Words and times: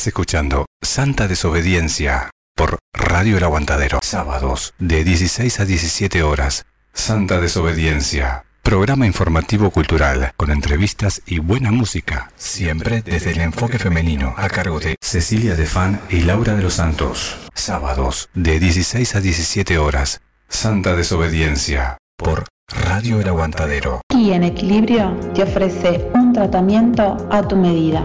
Estás 0.00 0.14
escuchando 0.14 0.64
Santa 0.80 1.28
Desobediencia 1.28 2.30
por 2.56 2.78
Radio 2.94 3.36
El 3.36 3.44
Aguantadero. 3.44 3.98
Sábados 4.00 4.72
de 4.78 5.04
16 5.04 5.60
a 5.60 5.66
17 5.66 6.22
horas. 6.22 6.64
Santa 6.94 7.38
Desobediencia. 7.38 8.46
Programa 8.62 9.06
informativo 9.06 9.70
cultural 9.70 10.32
con 10.38 10.50
entrevistas 10.50 11.20
y 11.26 11.38
buena 11.38 11.70
música. 11.70 12.30
Siempre 12.36 13.02
desde 13.02 13.32
el 13.32 13.42
enfoque 13.42 13.78
femenino 13.78 14.32
a 14.38 14.48
cargo 14.48 14.80
de 14.80 14.96
Cecilia 15.02 15.54
de 15.54 15.66
Fan 15.66 16.00
y 16.08 16.22
Laura 16.22 16.54
de 16.54 16.62
los 16.62 16.72
Santos. 16.72 17.36
Sábados 17.52 18.30
de 18.32 18.58
16 18.58 19.16
a 19.16 19.20
17 19.20 19.76
horas. 19.76 20.22
Santa 20.48 20.96
Desobediencia 20.96 21.98
por 22.16 22.46
Radio 22.68 23.20
El 23.20 23.28
Aguantadero. 23.28 24.00
Y 24.16 24.30
en 24.30 24.44
equilibrio 24.44 25.14
te 25.34 25.42
ofrece 25.42 26.08
un 26.14 26.32
tratamiento 26.32 27.28
a 27.30 27.46
tu 27.46 27.56
medida. 27.56 28.02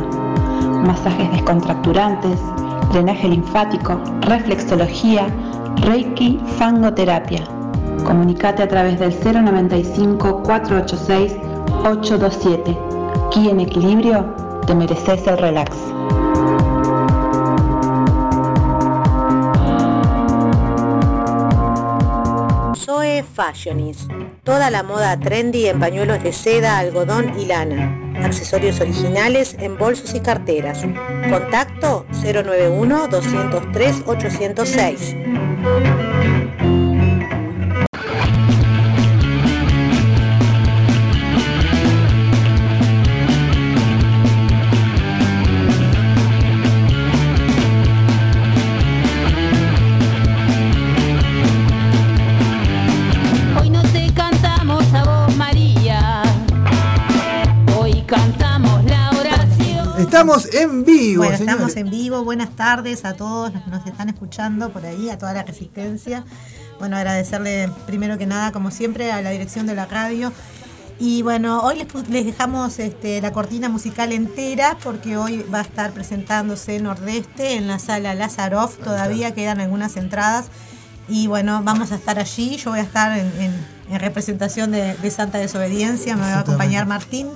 Masajes 0.85 1.31
descontracturantes, 1.31 2.39
drenaje 2.91 3.27
linfático, 3.27 3.99
reflexología, 4.21 5.25
reiki, 5.77 6.39
fangoterapia. 6.59 7.43
Comunicate 8.05 8.61
a 8.61 8.67
través 8.67 8.99
del 8.99 9.11
095 9.11 10.43
486 10.43 11.37
827. 11.83 12.77
Aquí 13.25 13.49
en 13.49 13.61
equilibrio 13.61 14.25
te 14.67 14.75
mereces 14.75 15.25
el 15.25 15.39
relax. 15.39 15.75
Fashionist. 23.25 24.09
Toda 24.43 24.69
la 24.69 24.83
moda 24.83 25.19
trendy 25.19 25.67
en 25.67 25.79
pañuelos 25.79 26.23
de 26.23 26.31
seda, 26.31 26.77
algodón 26.77 27.39
y 27.39 27.45
lana. 27.45 28.01
Accesorios 28.23 28.79
originales 28.79 29.55
en 29.59 29.77
bolsos 29.77 30.13
y 30.13 30.19
carteras. 30.19 30.83
Contacto 31.29 32.05
091 32.23 33.07
203 33.07 34.03
806. 34.05 35.15
Estamos 60.09 60.53
en 60.53 60.85
vivo, 60.85 61.23
Bueno, 61.23 61.37
señores. 61.37 61.55
estamos 61.61 61.75
en 61.77 61.89
vivo. 61.89 62.23
Buenas 62.23 62.49
tardes 62.55 63.05
a 63.05 63.15
todos 63.15 63.53
los 63.53 63.63
que 63.63 63.69
nos 63.69 63.85
están 63.85 64.07
escuchando 64.09 64.69
por 64.69 64.85
ahí, 64.85 65.09
a 65.09 65.17
toda 65.17 65.33
la 65.33 65.43
resistencia. 65.43 66.23
Bueno, 66.79 66.95
agradecerle 66.95 67.69
primero 67.85 68.17
que 68.17 68.25
nada, 68.25 68.51
como 68.51 68.71
siempre, 68.71 69.11
a 69.11 69.21
la 69.21 69.31
dirección 69.31 69.65
de 69.67 69.75
la 69.75 69.85
radio. 69.85 70.31
Y 70.99 71.21
bueno, 71.23 71.59
hoy 71.61 71.75
les, 71.77 72.09
les 72.09 72.25
dejamos 72.25 72.79
este, 72.79 73.19
la 73.19 73.33
cortina 73.33 73.67
musical 73.67 74.11
entera 74.13 74.77
porque 74.83 75.17
hoy 75.17 75.43
va 75.53 75.59
a 75.59 75.63
estar 75.63 75.91
presentándose 75.91 76.79
Nordeste 76.79 77.55
en 77.55 77.67
la 77.67 77.79
sala 77.79 78.13
Lazaroff. 78.15 78.77
Todavía 78.77 79.33
quedan 79.33 79.59
algunas 79.59 79.97
entradas. 79.97 80.45
Y 81.09 81.27
bueno, 81.27 81.61
vamos 81.63 81.91
a 81.91 81.95
estar 81.95 82.19
allí. 82.19 82.55
Yo 82.57 82.71
voy 82.71 82.79
a 82.79 82.83
estar 82.83 83.17
en, 83.17 83.25
en- 83.41 83.75
en 83.87 83.99
representación 83.99 84.71
de, 84.71 84.95
de 84.95 85.11
Santa 85.11 85.37
Desobediencia. 85.39 86.15
Me 86.15 86.21
va 86.21 86.35
a 86.35 86.39
acompañar 86.39 86.87
Martín. 86.87 87.27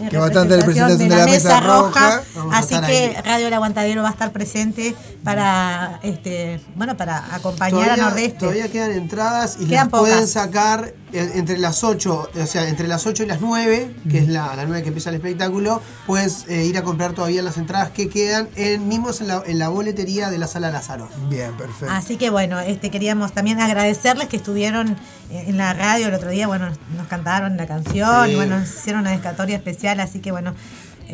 En 0.00 0.08
Que 0.08 0.18
va 0.18 0.24
a 0.24 0.28
estar 0.28 0.44
en 0.44 0.50
representación 0.58 1.08
de 1.08 1.16
la 1.16 1.24
Mesa 1.26 1.60
Roja. 1.60 2.22
Vamos 2.34 2.54
a 2.54 2.58
Así 2.58 2.80
que 2.80 3.16
ahí. 3.16 3.22
Radio 3.24 3.46
El 3.48 3.54
Aguantadero 3.54 4.02
va 4.02 4.08
a 4.08 4.12
estar 4.12 4.32
presente 4.32 4.94
para 5.24 5.98
este 6.02 6.60
bueno 6.74 6.96
para 6.96 7.34
acompañar 7.34 7.84
Todavía, 7.84 8.06
a 8.06 8.08
Nordeste. 8.08 8.38
todavía 8.38 8.68
quedan 8.68 8.92
entradas 8.92 9.56
y 9.60 9.66
Quedan 9.66 9.90
las 9.90 10.00
pueden 10.00 10.26
sacar 10.28 10.84
eh, 10.86 10.94
entre 11.12 11.58
las 11.58 11.82
8, 11.84 12.30
o 12.34 12.46
sea, 12.46 12.68
entre 12.68 12.88
las 12.88 13.06
8 13.06 13.22
y 13.22 13.26
las 13.26 13.40
9, 13.40 13.94
que 14.10 14.18
es 14.18 14.28
la, 14.28 14.54
la 14.56 14.64
9 14.64 14.82
que 14.82 14.88
empieza 14.88 15.10
el 15.10 15.16
espectáculo, 15.16 15.82
puedes 16.06 16.46
eh, 16.48 16.64
ir 16.64 16.76
a 16.78 16.82
comprar 16.82 17.12
todavía 17.12 17.42
las 17.42 17.56
entradas 17.58 17.90
que 17.90 18.08
quedan 18.08 18.48
en, 18.56 18.88
mismos 18.88 19.20
en 19.20 19.28
la, 19.28 19.42
en 19.46 19.58
la 19.58 19.68
boletería 19.68 20.30
de 20.30 20.38
la 20.38 20.46
sala 20.46 20.70
Lázaro. 20.70 21.08
Bien, 21.28 21.52
perfecto. 21.56 21.92
Así 21.92 22.16
que 22.16 22.30
bueno, 22.30 22.60
este 22.60 22.90
queríamos 22.90 23.32
también 23.32 23.60
agradecerles 23.60 24.28
que 24.28 24.36
estuvieron 24.36 24.96
en 25.30 25.56
la 25.56 25.72
radio 25.72 26.08
el 26.08 26.14
otro 26.14 26.30
día, 26.30 26.46
bueno, 26.46 26.70
nos 26.96 27.06
cantaron 27.06 27.56
la 27.56 27.66
canción, 27.66 28.26
Sí. 28.26 28.32
y 28.32 28.34
bueno, 28.36 28.58
nos 28.58 28.68
hicieron 28.68 29.02
una 29.02 29.10
descatoria 29.12 29.56
especial, 29.56 30.00
así 30.00 30.20
que 30.20 30.32
bueno, 30.32 30.54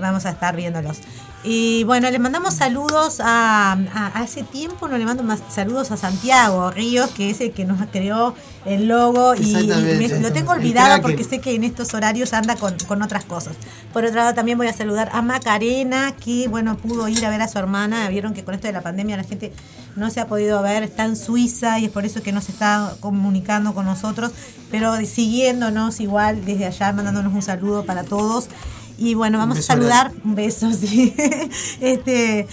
vamos 0.01 0.27
a 0.27 0.31
estar 0.31 0.55
viéndolos. 0.57 0.99
Y 1.45 1.85
bueno, 1.85 2.11
le 2.11 2.19
mandamos 2.19 2.55
saludos 2.55 3.21
a, 3.21 3.73
a- 3.73 4.07
hace 4.15 4.43
tiempo 4.43 4.89
no 4.89 4.99
le 4.99 5.05
mando 5.05 5.23
más 5.23 5.41
saludos 5.49 5.93
a 5.93 5.97
Santiago 5.97 6.73
Ríos, 6.73 7.11
que 7.11 7.31
es 7.31 7.41
el 7.41 7.53
que 7.53 7.65
nos 7.65 7.79
creó 7.93 8.35
el 8.65 8.89
logo 8.89 9.35
y, 9.37 9.53
me- 9.99 10.09
lo 10.23 10.33
tengo 10.33 10.51
olvidado 10.53 10.89
porque 11.03 11.23
sé 11.25 11.41
que 11.41 11.55
en 11.55 11.63
estos 11.63 11.95
horarios 11.95 12.33
anda 12.33 12.57
con, 12.57 12.75
con 12.89 13.01
otras 13.03 13.25
cosas. 13.25 13.55
Por 13.93 14.05
otro 14.05 14.17
lado, 14.17 14.35
también 14.35 14.59
voy 14.59 14.67
a 14.67 14.73
saludar 14.73 15.09
a 15.13 15.23
Macarena, 15.23 16.13
que 16.17 16.49
bueno, 16.49 16.77
pudo 16.79 17.07
ir 17.07 17.25
a 17.25 17.31
ver 17.31 17.41
a 17.43 17.47
su 17.49 17.59
hermana. 17.59 18.09
Vieron 18.09 18.35
que 18.35 18.43
con 18.43 18.55
esto 18.55 18.67
de 18.67 18.73
la 18.73 18.81
pandemia 18.83 19.17
la 19.17 19.25
gente 19.25 19.53
no 19.95 20.11
se 20.11 20.21
ha 20.21 20.27
podido 20.27 20.61
ver, 20.63 20.83
está 20.83 21.05
en 21.05 21.17
Suiza 21.17 21.79
y 21.79 21.85
es 21.85 21.91
por 21.93 22.05
eso 22.05 22.23
que 22.23 22.33
no 22.33 22.41
se 22.41 22.51
está 22.53 22.95
comunicando 22.99 23.73
con 23.73 23.87
nosotros, 23.87 24.33
pero 24.71 24.97
siguiéndonos 25.05 26.01
igual 26.01 26.45
desde 26.45 26.67
allá, 26.67 26.93
mandándonos 26.93 27.33
un 27.33 27.43
saludo 27.43 27.85
para 27.85 28.03
todos. 28.05 28.49
Y 28.99 29.15
bueno, 29.15 29.39
vamos 29.39 29.59
a 29.59 29.63
saludar, 29.63 30.13
un 30.25 30.35
beso, 30.35 30.73
sí. 30.73 31.15
este, 31.81 32.47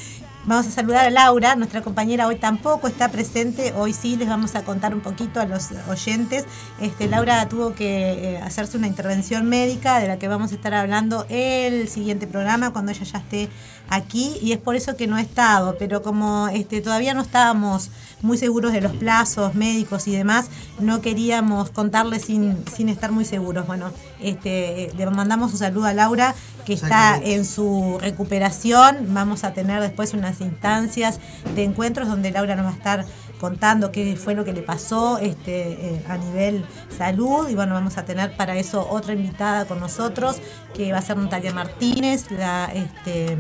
vamos 0.46 0.68
a 0.68 0.72
saludar 0.72 1.06
a 1.06 1.10
Laura, 1.10 1.56
nuestra 1.56 1.82
compañera 1.82 2.28
hoy 2.28 2.36
tampoco 2.36 2.88
está 2.88 3.10
presente, 3.10 3.74
hoy 3.78 3.94
sí 3.94 4.18
les 4.18 4.28
vamos 4.28 4.56
a 4.56 4.64
contar 4.64 4.94
un 4.94 5.00
poquito 5.00 5.40
a 5.40 5.46
los 5.46 5.70
oyentes. 5.90 6.46
Este, 6.82 7.08
Laura 7.08 7.48
tuvo 7.48 7.74
que 7.74 8.12
eh, 8.12 8.38
hacerse 8.40 8.78
una 8.78 8.88
intervención 8.88 9.48
médica 9.48 10.00
de 10.00 10.08
la 10.08 10.20
que 10.20 10.28
vamos 10.28 10.52
a 10.52 10.56
estar 10.56 10.74
hablando 10.74 11.26
el 11.30 11.88
siguiente 11.88 12.28
programa 12.28 12.72
cuando 12.72 12.92
ella 12.92 13.06
ya 13.06 13.20
esté 13.20 13.50
aquí 13.90 14.38
y 14.42 14.52
es 14.52 14.58
por 14.58 14.76
eso 14.76 14.98
que 14.98 15.08
no 15.08 15.16
ha 15.16 15.22
estado, 15.22 15.78
pero 15.80 16.02
como 16.02 16.50
este, 16.50 16.82
todavía 16.82 17.14
no 17.14 17.22
estábamos 17.22 17.90
muy 18.24 18.38
seguros 18.38 18.74
de 18.74 18.82
los 18.82 18.94
plazos 18.94 19.54
médicos 19.54 20.08
y 20.08 20.16
demás, 20.16 20.48
no 20.80 21.02
queríamos 21.02 21.70
contarles 21.70 22.24
sin, 22.24 22.58
sin 22.76 22.90
estar 22.90 23.12
muy 23.12 23.26
seguros. 23.26 23.68
Bueno, 23.68 23.92
este, 24.22 24.92
le 24.98 25.06
mandamos 25.12 25.52
un 25.52 25.60
saludo 25.60 25.86
a 25.86 25.94
Laura 25.94 26.34
que 26.66 26.74
está 26.74 27.20
en 27.22 27.46
su 27.46 27.98
recuperación. 28.02 29.14
Vamos 29.14 29.44
a 29.44 29.54
tener 29.54 29.82
después 29.82 30.14
unas 30.14 30.42
instancias 30.42 31.20
de 31.54 31.64
encuentros 31.64 32.08
donde 32.08 32.32
Laura 32.32 32.56
nos 32.56 32.66
va 32.66 32.70
a 32.70 32.74
estar 32.74 33.06
contando 33.44 33.92
qué 33.92 34.16
fue 34.16 34.36
lo 34.36 34.46
que 34.46 34.54
le 34.54 34.62
pasó 34.62 35.18
este, 35.18 35.74
eh, 35.74 36.06
a 36.08 36.16
nivel 36.16 36.64
salud. 36.98 37.50
Y 37.50 37.56
bueno, 37.56 37.74
vamos 37.74 37.98
a 37.98 38.06
tener 38.06 38.38
para 38.38 38.56
eso 38.56 38.88
otra 38.90 39.12
invitada 39.12 39.66
con 39.66 39.82
nosotros, 39.82 40.38
que 40.74 40.94
va 40.94 41.00
a 41.00 41.02
ser 41.02 41.18
Natalia 41.18 41.54
Martínez, 41.54 42.32
la 42.32 42.72
este, 42.74 43.38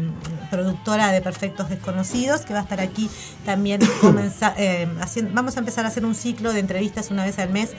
productora 0.52 1.14
de 1.14 1.22
Perfectos 1.22 1.70
Desconocidos, 1.70 2.42
que 2.42 2.52
va 2.52 2.60
a 2.60 2.64
estar 2.64 2.82
aquí 2.82 3.10
también 3.46 3.80
eh, 4.58 4.90
haciendo, 5.00 5.32
vamos 5.34 5.56
a 5.56 5.60
empezar 5.60 5.86
a 5.86 5.88
hacer 5.88 6.06
un 6.06 6.16
ciclo 6.16 6.52
de 6.52 6.60
entrevistas 6.60 7.10
una 7.10 7.24
vez 7.24 7.40
al 7.40 7.52
mes 7.52 7.70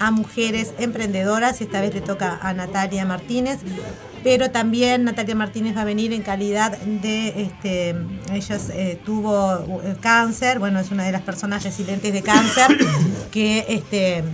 a 0.00 0.10
mujeres 0.10 0.74
emprendedoras 0.78 1.60
y 1.60 1.64
esta 1.64 1.80
vez 1.80 1.94
le 1.94 2.00
toca 2.00 2.36
a 2.42 2.52
Natalia 2.52 3.04
Martínez, 3.04 3.60
pero 4.22 4.50
también 4.50 5.04
Natalia 5.04 5.34
Martínez 5.34 5.76
va 5.76 5.82
a 5.82 5.84
venir 5.84 6.12
en 6.12 6.22
calidad 6.22 6.76
de, 6.78 7.42
este, 7.42 7.90
ella 8.32 8.58
eh, 8.74 9.00
tuvo 9.04 9.80
eh, 9.82 9.96
cáncer, 10.00 10.58
bueno, 10.58 10.78
es 10.80 10.90
una 10.90 11.04
de 11.04 11.12
las 11.12 11.22
personas 11.22 11.62
resilientes 11.64 12.12
de 12.12 12.22
cáncer 12.22 12.68
que 13.30 13.64
este 13.68 14.24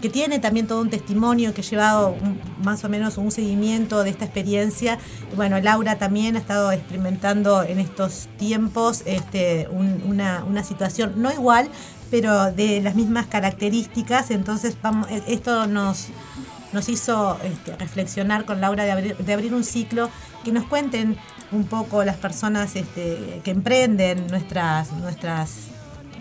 que 0.00 0.08
tiene 0.08 0.38
también 0.38 0.66
todo 0.66 0.80
un 0.80 0.88
testimonio, 0.88 1.52
que 1.52 1.60
ha 1.60 1.64
llevado 1.64 2.16
un- 2.22 2.40
más 2.64 2.82
o 2.84 2.88
menos 2.88 3.18
un 3.18 3.30
seguimiento 3.30 4.02
de 4.02 4.08
esta 4.08 4.24
experiencia. 4.24 4.98
Bueno, 5.36 5.60
Laura 5.60 5.98
también 5.98 6.36
ha 6.36 6.38
estado 6.38 6.72
experimentando 6.72 7.62
en 7.62 7.78
estos 7.78 8.30
tiempos 8.38 9.02
este, 9.04 9.68
un- 9.70 10.02
una, 10.06 10.42
una 10.44 10.64
situación 10.64 11.12
no 11.16 11.30
igual, 11.30 11.68
pero 12.10 12.50
de 12.50 12.80
las 12.80 12.94
mismas 12.94 13.26
características. 13.26 14.30
Entonces, 14.30 14.74
vamos, 14.80 15.06
eh, 15.10 15.22
esto 15.28 15.66
nos, 15.66 16.06
nos 16.72 16.88
hizo 16.88 17.38
este, 17.42 17.76
reflexionar 17.76 18.44
con 18.44 18.60
Laura 18.60 18.84
de 18.84 18.92
abrir, 18.92 19.16
de 19.16 19.32
abrir 19.32 19.54
un 19.54 19.64
ciclo 19.64 20.08
que 20.44 20.52
nos 20.52 20.64
cuenten 20.64 21.16
un 21.52 21.64
poco 21.64 22.04
las 22.04 22.16
personas 22.16 22.76
este, 22.76 23.40
que 23.44 23.50
emprenden 23.50 24.26
nuestras, 24.28 24.92
nuestras 24.92 25.70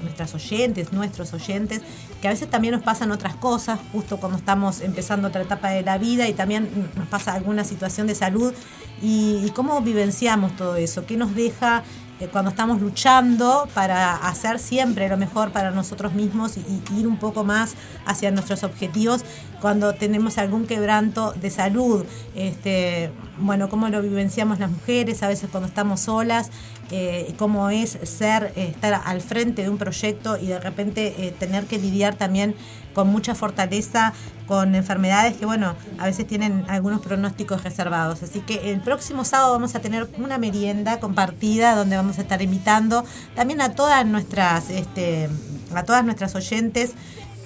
nuestras 0.02 0.34
oyentes, 0.34 0.94
nuestros 0.94 1.34
oyentes, 1.34 1.82
que 2.22 2.28
a 2.28 2.32
veces 2.32 2.50
también 2.50 2.74
nos 2.74 2.84
pasan 2.84 3.12
otras 3.12 3.36
cosas, 3.36 3.80
justo 3.92 4.18
cuando 4.18 4.38
estamos 4.38 4.82
empezando 4.82 5.28
otra 5.28 5.42
etapa 5.42 5.70
de 5.70 5.82
la 5.82 5.98
vida 5.98 6.28
y 6.28 6.34
también 6.34 6.70
nos 6.96 7.08
pasa 7.08 7.34
alguna 7.34 7.64
situación 7.64 8.08
de 8.08 8.16
salud. 8.16 8.54
Y, 9.02 9.42
y 9.46 9.52
cómo 9.52 9.82
vivenciamos 9.82 10.56
todo 10.58 10.76
eso, 10.76 11.06
qué 11.06 11.16
nos 11.16 11.34
deja 11.34 11.84
cuando 12.28 12.52
estamos 12.52 12.82
luchando 12.82 13.68
para 13.74 14.16
hacer 14.16 14.60
siempre 14.60 15.08
lo 15.08 15.18
mejor 15.18 15.52
para 15.52 15.72
nosotros 15.72 16.14
mismos 16.14 16.58
y, 16.58 16.62
y 16.62 17.00
ir 17.00 17.08
un 17.08 17.18
poco 17.18 17.44
más 17.44 17.76
hacia 18.06 18.32
nuestros 18.32 18.64
objetivos 18.64 19.24
cuando 19.62 19.94
tenemos 19.94 20.38
algún 20.38 20.68
quebranto 20.68 21.32
de 21.34 21.50
salud. 21.50 22.06
Este, 22.36 23.12
bueno, 23.40 23.70
cómo 23.70 23.90
lo 23.90 24.02
vivenciamos 24.02 24.60
las 24.60 24.72
mujeres, 24.72 25.24
a 25.24 25.28
veces 25.28 25.50
cuando 25.50 25.68
estamos 25.68 26.02
solas, 26.02 26.52
eh, 26.92 27.34
cómo 27.38 27.70
es 27.70 27.98
ser, 28.04 28.52
eh, 28.56 28.70
estar 28.74 29.02
al 29.06 29.22
frente 29.22 29.64
de 29.64 29.70
un 29.70 29.78
proyecto 29.78 30.38
y 30.38 30.48
de 30.48 30.60
repente 30.60 31.14
eh, 31.18 31.32
tener 31.32 31.66
que 31.66 31.78
lidiar 31.78 32.16
también 32.16 32.56
con 32.94 33.08
mucha 33.08 33.36
fortaleza 33.36 34.14
con 34.48 34.74
enfermedades 34.74 35.38
que, 35.38 35.46
bueno, 35.46 35.76
a 36.00 36.06
veces 36.06 36.26
tienen 36.26 36.66
algunos 36.68 37.02
pronósticos 37.02 37.64
reservados. 37.64 38.24
Así 38.24 38.40
que 38.42 38.72
el 38.72 38.82
próximo 38.82 39.24
sábado 39.24 39.54
vamos 39.54 39.76
a 39.76 39.80
tener 39.80 40.10
una 40.18 40.40
merienda 40.40 41.00
compartida 41.00 41.76
donde 41.76 41.96
vamos 41.96 42.18
a 42.18 42.22
estar 42.24 42.42
invitando 42.42 43.06
también 43.36 43.62
a 43.62 43.74
todas 43.74 44.06
nuestras, 44.06 44.72
este, 44.72 45.30
a 45.76 45.84
todas 45.84 46.04
nuestras 46.04 46.34
oyentes 46.36 46.94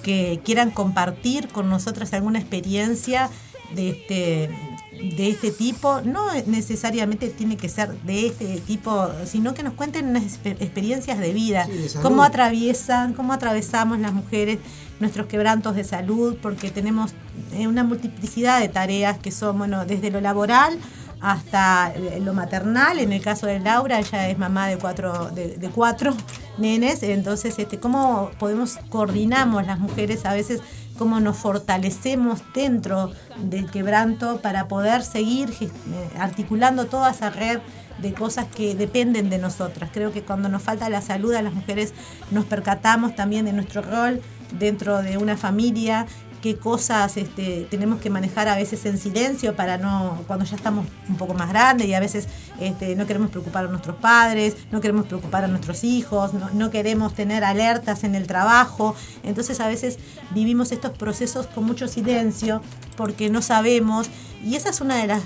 que 0.02 0.40
quieran 0.44 0.70
compartir 0.70 1.48
con 1.48 1.68
nosotras 1.68 2.12
alguna 2.14 2.38
experiencia 2.38 3.28
de 3.74 3.90
este 3.90 4.73
de 5.16 5.28
este 5.30 5.50
tipo, 5.50 6.00
no 6.02 6.32
necesariamente 6.46 7.28
tiene 7.28 7.56
que 7.56 7.68
ser 7.68 7.90
de 8.02 8.26
este 8.28 8.60
tipo, 8.60 9.08
sino 9.26 9.54
que 9.54 9.62
nos 9.62 9.74
cuenten 9.74 10.08
unas 10.08 10.22
exper- 10.24 10.56
experiencias 10.60 11.18
de 11.18 11.32
vida, 11.32 11.66
Sí, 11.66 11.72
de 11.72 11.88
salud. 11.88 12.02
cómo 12.02 12.22
atraviesan, 12.22 13.12
cómo 13.14 13.32
atravesamos 13.32 13.98
las 13.98 14.12
mujeres 14.12 14.58
nuestros 15.00 15.26
quebrantos 15.26 15.74
de 15.76 15.84
salud, 15.84 16.36
porque 16.40 16.70
tenemos 16.70 17.12
eh, 17.52 17.66
una 17.66 17.82
multiplicidad 17.84 18.60
de 18.60 18.68
tareas 18.68 19.18
que 19.18 19.30
son, 19.32 19.58
bueno, 19.58 19.84
desde 19.84 20.10
lo 20.10 20.20
laboral 20.20 20.78
hasta 21.20 21.92
eh, 21.94 22.20
lo 22.20 22.34
maternal, 22.34 22.98
en 22.98 23.12
el 23.12 23.20
caso 23.22 23.46
de 23.46 23.58
Laura, 23.58 23.98
ella 23.98 24.28
es 24.28 24.38
mamá 24.38 24.68
de 24.68 24.76
cuatro, 24.76 25.30
de, 25.30 25.56
de 25.56 25.68
cuatro 25.70 26.14
nenes, 26.58 27.02
entonces 27.02 27.58
este, 27.58 27.78
cómo 27.80 28.30
podemos 28.38 28.78
coordinamos 28.90 29.66
las 29.66 29.78
mujeres 29.78 30.24
a 30.26 30.32
veces 30.34 30.60
cómo 30.98 31.20
nos 31.20 31.36
fortalecemos 31.36 32.42
dentro 32.54 33.12
del 33.38 33.70
quebranto 33.70 34.40
para 34.40 34.68
poder 34.68 35.02
seguir 35.02 35.50
eh, 35.60 35.68
articulando 36.18 36.86
toda 36.86 37.10
esa 37.10 37.30
red 37.30 37.60
de 37.98 38.12
cosas 38.12 38.46
que 38.46 38.74
dependen 38.74 39.30
de 39.30 39.38
nosotras. 39.38 39.90
Creo 39.92 40.12
que 40.12 40.22
cuando 40.22 40.48
nos 40.48 40.62
falta 40.62 40.88
la 40.88 41.00
salud 41.00 41.34
a 41.34 41.42
las 41.42 41.54
mujeres 41.54 41.94
nos 42.30 42.44
percatamos 42.44 43.14
también 43.14 43.44
de 43.44 43.52
nuestro 43.52 43.82
rol 43.82 44.20
dentro 44.58 45.02
de 45.02 45.18
una 45.18 45.36
familia, 45.36 46.06
qué 46.44 46.56
cosas 46.56 47.16
este, 47.16 47.66
tenemos 47.70 48.02
que 48.02 48.10
manejar 48.10 48.48
a 48.48 48.54
veces 48.54 48.84
en 48.84 48.98
silencio 48.98 49.56
para 49.56 49.78
no, 49.78 50.22
cuando 50.26 50.44
ya 50.44 50.56
estamos 50.56 50.86
un 51.08 51.16
poco 51.16 51.32
más 51.32 51.48
grandes 51.48 51.86
y 51.86 51.94
a 51.94 52.00
veces 52.00 52.28
este, 52.60 52.94
no 52.96 53.06
queremos 53.06 53.30
preocupar 53.30 53.64
a 53.64 53.68
nuestros 53.68 53.96
padres, 53.96 54.54
no 54.70 54.82
queremos 54.82 55.06
preocupar 55.06 55.44
a 55.44 55.48
nuestros 55.48 55.84
hijos, 55.84 56.32
no, 56.34 56.70
queremos 56.70 57.14
tener 57.14 57.44
alertas 57.44 58.04
en 58.04 58.14
el 58.14 58.26
trabajo. 58.26 58.94
Entonces 59.22 59.58
a 59.58 59.68
veces 59.68 59.98
vivimos 60.32 60.70
estos 60.70 60.90
procesos 60.90 61.46
con 61.46 61.64
mucho 61.64 61.88
silencio 61.88 62.60
porque 62.94 63.30
no 63.30 63.40
sabemos 63.40 64.10
y 64.44 64.56
esa 64.56 64.68
es 64.68 64.82
una 64.82 64.96
de, 64.98 65.06
las, 65.06 65.22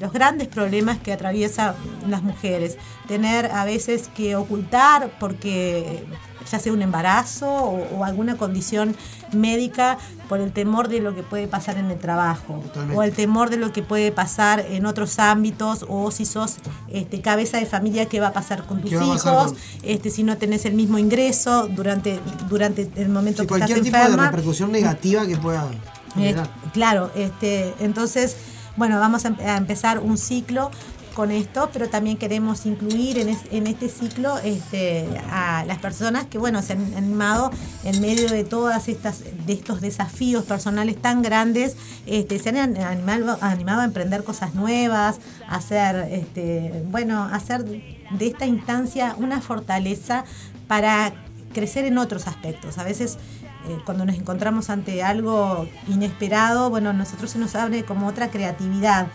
los 0.00 0.12
grandes 0.12 0.46
problemas 0.46 1.00
que 1.00 1.12
atraviesan 1.12 1.74
las 2.08 2.22
mujeres, 2.22 2.78
tener 3.08 3.46
a 3.46 3.64
veces 3.64 4.08
que 4.14 4.36
ocultar 4.36 5.10
porque 5.18 6.04
ya 6.50 6.58
sea 6.58 6.72
un 6.72 6.82
embarazo 6.82 7.48
o, 7.48 7.98
o 7.98 8.04
alguna 8.04 8.36
condición 8.36 8.96
médica 9.32 9.98
por 10.28 10.40
el 10.40 10.52
temor 10.52 10.88
de 10.88 11.00
lo 11.00 11.14
que 11.14 11.22
puede 11.22 11.46
pasar 11.48 11.76
en 11.78 11.90
el 11.90 11.98
trabajo 11.98 12.60
Totalmente. 12.64 12.96
o 12.96 13.02
el 13.02 13.12
temor 13.12 13.50
de 13.50 13.56
lo 13.56 13.72
que 13.72 13.82
puede 13.82 14.12
pasar 14.12 14.60
en 14.60 14.86
otros 14.86 15.18
ámbitos 15.18 15.84
o 15.88 16.10
si 16.10 16.24
sos 16.26 16.56
este, 16.88 17.20
cabeza 17.20 17.58
de 17.58 17.66
familia 17.66 18.06
qué 18.06 18.20
va 18.20 18.28
a 18.28 18.32
pasar 18.32 18.64
con 18.64 18.80
tus 18.80 18.90
¿Qué 18.90 18.96
va 18.96 19.04
a 19.04 19.08
pasar 19.08 19.32
hijos 19.34 19.52
con- 19.52 19.58
este, 19.82 20.10
si 20.10 20.22
no 20.22 20.36
tenés 20.38 20.64
el 20.64 20.74
mismo 20.74 20.98
ingreso 20.98 21.68
durante 21.68 22.20
durante 22.48 22.90
el 22.96 23.08
momento 23.08 23.42
Sí, 23.42 23.48
que 23.48 23.54
estás 23.54 23.68
cualquier 23.70 23.82
tipo 23.82 23.96
de 23.96 24.02
enferma 24.04 24.26
repercusión 24.30 24.72
negativa 24.72 25.26
que 25.26 25.36
pueda 25.36 25.66
eh, 26.18 26.36
claro, 26.74 27.10
este, 27.14 27.72
entonces, 27.80 28.36
bueno, 28.76 29.00
vamos 29.00 29.24
a, 29.24 29.28
a 29.46 29.56
empezar 29.56 29.98
un 29.98 30.18
ciclo 30.18 30.70
con 31.12 31.30
esto, 31.30 31.70
pero 31.72 31.88
también 31.88 32.16
queremos 32.16 32.66
incluir 32.66 33.18
en, 33.18 33.28
es- 33.28 33.44
en 33.50 33.66
este 33.66 33.88
ciclo 33.88 34.38
este, 34.38 35.06
a 35.30 35.64
las 35.66 35.78
personas 35.78 36.26
que, 36.26 36.38
bueno, 36.38 36.62
se 36.62 36.72
han 36.74 36.94
animado 36.94 37.50
en 37.84 38.00
medio 38.00 38.28
de 38.30 38.44
todas 38.44 38.88
estas, 38.88 39.20
de 39.46 39.52
estos 39.52 39.80
desafíos 39.80 40.44
personales 40.44 41.00
tan 41.00 41.22
grandes, 41.22 41.76
este, 42.06 42.38
se 42.38 42.48
han 42.50 42.56
an- 42.56 42.76
animado, 42.76 43.38
animado 43.40 43.80
a 43.82 43.84
emprender 43.84 44.24
cosas 44.24 44.54
nuevas, 44.54 45.18
hacer, 45.48 46.08
este, 46.10 46.82
bueno, 46.90 47.22
hacer 47.32 47.64
de 47.64 48.26
esta 48.26 48.46
instancia 48.46 49.14
una 49.18 49.40
fortaleza 49.40 50.24
para 50.66 51.12
crecer 51.52 51.84
en 51.84 51.98
otros 51.98 52.26
aspectos. 52.26 52.78
A 52.78 52.84
veces 52.84 53.18
eh, 53.68 53.78
cuando 53.84 54.04
nos 54.04 54.16
encontramos 54.16 54.70
ante 54.70 55.02
algo 55.02 55.68
inesperado, 55.86 56.70
bueno, 56.70 56.92
nosotros 56.92 57.30
se 57.30 57.38
nos 57.38 57.54
abre 57.54 57.84
como 57.84 58.06
otra 58.06 58.28
creatividad. 58.30 59.06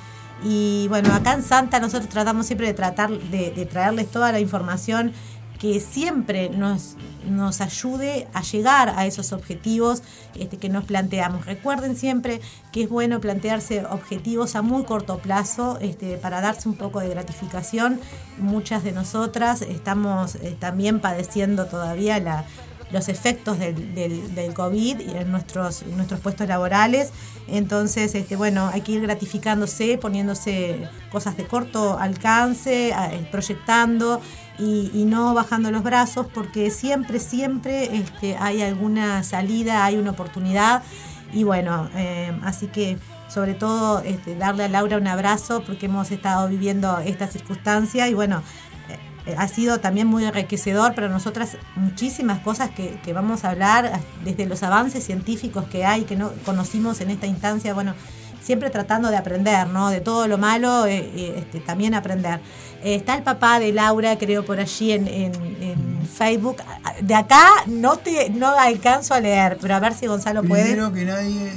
Y 0.43 0.87
bueno, 0.89 1.13
acá 1.13 1.33
en 1.33 1.43
Santa 1.43 1.79
nosotros 1.79 2.09
tratamos 2.09 2.45
siempre 2.45 2.67
de 2.67 2.73
tratar 2.73 3.09
de, 3.09 3.67
traerles 3.69 4.09
toda 4.11 4.31
la 4.31 4.39
información 4.39 5.13
que 5.59 5.79
siempre 5.79 6.49
nos, 6.51 6.95
nos 7.27 7.61
ayude 7.61 8.27
a 8.33 8.43
llegar 8.43 8.93
a 8.95 9.07
esos 9.07 9.33
objetivos 9.33 10.03
este, 10.35 10.57
que 10.57 10.69
nos 10.69 10.85
planteamos. 10.85 11.47
Recuerden 11.47 11.95
siempre 11.95 12.41
que 12.71 12.83
es 12.83 12.89
bueno 12.89 13.19
plantearse 13.19 13.83
objetivos 13.85 14.55
a 14.55 14.61
muy 14.61 14.83
corto 14.83 15.17
plazo 15.17 15.79
este, 15.81 16.17
para 16.17 16.41
darse 16.41 16.69
un 16.69 16.75
poco 16.75 16.99
de 16.99 17.09
gratificación. 17.09 17.99
Muchas 18.37 18.83
de 18.83 18.91
nosotras 18.91 19.63
estamos 19.63 20.35
eh, 20.35 20.55
también 20.59 20.99
padeciendo 20.99 21.65
todavía 21.65 22.45
los 22.91 23.09
efectos 23.09 23.57
del, 23.57 23.95
del, 23.95 24.35
del, 24.35 24.53
COVID 24.53 25.01
en 25.01 25.31
nuestros, 25.31 25.87
nuestros 25.87 26.19
puestos 26.19 26.47
laborales. 26.47 27.11
Entonces, 27.47 28.13
este, 28.13 28.35
bueno, 28.35 28.69
hay 28.71 28.81
que 28.81 28.93
ir 28.93 29.01
gratificándose, 29.01 29.97
poniéndose 29.97 30.89
cosas 31.11 31.37
de 31.37 31.45
corto 31.45 31.97
alcance, 31.97 32.89
eh, 32.89 33.27
proyectando 33.31 34.21
y, 34.59 35.05
no 35.05 35.33
bajando 35.33 35.71
los 35.71 35.83
brazos, 35.83 36.27
porque 36.33 36.71
siempre, 36.71 37.19
siempre 37.19 37.95
este, 37.95 38.35
hay 38.37 38.61
alguna 38.61 39.23
salida, 39.23 39.85
hay 39.85 39.97
una 39.97 40.11
oportunidad. 40.11 40.83
Y 41.31 41.43
bueno, 41.43 41.89
eh, 41.95 42.37
así 42.43 42.67
que 42.67 42.97
sobre 43.27 43.53
todo 43.53 43.99
este, 43.99 44.35
darle 44.35 44.63
a 44.63 44.69
Laura 44.69 44.97
un 44.97 45.07
abrazo 45.07 45.63
porque 45.65 45.87
hemos 45.87 46.11
estado 46.11 46.47
viviendo 46.47 46.97
esta 46.99 47.27
circunstancia 47.27 48.07
y 48.07 48.13
bueno, 48.13 48.41
ha 49.37 49.47
sido 49.47 49.79
también 49.79 50.07
muy 50.07 50.25
enriquecedor 50.25 50.95
para 50.95 51.09
nosotras 51.09 51.57
muchísimas 51.75 52.39
cosas 52.39 52.69
que, 52.69 52.99
que, 53.03 53.13
vamos 53.13 53.43
a 53.43 53.49
hablar, 53.49 53.99
desde 54.23 54.45
los 54.45 54.63
avances 54.63 55.03
científicos 55.03 55.65
que 55.65 55.85
hay, 55.85 56.03
que 56.03 56.15
no 56.15 56.31
conocimos 56.45 57.01
en 57.01 57.09
esta 57.09 57.27
instancia, 57.27 57.73
bueno, 57.73 57.93
siempre 58.47 58.69
tratando 58.69 59.09
de 59.09 59.17
aprender, 59.17 59.67
¿no? 59.67 59.89
De 59.89 59.99
todo 59.99 60.25
lo 60.25 60.37
malo, 60.37 60.85
eh, 60.85 60.99
eh, 60.99 61.33
este, 61.39 61.59
también 61.59 61.93
aprender. 61.93 62.39
Eh, 62.81 62.95
está 62.95 63.15
el 63.15 63.23
papá 63.23 63.59
de 63.59 63.73
Laura, 63.73 64.17
creo, 64.17 64.45
por 64.45 64.57
allí 64.57 64.93
en, 64.93 65.07
en, 65.07 65.97
Facebook. 66.07 66.57
De 67.01 67.13
acá 67.13 67.45
no 67.67 67.97
te 67.97 68.29
no 68.29 68.47
alcanzo 68.47 69.13
a 69.13 69.19
leer, 69.19 69.57
pero 69.61 69.75
a 69.75 69.79
ver 69.79 69.93
si 69.93 70.07
Gonzalo 70.07 70.41
puede. 70.41 70.63
Primero 70.63 70.93
que 70.93 71.03
nadie, 71.03 71.51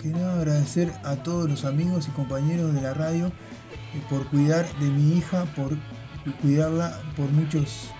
quiero 0.00 0.30
agradecer 0.30 0.92
a 1.04 1.16
todos 1.16 1.50
los 1.50 1.64
amigos 1.64 2.06
y 2.08 2.12
compañeros 2.12 2.72
de 2.72 2.80
la 2.80 2.94
radio 2.94 3.32
por 4.08 4.26
cuidar 4.28 4.64
de 4.78 4.88
mi 4.88 5.18
hija, 5.18 5.44
por 5.56 5.76
cuidarla 6.40 7.00
por 7.16 7.30
muchos, 7.30 7.90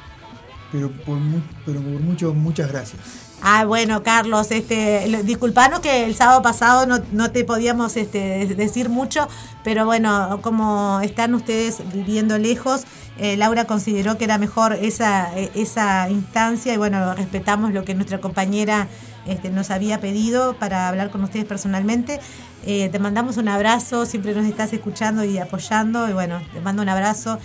pero 0.73 0.91
por, 0.91 1.19
pero 1.65 1.81
por 1.81 2.01
mucho, 2.01 2.35
muchas 2.35 2.71
gracias. 2.71 3.27
Ah, 3.43 3.65
bueno, 3.67 4.03
Carlos, 4.03 4.51
este, 4.51 5.23
disculpanos 5.25 5.81
que 5.81 6.05
el 6.05 6.15
sábado 6.15 6.41
pasado 6.43 6.87
no, 6.87 7.01
no, 7.13 7.31
te 7.31 7.45
podíamos 7.45 7.97
este, 7.97 8.47
decir 8.47 8.89
mucho, 8.89 9.29
pero 9.63 9.85
bueno, 9.85 10.41
como 10.43 11.01
están 11.03 11.35
ustedes 11.35 11.83
viviendo 11.93 12.39
lejos, 12.39 12.85
eh, 13.19 13.37
Laura 13.37 13.65
consideró 13.67 14.19
que 14.19 14.25
era 14.25 14.39
mejor 14.39 14.73
esa, 14.75 15.35
esa 15.37 16.09
instancia 16.11 16.75
y 16.75 16.77
bueno, 16.77 17.15
respetamos 17.15 17.73
lo 17.73 17.85
que 17.85 17.95
nuestra 17.95 18.21
compañera 18.21 18.89
este, 19.27 19.51
nos 19.51 19.71
había 19.71 20.01
pedido 20.01 20.55
para 20.55 20.89
hablar 20.89 21.11
con 21.11 21.23
ustedes 21.23 21.45
personalmente. 21.45 22.21
Eh, 22.65 22.89
te 22.91 22.99
mandamos 22.99 23.37
un 23.37 23.49
abrazo, 23.49 24.07
siempre 24.07 24.35
nos 24.35 24.45
estás 24.45 24.73
escuchando 24.73 25.25
y 25.25 25.39
apoyando 25.39 26.09
y 26.09 26.13
bueno, 26.13 26.41
te 26.53 26.61
mando 26.61 26.83
un 26.83 26.89
abrazo. 26.89 27.39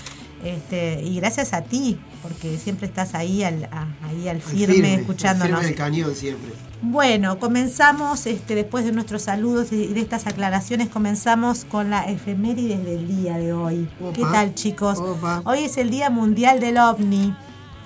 Este, 0.43 1.01
y 1.03 1.17
gracias 1.17 1.53
a 1.53 1.61
ti, 1.61 1.99
porque 2.23 2.57
siempre 2.57 2.87
estás 2.87 3.13
ahí 3.13 3.43
al, 3.43 3.65
a, 3.65 3.87
ahí 4.07 4.27
al 4.27 4.41
firme, 4.41 4.73
firme 4.73 4.93
escuchándonos. 4.95 5.59
Firme 5.59 5.67
del 5.67 5.75
cañón 5.75 6.15
siempre. 6.15 6.51
Bueno, 6.81 7.37
comenzamos, 7.37 8.25
este, 8.25 8.55
después 8.55 8.85
de 8.85 8.91
nuestros 8.91 9.21
saludos 9.21 9.71
y 9.71 9.87
de 9.87 9.99
estas 9.99 10.25
aclaraciones, 10.25 10.89
comenzamos 10.89 11.63
con 11.65 11.91
la 11.91 12.09
efemérides 12.09 12.83
del 12.83 13.07
día 13.07 13.37
de 13.37 13.53
hoy. 13.53 13.87
Opa, 14.01 14.13
¿Qué 14.13 14.21
tal, 14.23 14.55
chicos? 14.55 14.97
Opa. 14.97 15.43
Hoy 15.45 15.59
es 15.59 15.77
el 15.77 15.91
Día 15.91 16.09
Mundial 16.09 16.59
del 16.59 16.77
OVNI. 16.79 17.35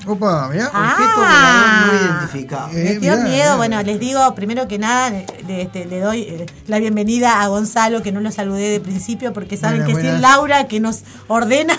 Opa, 0.07 0.49
mirá. 0.49 0.69
Ah, 0.73 1.85
no 1.87 1.93
identificado. 2.05 2.67
Me 2.69 2.81
dio 2.83 2.99
mirá, 2.99 3.15
miedo. 3.17 3.29
Mirá. 3.43 3.55
Bueno, 3.55 3.81
les 3.83 3.99
digo, 3.99 4.35
primero 4.35 4.67
que 4.67 4.77
nada, 4.77 5.09
le, 5.47 5.61
este, 5.63 5.85
le 5.85 5.99
doy 5.99 6.21
eh, 6.21 6.45
la 6.67 6.79
bienvenida 6.79 7.41
a 7.41 7.47
Gonzalo, 7.47 8.03
que 8.03 8.11
no 8.11 8.19
lo 8.21 8.31
saludé 8.31 8.69
de 8.69 8.79
principio, 8.79 9.33
porque 9.33 9.57
saben 9.57 9.79
Buenas, 9.79 9.87
que 9.87 9.93
buenas. 9.93 10.15
es 10.15 10.21
Laura 10.21 10.67
que 10.67 10.79
nos 10.79 11.01
ordena. 11.27 11.77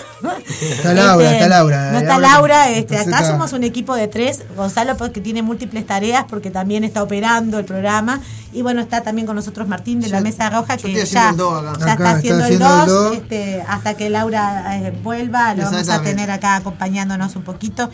Está 0.61 0.93
Laura, 0.93 1.23
Este, 1.25 1.35
está 1.37 1.47
Laura. 1.47 1.91
No 1.91 1.97
está 1.99 2.19
Laura. 2.19 2.69
Este, 2.69 2.97
acá 2.97 3.19
está- 3.19 3.27
somos 3.31 3.53
un 3.53 3.63
equipo 3.63 3.95
de 3.95 4.07
tres. 4.07 4.43
Gonzalo, 4.55 4.97
porque 4.97 5.21
tiene 5.21 5.41
múltiples 5.41 5.85
tareas, 5.85 6.25
porque 6.29 6.51
también 6.51 6.83
está 6.83 7.03
operando 7.03 7.59
el 7.59 7.65
programa. 7.65 8.19
Y 8.53 8.61
bueno, 8.61 8.81
está 8.81 9.01
también 9.03 9.27
con 9.27 9.35
nosotros 9.35 9.67
Martín 9.67 9.99
de 10.01 10.09
la 10.09 10.19
Mesa 10.21 10.49
Roja, 10.49 10.77
que 10.77 10.91
ya, 10.93 11.03
haciendo 11.03 11.29
el 11.29 11.37
do 11.37 11.69
acá. 11.69 11.79
ya 11.85 11.93
Acá 11.93 11.93
está 11.93 12.09
haciendo 12.11 12.39
el 12.39 12.43
haciendo 12.45 12.65
el 12.81 12.87
2. 12.87 12.87
do. 12.87 13.13
Este, 13.13 13.61
hasta 13.67 13.93
que 13.95 14.09
Laura 14.09 14.77
eh, 14.77 14.91
vuelva, 15.03 15.53
lo 15.53 15.63
vamos 15.63 15.89
a 15.89 16.01
tener 16.01 16.31
acá 16.31 16.55
acompañándonos 16.55 17.35
un 17.35 17.43
poquito. 17.43 17.89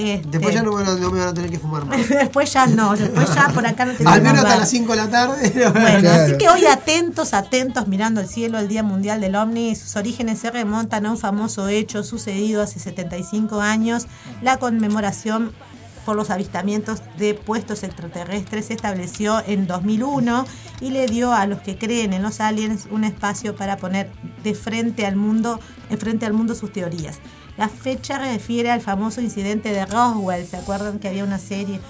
Este, 0.00 0.28
Después 0.28 0.54
ya 0.54 0.62
no, 0.62 0.70
me 0.76 0.84
van 0.84 0.96
a- 0.96 1.00
no 1.00 1.10
me 1.10 1.18
van 1.18 1.28
a 1.28 1.34
tener 1.34 1.50
que 1.50 1.58
fumar 1.58 1.84
más. 1.84 1.96
después 2.08 2.52
ya 2.52 2.66
no, 2.66 2.94
después 2.96 3.34
ya 3.34 3.48
por 3.48 3.66
acá 3.66 3.84
no 3.84 3.92
tenemos 3.94 4.12
Al 4.14 4.22
menos 4.22 4.38
hasta 4.44 4.56
las 4.58 4.70
5 4.70 4.92
de 4.92 4.96
la 4.96 5.08
tarde. 5.10 5.52
Bueno, 5.72 6.00
Claro. 6.00 6.22
así 6.24 6.38
que 6.38 6.48
hoy 6.48 6.66
atentos, 6.66 7.34
atentos, 7.34 7.88
mirando 7.88 8.20
el 8.20 8.28
cielo, 8.28 8.58
el 8.58 8.68
Día 8.68 8.82
Mundial 8.84 9.20
del 9.20 9.34
OVNI, 9.34 9.74
sus 9.74 9.96
orígenes 9.96 10.38
se 10.38 10.50
remontan 10.52 11.04
a 11.06 11.10
un 11.10 11.18
famoso 11.18 11.66
hecho 11.68 12.04
sucedido 12.04 12.62
hace 12.62 12.78
75 12.78 13.60
años, 13.60 14.06
la 14.40 14.58
conmemoración 14.58 15.52
por 16.04 16.16
los 16.16 16.30
avistamientos 16.30 17.02
de 17.18 17.34
puestos 17.34 17.82
extraterrestres 17.82 18.66
se 18.66 18.72
estableció 18.74 19.42
en 19.46 19.66
2001 19.66 20.46
y 20.80 20.90
le 20.90 21.06
dio 21.06 21.34
a 21.34 21.44
los 21.46 21.60
que 21.60 21.76
creen 21.76 22.14
en 22.14 22.22
los 22.22 22.40
aliens 22.40 22.86
un 22.90 23.04
espacio 23.04 23.54
para 23.56 23.76
poner 23.76 24.10
de 24.42 24.54
frente 24.54 25.04
al 25.04 25.16
mundo, 25.16 25.60
de 25.90 25.96
frente 25.98 26.24
al 26.24 26.32
mundo 26.32 26.54
sus 26.54 26.72
teorías. 26.72 27.18
La 27.58 27.68
fecha 27.68 28.18
refiere 28.18 28.70
al 28.70 28.80
famoso 28.80 29.20
incidente 29.20 29.72
de 29.72 29.84
Roswell, 29.84 30.46
¿se 30.46 30.56
acuerdan 30.56 30.98
que 30.98 31.08
había 31.08 31.24
una 31.24 31.38
serie? 31.38 31.80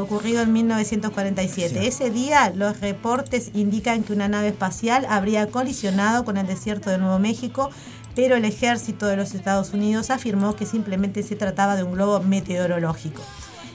ocurrido 0.00 0.42
en 0.42 0.52
1947. 0.52 1.86
Ese 1.86 2.10
día 2.10 2.52
los 2.54 2.80
reportes 2.80 3.50
indican 3.54 4.02
que 4.02 4.12
una 4.12 4.28
nave 4.28 4.48
espacial 4.48 5.06
habría 5.08 5.46
colisionado 5.48 6.24
con 6.24 6.36
el 6.36 6.46
desierto 6.46 6.90
de 6.90 6.98
Nuevo 6.98 7.18
México, 7.18 7.70
pero 8.14 8.36
el 8.36 8.44
ejército 8.44 9.06
de 9.06 9.16
los 9.16 9.34
Estados 9.34 9.72
Unidos 9.72 10.10
afirmó 10.10 10.56
que 10.56 10.66
simplemente 10.66 11.22
se 11.22 11.36
trataba 11.36 11.76
de 11.76 11.84
un 11.84 11.92
globo 11.92 12.20
meteorológico. 12.20 13.22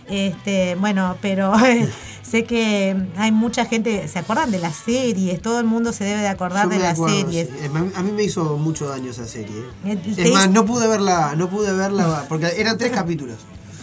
Este, 0.09 0.75
bueno, 0.75 1.17
pero 1.21 1.53
sé 2.21 2.43
que 2.43 2.95
hay 3.17 3.31
mucha 3.31 3.65
gente, 3.65 4.07
¿se 4.07 4.19
acuerdan 4.19 4.51
de 4.51 4.59
las 4.59 4.75
series? 4.75 5.41
Todo 5.41 5.59
el 5.59 5.65
mundo 5.65 5.93
se 5.93 6.03
debe 6.03 6.21
de 6.21 6.27
acordar 6.27 6.65
Yo 6.65 6.69
de 6.71 6.79
las 6.79 6.93
acuerdo, 6.93 7.15
series. 7.31 7.47
sí. 7.47 7.65
A 7.95 8.01
mí- 8.03 8.11
me 8.11 8.23
hizo 8.23 8.57
mucho 8.57 8.87
daño 8.89 9.11
esa 9.11 9.27
serie. 9.27 9.55
¿eh? 9.85 9.97
Eh, 10.05 10.13
Es 10.17 10.33
más, 10.33 10.49
no 10.49 10.65
pude 10.65 10.87
verla, 10.87 11.33
no 11.37 11.49
pude 11.49 11.71
verla 11.73 12.25
porque 12.27 12.47
eran 12.57 12.77
tres 12.77 12.91
capítulos. 12.91 13.37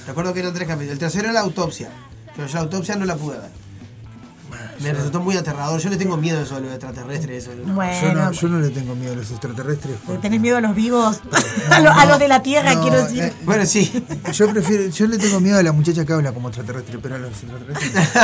Recuerdo 0.07 0.33
que 0.35 0.41
eran 0.41 0.53
tres 0.55 0.67
capítulos. 0.69 0.93
El 0.95 0.99
tercero 0.99 1.25
era 1.25 1.33
la 1.33 1.41
autopsia. 1.41 1.91
Pero 2.35 2.49
yo 2.49 2.55
la 2.55 2.61
autopsia 2.61 2.97
no 2.97 3.05
la 3.07 3.17
pude 3.17 3.39
ver. 3.39 3.51
Me 4.81 4.93
resultó 4.93 5.21
muy 5.21 5.37
aterrador. 5.37 5.81
Yo 5.81 5.89
le 5.91 5.97
tengo 5.97 6.17
miedo 6.17 6.39
a 6.39 6.43
eso, 6.43 6.57
a 6.57 6.61
los 6.61 6.71
extraterrestres. 6.71 7.45
Eso, 7.45 7.55
¿no? 7.57 7.67
Yo 7.69 7.75
Bueno, 7.75 8.15
no, 8.27 8.33
yo 8.33 8.49
no 8.49 8.59
le 8.61 8.71
tengo 8.71 8.95
miedo 8.95 9.13
a 9.13 9.17
los 9.17 9.31
extraterrestres. 9.31 9.97
porque- 10.05 10.21
¿tenés 10.23 10.41
miedo 10.41 10.57
a 10.57 10.61
los 10.61 10.75
vivos? 10.75 11.21
a, 11.71 11.81
lo- 11.81 11.91
a 11.93 12.05
los 12.07 12.19
de 12.19 12.29
la 12.29 12.43
Tierra, 12.43 12.75
No, 12.75 12.83
quiero 12.83 13.03
decir. 13.03 13.23
eh, 13.23 13.33
Bueno, 13.45 13.67
sí. 13.67 13.91
Yo 14.33 14.49
prefiero, 14.51 14.89
yo 14.89 15.07
le 15.07 15.19
tengo 15.19 15.41
miedo 15.41 15.59
a 15.59 15.63
la 15.63 15.73
muchacha 15.73 16.05
que 16.05 16.13
habla 16.13 16.33
como 16.33 16.49
extraterrestre, 16.49 16.99
pero 17.03 17.15
a 17.17 17.19
los 17.19 17.31
extraterrestres. 17.31 17.93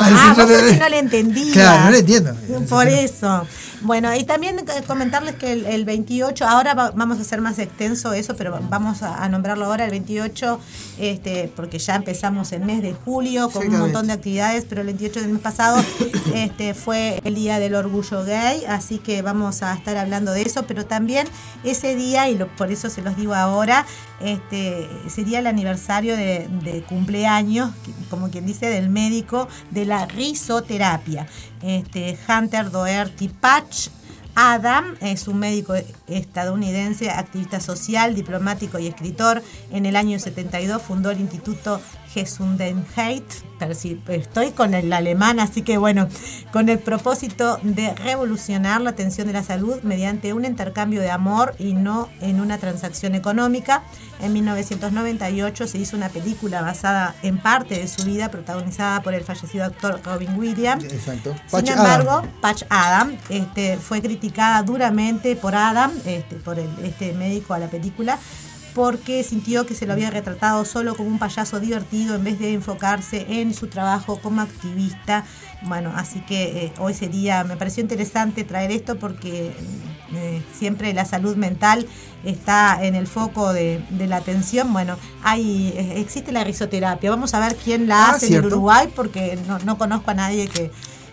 Ah, 0.00 0.32
porque 0.36 0.76
no 0.78 0.88
le 0.88 0.98
entendía. 0.98 1.52
Claro, 1.52 1.84
no 1.84 1.90
le 1.90 1.98
entiendo. 1.98 2.34
Por 2.68 2.86
eso. 2.88 3.46
Bueno, 3.82 4.14
y 4.14 4.24
también 4.24 4.58
eh, 4.58 4.64
comentarles 4.86 5.36
que 5.36 5.52
el, 5.52 5.64
el 5.66 5.84
28, 5.84 6.46
ahora 6.46 6.74
va- 6.74 6.90
vamos 6.90 7.18
a 7.18 7.20
hacer 7.22 7.40
más 7.40 7.58
extenso 7.58 8.12
eso, 8.12 8.34
pero 8.36 8.58
vamos 8.68 9.02
a, 9.02 9.22
a 9.22 9.28
nombrarlo 9.28 9.66
ahora 9.66 9.84
el 9.84 9.90
28, 9.90 10.58
este, 10.98 11.50
porque 11.54 11.78
ya 11.78 11.94
empezamos 11.96 12.50
el 12.52 12.62
mes 12.62 12.82
de 12.82 12.92
julio 12.94 13.50
con 13.50 13.62
un 13.66 13.72
montón 13.80 14.06
de 14.08 14.14
actividades, 14.14 14.64
pero 14.68 14.80
el 14.80 14.86
28 14.88 15.20
del 15.20 15.30
mes 15.30 15.42
pasado 15.42 15.82
este, 16.34 16.74
fue 16.74 17.20
el 17.24 17.34
Día 17.36 17.58
del 17.60 17.74
Orgullo 17.74 18.24
Gay, 18.24 18.64
así 18.66 18.98
que 18.98 19.22
vamos 19.22 19.62
a 19.62 19.74
estar 19.74 19.96
hablando 19.96 20.32
de 20.32 20.42
eso, 20.42 20.64
pero 20.66 20.84
también 20.86 21.26
ese 21.64 21.94
día, 21.94 22.28
y 22.28 22.36
lo- 22.36 22.48
por 22.56 22.72
eso 22.72 22.90
se 22.90 23.00
los 23.02 23.16
digo 23.16 23.34
ahora, 23.34 23.86
este, 24.20 24.88
sería 25.08 25.38
el 25.38 25.46
aniversario 25.46 26.16
de, 26.16 26.84
cumpleaños, 26.88 27.70
como 28.10 28.30
quien 28.30 28.46
dice, 28.46 28.66
del 28.66 28.88
médico 28.88 29.48
de 29.70 29.84
la 29.84 30.06
risoterapia. 30.06 31.26
Este, 31.62 32.18
Hunter 32.28 32.70
Doherty 32.70 33.28
Patch 33.28 33.88
Adam 34.40 34.94
es 35.00 35.26
un 35.26 35.40
médico 35.40 35.74
estadounidense, 36.06 37.10
activista 37.10 37.58
social, 37.58 38.14
diplomático 38.14 38.78
y 38.78 38.86
escritor. 38.86 39.42
En 39.72 39.84
el 39.84 39.96
año 39.96 40.16
72 40.20 40.80
fundó 40.80 41.10
el 41.10 41.18
Instituto 41.18 41.80
Sí, 43.74 44.00
estoy 44.06 44.52
con 44.52 44.72
el 44.72 44.92
alemán, 44.92 45.40
así 45.40 45.62
que 45.62 45.78
bueno, 45.78 46.08
con 46.52 46.68
el 46.68 46.78
propósito 46.78 47.58
de 47.62 47.92
revolucionar 47.94 48.80
la 48.80 48.90
atención 48.90 49.26
de 49.26 49.32
la 49.32 49.42
salud 49.42 49.82
mediante 49.82 50.32
un 50.32 50.44
intercambio 50.44 51.00
de 51.00 51.10
amor 51.10 51.54
y 51.58 51.74
no 51.74 52.08
en 52.20 52.40
una 52.40 52.58
transacción 52.58 53.14
económica. 53.14 53.82
En 54.20 54.32
1998 54.32 55.66
se 55.66 55.78
hizo 55.78 55.96
una 55.96 56.08
película 56.08 56.62
basada 56.62 57.14
en 57.22 57.38
parte 57.38 57.78
de 57.78 57.88
su 57.88 58.04
vida, 58.04 58.30
protagonizada 58.30 59.02
por 59.02 59.14
el 59.14 59.24
fallecido 59.24 59.64
actor 59.64 60.00
Robin 60.04 60.38
Williams. 60.38 60.84
Exacto. 60.84 61.34
Sin 61.34 61.50
Patch 61.50 61.70
embargo, 61.70 62.10
Adam. 62.10 62.30
Patch 62.40 62.62
Adam 62.68 63.16
este, 63.28 63.76
fue 63.76 64.00
criticada 64.00 64.62
duramente 64.62 65.34
por 65.36 65.54
Adam, 65.54 65.92
este, 66.06 66.36
por 66.36 66.58
el, 66.58 66.70
este 66.84 67.12
médico 67.12 67.54
a 67.54 67.58
la 67.58 67.68
película, 67.68 68.18
porque 68.74 69.22
sintió 69.24 69.66
que 69.66 69.74
se 69.74 69.86
lo 69.86 69.92
había 69.92 70.10
retratado 70.10 70.64
solo 70.64 70.94
como 70.94 71.08
un 71.08 71.18
payaso 71.18 71.60
divertido 71.60 72.14
en 72.14 72.24
vez 72.24 72.38
de 72.38 72.52
enfocarse 72.52 73.26
en 73.40 73.54
su 73.54 73.66
trabajo 73.68 74.20
como 74.20 74.40
activista. 74.40 75.24
Bueno, 75.62 75.92
así 75.96 76.20
que 76.20 76.66
eh, 76.66 76.72
hoy 76.78 76.94
sería, 76.94 77.42
me 77.44 77.56
pareció 77.56 77.82
interesante 77.82 78.44
traer 78.44 78.70
esto 78.70 78.98
porque 78.98 79.52
eh, 80.14 80.42
siempre 80.56 80.92
la 80.94 81.04
salud 81.04 81.36
mental 81.36 81.86
está 82.24 82.78
en 82.84 82.94
el 82.94 83.06
foco 83.06 83.52
de, 83.52 83.82
de 83.90 84.06
la 84.06 84.16
atención. 84.18 84.72
Bueno, 84.72 84.96
hay 85.22 85.72
eh, 85.76 85.94
existe 86.00 86.30
la 86.32 86.44
risoterapia. 86.44 87.10
Vamos 87.10 87.34
a 87.34 87.40
ver 87.40 87.56
quién 87.56 87.88
la 87.88 88.06
Ah, 88.06 88.10
hace 88.10 88.36
en. 88.36 88.44
Uruguay 88.46 88.88
porque 88.94 89.38
no, 89.48 89.58
no 89.60 89.78
conozco 89.78 90.10
a 90.12 90.14
nadie 90.14 90.46
que, 90.46 90.70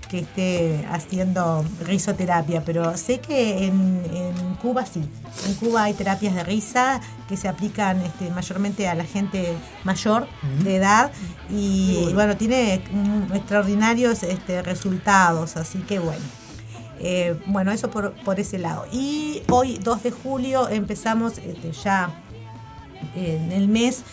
que 0.09 0.19
esté 0.19 0.85
haciendo 0.89 1.65
risoterapia, 1.81 2.63
pero 2.63 2.95
sé 2.97 3.19
que 3.19 3.65
en, 3.65 4.01
en 4.13 4.55
Cuba 4.55 4.85
sí. 4.85 5.03
En 5.47 5.53
Cuba 5.55 5.83
hay 5.83 5.93
terapias 5.93 6.35
de 6.35 6.43
risa 6.43 7.01
que 7.27 7.37
se 7.37 7.47
aplican 7.47 8.01
este, 8.01 8.29
mayormente 8.29 8.87
a 8.87 8.95
la 8.95 9.05
gente 9.05 9.53
mayor 9.83 10.27
de 10.63 10.75
edad 10.77 11.11
y, 11.49 12.11
bueno, 12.13 12.37
tiene 12.37 12.81
extraordinarios 13.33 14.23
este, 14.23 14.61
resultados, 14.61 15.57
así 15.57 15.79
que 15.79 15.99
bueno. 15.99 16.25
Eh, 16.99 17.37
bueno, 17.47 17.71
eso 17.71 17.91
por, 17.91 18.13
por 18.23 18.39
ese 18.39 18.57
lado. 18.57 18.85
Y 18.91 19.41
hoy, 19.49 19.79
2 19.83 20.03
de 20.03 20.11
julio, 20.11 20.69
empezamos 20.69 21.37
este, 21.39 21.71
ya 21.71 22.09
en 23.15 23.51
el 23.51 23.67
mes 23.67 24.03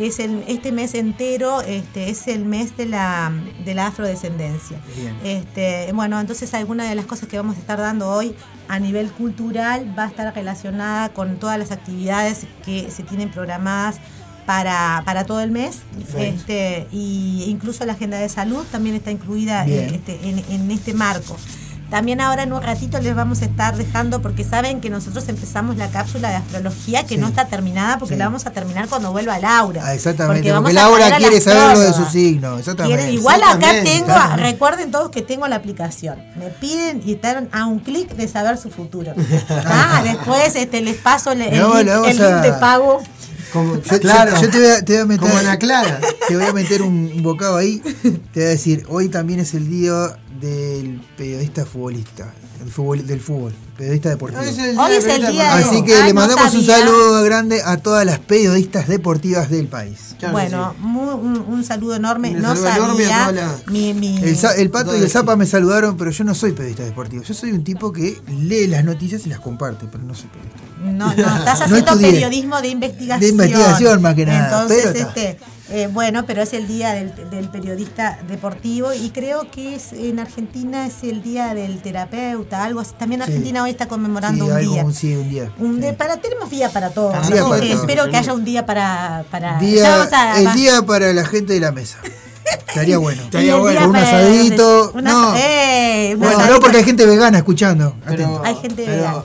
que 0.00 0.06
es 0.06 0.18
el, 0.18 0.42
este 0.48 0.72
mes 0.72 0.94
entero 0.94 1.60
este, 1.60 2.08
es 2.08 2.26
el 2.26 2.46
mes 2.46 2.74
de 2.78 2.86
la, 2.86 3.30
de 3.66 3.74
la 3.74 3.88
afrodescendencia. 3.88 4.80
Bien. 4.96 5.14
Este, 5.22 5.92
bueno, 5.92 6.18
entonces 6.18 6.54
alguna 6.54 6.88
de 6.88 6.94
las 6.94 7.04
cosas 7.04 7.28
que 7.28 7.36
vamos 7.36 7.58
a 7.58 7.60
estar 7.60 7.78
dando 7.78 8.08
hoy 8.08 8.34
a 8.68 8.78
nivel 8.78 9.10
cultural 9.10 9.94
va 9.98 10.04
a 10.04 10.06
estar 10.06 10.34
relacionada 10.34 11.10
con 11.10 11.36
todas 11.36 11.58
las 11.58 11.70
actividades 11.70 12.46
que 12.64 12.90
se 12.90 13.02
tienen 13.02 13.30
programadas 13.30 13.96
para, 14.46 15.02
para 15.04 15.26
todo 15.26 15.42
el 15.42 15.50
mes. 15.50 15.80
Este, 16.16 16.88
y 16.90 17.44
incluso 17.48 17.84
la 17.84 17.92
agenda 17.92 18.18
de 18.18 18.30
salud 18.30 18.64
también 18.72 18.96
está 18.96 19.10
incluida 19.10 19.66
este, 19.66 20.18
en, 20.26 20.42
en 20.48 20.70
este 20.70 20.94
marco. 20.94 21.36
También 21.90 22.20
ahora 22.20 22.44
en 22.44 22.52
un 22.52 22.62
ratito 22.62 22.98
les 23.00 23.14
vamos 23.16 23.42
a 23.42 23.46
estar 23.46 23.76
dejando, 23.76 24.22
porque 24.22 24.44
saben 24.44 24.80
que 24.80 24.90
nosotros 24.90 25.28
empezamos 25.28 25.76
la 25.76 25.88
cápsula 25.88 26.30
de 26.30 26.36
astrología 26.36 27.02
que 27.02 27.16
Sí. 27.16 27.20
no 27.20 27.26
está 27.28 27.48
terminada, 27.48 27.98
porque 27.98 28.14
Sí. 28.14 28.18
la 28.18 28.26
vamos 28.26 28.46
a 28.46 28.50
terminar 28.52 28.88
cuando 28.88 29.10
vuelva 29.12 29.38
Laura. 29.40 29.82
Ah, 29.84 29.94
exactamente, 29.94 30.52
porque, 30.54 30.72
Laura 30.72 31.16
quiere 31.16 31.40
saber 31.40 31.76
lo 31.76 31.80
de 31.80 31.92
su 31.92 32.04
signo. 32.04 32.58
Exactamente. 32.58 33.10
Igual 33.12 33.42
acá 33.42 33.72
tengo, 33.82 34.06
exactamente. 34.06 34.42
recuerden 34.52 34.90
todos 34.90 35.10
que 35.10 35.22
tengo 35.22 35.48
la 35.48 35.56
aplicación. 35.56 36.16
Me 36.38 36.46
piden 36.46 37.02
y 37.04 37.14
están 37.14 37.48
a 37.52 37.66
un 37.66 37.80
clic 37.80 38.10
de 38.14 38.28
saber 38.28 38.56
su 38.58 38.70
futuro. 38.70 39.12
Ah, 39.66 40.00
después 40.04 40.54
este, 40.56 40.80
les 40.80 40.96
paso 40.96 41.32
el, 41.32 41.40
link, 41.40 41.52
el 41.52 41.86
link 41.86 42.20
a- 42.20 42.40
de 42.40 42.52
pago. 42.52 43.02
Como, 43.52 43.82
Yo, 43.82 43.98
claro, 43.98 44.36
yo- 44.36 44.42
yo 44.42 44.50
te 44.50 44.58
voy 44.58 44.68
a, 44.68 44.84
te 44.84 44.92
voy 44.92 45.02
a 45.02 45.06
meter. 45.06 45.20
como 45.28 45.36
Ana 45.40 45.58
Clara. 45.58 45.98
Te 46.28 46.36
voy 46.36 46.46
a 46.46 46.52
meter 46.52 46.82
un, 46.82 47.10
un 47.16 47.22
bocado 47.24 47.56
ahí. 47.56 47.78
Te 48.32 48.40
voy 48.40 48.44
a 48.44 48.48
decir, 48.50 48.84
hoy 48.88 49.08
también 49.08 49.40
es 49.40 49.54
el 49.54 49.68
día 49.68 49.92
del 50.40 51.00
periodista 51.16 51.64
futbolista. 51.66 52.32
Del 52.60 52.70
fútbol, 52.70 53.06
del 53.06 53.20
fútbol, 53.22 53.54
periodista 53.76 54.10
deportivo. 54.10 54.42
Hoy 54.42 54.48
es 54.48 54.58
el 54.58 54.78
Hoy 54.78 54.92
es 54.92 55.06
el 55.06 55.26
día 55.32 55.54
Así 55.54 55.82
que 55.82 55.94
Ah, 55.94 56.04
le 56.06 56.12
no 56.12 56.20
mandamos 56.20 56.54
un 56.54 56.62
saludo 56.66 57.22
grande 57.24 57.62
a 57.64 57.78
todas 57.78 58.04
las 58.04 58.18
periodistas 58.18 58.86
deportivas 58.86 59.48
del 59.48 59.66
país. 59.66 60.14
Claro 60.18 60.32
bueno, 60.34 60.74
sí. 60.76 60.82
muy- 60.82 61.14
un, 61.14 61.38
un 61.48 61.64
saludo 61.64 61.94
enorme. 61.96 62.32
Un 62.32 62.42
no 62.42 62.54
saludo 62.54 62.84
enorme 62.84 63.06
a 63.06 63.08
sabía. 63.08 63.26
toda 63.30 63.32
la- 63.66 63.72
mi, 63.72 63.94
mi- 63.94 64.18
El, 64.18 64.36
el 64.58 64.70
Pato 64.70 64.94
y 64.94 65.00
el 65.00 65.08
Zapa 65.10 65.36
me 65.36 65.46
saludaron, 65.46 65.96
pero 65.96 66.10
yo 66.10 66.22
no 66.24 66.34
soy 66.34 66.52
periodista 66.52 66.84
deportivo. 66.84 67.22
Yo 67.22 67.32
soy 67.32 67.52
un 67.52 67.64
tipo 67.64 67.90
que 67.92 68.20
lee 68.28 68.66
las 68.66 68.84
noticias 68.84 69.24
y 69.24 69.30
las 69.30 69.40
comparte, 69.40 69.86
pero 69.90 70.04
no 70.04 70.14
soy 70.14 70.28
periodista. 70.28 70.60
No, 70.82 71.06
no, 71.14 71.38
estás 71.38 71.60
haciendo 71.62 71.92
estudié. 71.92 72.10
periodismo 72.12 72.60
de 72.60 72.68
investigación. 72.68 73.20
De 73.20 73.28
investigación, 73.28 74.02
más 74.02 74.14
que 74.14 74.26
nada, 74.26 74.44
Entonces, 74.62 74.78
pero 74.92 74.98
está. 75.08 75.20
este, 75.20 75.38
eh, 75.70 75.88
bueno, 75.92 76.24
pero 76.26 76.42
es 76.42 76.52
el 76.52 76.66
día 76.66 76.92
del, 76.92 77.12
del 77.30 77.48
periodista 77.48 78.18
deportivo 78.28 78.92
y 78.92 79.10
creo 79.10 79.50
que 79.50 79.74
es 79.76 79.92
en 79.92 80.18
Argentina 80.18 80.86
es 80.86 81.02
el 81.02 81.22
día 81.22 81.54
del 81.54 81.80
terapeuta, 81.80 82.64
algo 82.64 82.80
así. 82.80 82.92
También 82.98 83.20
Sí. 83.22 83.28
Argentina 83.30 83.62
hoy 83.62 83.70
está 83.70 83.86
conmemorando 83.88 84.44
Sí, 84.46 84.50
un 84.50 84.56
algo, 84.56 84.72
día. 84.74 84.84
un- 84.84 84.94
sí, 84.94 85.14
un 85.14 85.28
día. 85.28 85.52
Un 85.58 85.74
Sí. 85.76 85.80
de- 85.82 85.92
para, 85.94 86.16
tenemos 86.18 86.50
día 86.50 86.70
para 86.70 86.90
todos. 86.90 87.14
Espero 87.62 88.10
que 88.10 88.16
haya 88.16 88.32
un 88.34 88.44
día 88.44 88.66
para. 88.66 89.24
para 89.30 89.58
Día- 89.58 89.82
ya 89.82 89.96
vamos 89.96 90.12
a- 90.12 90.38
el 90.40 90.46
va- 90.46 90.54
día 90.54 90.82
para 90.82 91.12
la 91.12 91.24
gente 91.24 91.52
de 91.52 91.60
la 91.60 91.72
mesa. 91.72 91.98
Estaría 92.68 92.98
bueno. 92.98 93.22
Estaría 93.30 93.56
bueno. 93.56 93.88
Un 93.88 93.96
asadito. 93.96 94.92
no. 95.02 95.34
eh, 95.36 96.10
un 96.14 96.20
Bueno, 96.20 96.34
asadito. 96.36 96.54
no 96.54 96.60
porque 96.60 96.76
hay 96.78 96.84
gente 96.84 97.06
vegana 97.06 97.38
escuchando. 97.38 97.94
Pero. 98.06 98.42
Hay 98.44 98.54
gente 98.56 98.82
pero, 98.84 98.92
vegana. 98.96 99.22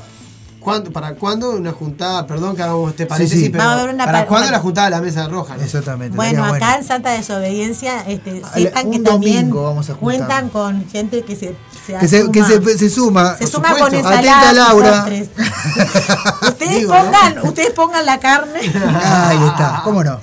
¿Cuándo- 0.65 0.91
¿Para 0.91 1.13
cuándo 1.13 1.51
una 1.51 1.71
juntada? 1.71 2.25
Perdón 2.27 2.55
que 2.55 2.63
hagamos 2.63 2.89
este 2.89 3.05
paréntesis, 3.05 3.45
sí. 3.45 3.49
pero 3.51 3.63
una 3.93 4.03
¿para 4.05 4.19
par- 4.19 4.27
cuándo 4.27 4.51
la 4.51 4.59
juntada 4.59 4.87
de 4.87 4.91
la 4.91 5.01
mesa 5.01 5.27
roja? 5.27 5.55
no? 5.55 5.63
Exactamente. 5.63 6.15
Bueno, 6.15 6.43
acá 6.43 6.75
en 6.77 6.83
Santa 6.83 7.11
Desobediencia 7.11 8.01
este, 8.07 8.31
A 8.31 8.33
la- 8.41 8.49
sepan 8.49 8.91
que 8.91 8.99
también 8.99 9.51
vamos 9.53 9.89
a 9.89 9.93
cuentan 9.93 10.49
con 10.49 10.85
gente 10.89 11.21
que 11.21 11.35
se, 11.35 11.55
se 11.85 11.97
Que 11.97 12.07
se, 12.07 12.31
que 12.31 12.43
se, 12.43 12.77
se 12.77 12.89
suma. 12.89 13.37
se 13.37 13.47
suma 13.47 13.69
supuesto. 13.73 14.01
con 14.01 14.13
Atenta, 14.13 14.53
Laura. 14.53 14.91
postres. 15.03 15.29
ustedes 16.47 16.75
Digo, 16.79 16.93
¿no? 16.93 17.03
pongan, 17.03 17.39
ustedes 17.47 17.71
pongan 17.71 18.05
la 18.05 18.19
carne. 18.19 18.59
Ahí 18.59 19.37
está, 19.47 19.81
¿cómo 19.83 20.03
no? 20.03 20.19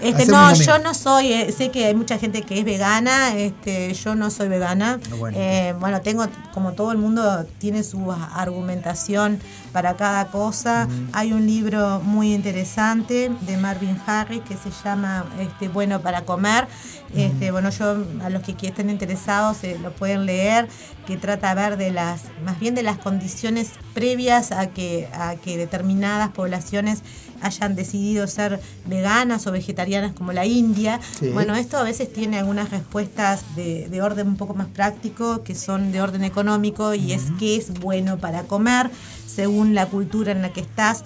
Este, 0.00 0.22
Hacemos 0.22 0.58
no, 0.58 0.64
yo 0.64 0.78
no 0.78 0.94
soy, 0.94 1.32
eh, 1.32 1.54
sé 1.56 1.70
que 1.70 1.86
hay 1.86 1.94
mucha 1.94 2.18
gente 2.18 2.42
que 2.42 2.58
es 2.58 2.64
vegana, 2.64 3.34
este, 3.36 3.94
yo 3.94 4.14
no 4.14 4.30
soy 4.30 4.48
vegana. 4.48 4.98
Bueno. 5.18 5.36
Eh, 5.40 5.74
bueno, 5.78 6.00
tengo, 6.00 6.26
como 6.52 6.72
todo 6.72 6.92
el 6.92 6.98
mundo, 6.98 7.46
tiene 7.58 7.82
su 7.82 8.12
argumentación 8.12 9.40
para 9.72 9.94
cada 9.94 10.28
cosa. 10.28 10.88
Hay 11.12 11.32
un 11.32 11.46
libro 11.46 12.00
muy 12.02 12.34
interesante 12.34 13.30
de 13.42 13.56
Marvin 13.56 14.00
Harris 14.06 14.42
que 14.42 14.54
se 14.54 14.70
llama 14.84 15.24
este, 15.38 15.68
Bueno 15.68 16.00
para 16.00 16.22
comer. 16.22 16.66
Este, 17.14 17.50
bueno, 17.50 17.70
yo 17.70 17.96
a 18.22 18.30
los 18.30 18.42
que 18.42 18.54
estén 18.66 18.90
interesados 18.90 19.62
eh, 19.64 19.78
lo 19.82 19.92
pueden 19.92 20.26
leer, 20.26 20.68
que 21.06 21.16
trata 21.16 21.54
de 21.54 21.54
ver 21.54 21.76
de 21.78 21.90
las, 21.90 22.22
más 22.44 22.58
bien 22.60 22.74
de 22.74 22.82
las 22.82 22.98
condiciones 22.98 23.70
previas 23.94 24.52
a 24.52 24.68
que, 24.68 25.08
a 25.12 25.36
que 25.36 25.56
determinadas 25.56 26.30
poblaciones 26.30 27.02
hayan 27.40 27.74
decidido 27.76 28.26
ser 28.26 28.60
veganas 28.86 29.46
o 29.46 29.52
vegetarianas 29.52 30.12
como 30.12 30.32
la 30.32 30.46
India. 30.46 31.00
Sí. 31.18 31.28
Bueno, 31.28 31.54
esto 31.54 31.78
a 31.78 31.82
veces 31.82 32.12
tiene 32.12 32.38
algunas 32.38 32.70
respuestas 32.70 33.44
de, 33.54 33.88
de 33.88 34.02
orden 34.02 34.28
un 34.28 34.36
poco 34.36 34.54
más 34.54 34.68
práctico, 34.68 35.42
que 35.42 35.54
son 35.54 35.92
de 35.92 36.00
orden 36.00 36.24
económico, 36.24 36.94
y 36.94 37.12
es 37.12 37.24
qué 37.38 37.56
es 37.56 37.78
bueno 37.80 38.18
para 38.18 38.42
comer, 38.44 38.90
según 39.26 39.74
la 39.74 39.86
cultura 39.86 40.32
en 40.32 40.42
la 40.42 40.52
que 40.52 40.60
estás. 40.60 41.04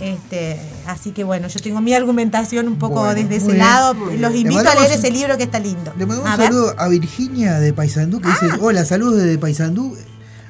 Este, 0.00 0.58
así 0.86 1.10
que 1.12 1.24
bueno, 1.24 1.48
yo 1.48 1.60
tengo 1.60 1.80
mi 1.80 1.92
argumentación 1.92 2.66
un 2.68 2.78
poco 2.78 3.00
Bueno, 3.00 3.14
desde 3.14 3.36
ese 3.36 3.46
bien, 3.46 3.58
lado. 3.58 3.94
Los 4.18 4.34
invito 4.34 4.60
a 4.60 4.74
leer 4.74 4.86
un- 4.92 4.98
ese 4.98 5.10
libro 5.10 5.36
que 5.36 5.42
está 5.44 5.58
lindo. 5.58 5.92
Le 5.98 6.06
mandamos 6.06 6.30
A 6.30 6.34
un 6.34 6.38
ver. 6.38 6.48
saludo 6.48 6.74
a 6.78 6.88
Virginia 6.88 7.60
de 7.60 7.72
Paysandú 7.72 8.20
que 8.20 8.28
dice, 8.28 8.46
hola, 8.60 8.84
saludos 8.84 9.18
desde 9.22 9.36
Paysandú 9.38 9.96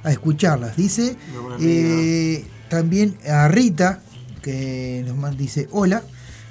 a 0.05 0.13
escucharlas. 0.13 0.77
Dice 0.77 1.17
eh, 1.61 2.45
también 2.69 3.17
a 3.29 3.49
Rita 3.49 4.01
que 4.43 5.05
nos 5.07 5.37
dice 5.37 5.69
hola. 5.73 6.03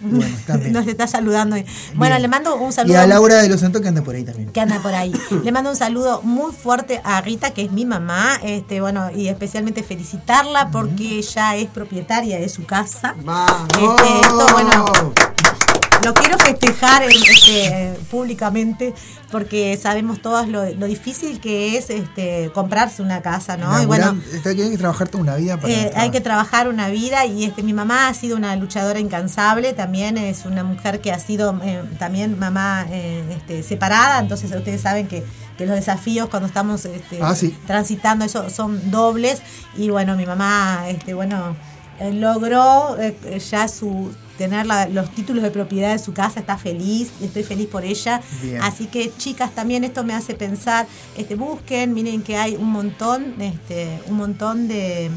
Y 0.02 0.06
Bueno, 0.16 0.38
también. 0.48 0.74
Nos 0.74 0.88
está 0.88 1.08
saludando. 1.08 1.56
Bueno, 1.96 2.16
Bien. 2.16 2.22
le 2.22 2.28
mando 2.28 2.56
un 2.56 2.70
Y 2.70 2.74
saludo. 2.74 3.00
a 3.00 3.08
Laura 3.08 3.36
de 3.42 3.50
los 3.50 3.60
Santos 3.60 3.82
que 3.82 3.88
anda 3.88 4.02
por 4.02 4.16
ahí 4.16 4.24
también. 4.24 4.50
que 4.52 4.62
anda 4.62 4.80
por 4.82 4.94
ahí. 4.94 5.12
Le 5.44 5.52
mando 5.52 5.70
un 5.72 5.76
saludo 5.76 6.22
muy 6.24 6.52
fuerte 6.52 7.02
a 7.04 7.20
Rita, 7.22 7.52
que 7.52 7.64
es 7.64 7.72
mi 7.72 7.86
mamá, 7.86 8.40
este, 8.44 8.82
bueno, 8.82 9.10
y 9.12 9.28
especialmente 9.28 9.84
felicitarla 9.84 10.70
porque 10.72 11.18
ella 11.20 11.56
es 11.56 11.68
propietaria 11.68 12.40
de 12.40 12.50
su 12.50 12.66
casa. 12.66 13.16
Este, 13.18 14.22
esto, 14.22 14.48
bueno, 14.54 14.86
lo 16.04 16.14
quiero 16.14 16.38
festejar 16.38 17.04
este, 17.04 17.94
públicamente 18.10 18.94
porque 19.32 19.78
sabemos 19.82 20.22
todos 20.22 20.48
lo, 20.48 20.64
lo 20.74 20.86
difícil 20.88 21.40
que 21.40 21.78
es 21.78 21.90
este, 21.90 22.52
comprarse 22.54 23.02
una 23.02 23.22
casa, 23.22 23.58
¿no? 23.58 23.82
Y 23.82 23.86
bueno, 23.86 24.18
hay 24.46 24.56
que 24.56 24.78
trabajar 24.78 25.08
toda 25.10 25.24
una 25.24 25.36
vida 25.36 25.58
para. 25.58 25.72
eh, 25.74 25.92
hay 25.96 26.10
que 26.10 26.22
trabajar 26.22 26.68
una 26.68 26.90
vida 26.90 27.26
y 27.26 27.44
este 27.44 27.62
mi 27.64 27.74
mamá 27.74 28.08
ha 28.08 28.14
sido 28.14 28.38
una 28.38 28.56
luchadora 28.56 29.00
incansable 29.00 29.74
también 29.74 30.18
es 30.18 30.46
una 30.46 30.64
mujer 30.64 31.00
que 31.02 31.12
ha 31.12 31.20
sido 31.20 31.60
eh, 31.64 31.84
también 32.00 32.40
mamá 32.40 32.86
eh, 32.90 33.24
este, 33.38 33.62
separada 33.62 34.20
entonces 34.20 34.52
ustedes 34.56 34.82
saben 34.82 35.08
que, 35.08 35.24
que 35.58 35.66
los 35.66 35.76
desafíos 35.76 36.30
cuando 36.30 36.48
estamos 36.48 36.86
este, 36.86 37.20
Ah, 37.22 37.36
sí. 37.36 37.56
transitando 37.68 38.26
eso 38.26 38.50
son 38.50 38.90
dobles 38.90 39.42
y 39.78 39.90
bueno 39.90 40.16
mi 40.16 40.26
mamá 40.26 40.86
este 40.88 41.14
bueno 41.14 41.56
logró 42.14 42.98
eh, 43.00 43.40
ya 43.50 43.68
su 43.68 44.12
tener 44.38 44.66
la- 44.66 44.88
los 44.88 45.10
títulos 45.12 45.44
de 45.44 45.52
propiedad 45.52 45.92
de 45.92 46.00
su 46.00 46.14
casa, 46.14 46.40
está 46.40 46.58
feliz, 46.58 47.10
estoy 47.22 47.44
feliz 47.44 47.68
por 47.68 47.84
ella. 47.84 48.22
Bien. 48.42 48.62
Así 48.62 48.86
que 48.88 49.12
chicas, 49.18 49.52
también 49.54 49.84
esto 49.84 50.04
me 50.06 50.14
hace 50.14 50.34
pensar, 50.34 50.88
este, 51.18 51.36
busquen, 51.36 51.94
miren 51.94 52.22
que 52.22 52.38
hay 52.38 52.56
un 52.56 52.72
montón, 52.72 53.36
este, 53.42 54.00
un 54.08 54.16
montón 54.16 54.68
de, 54.70 55.12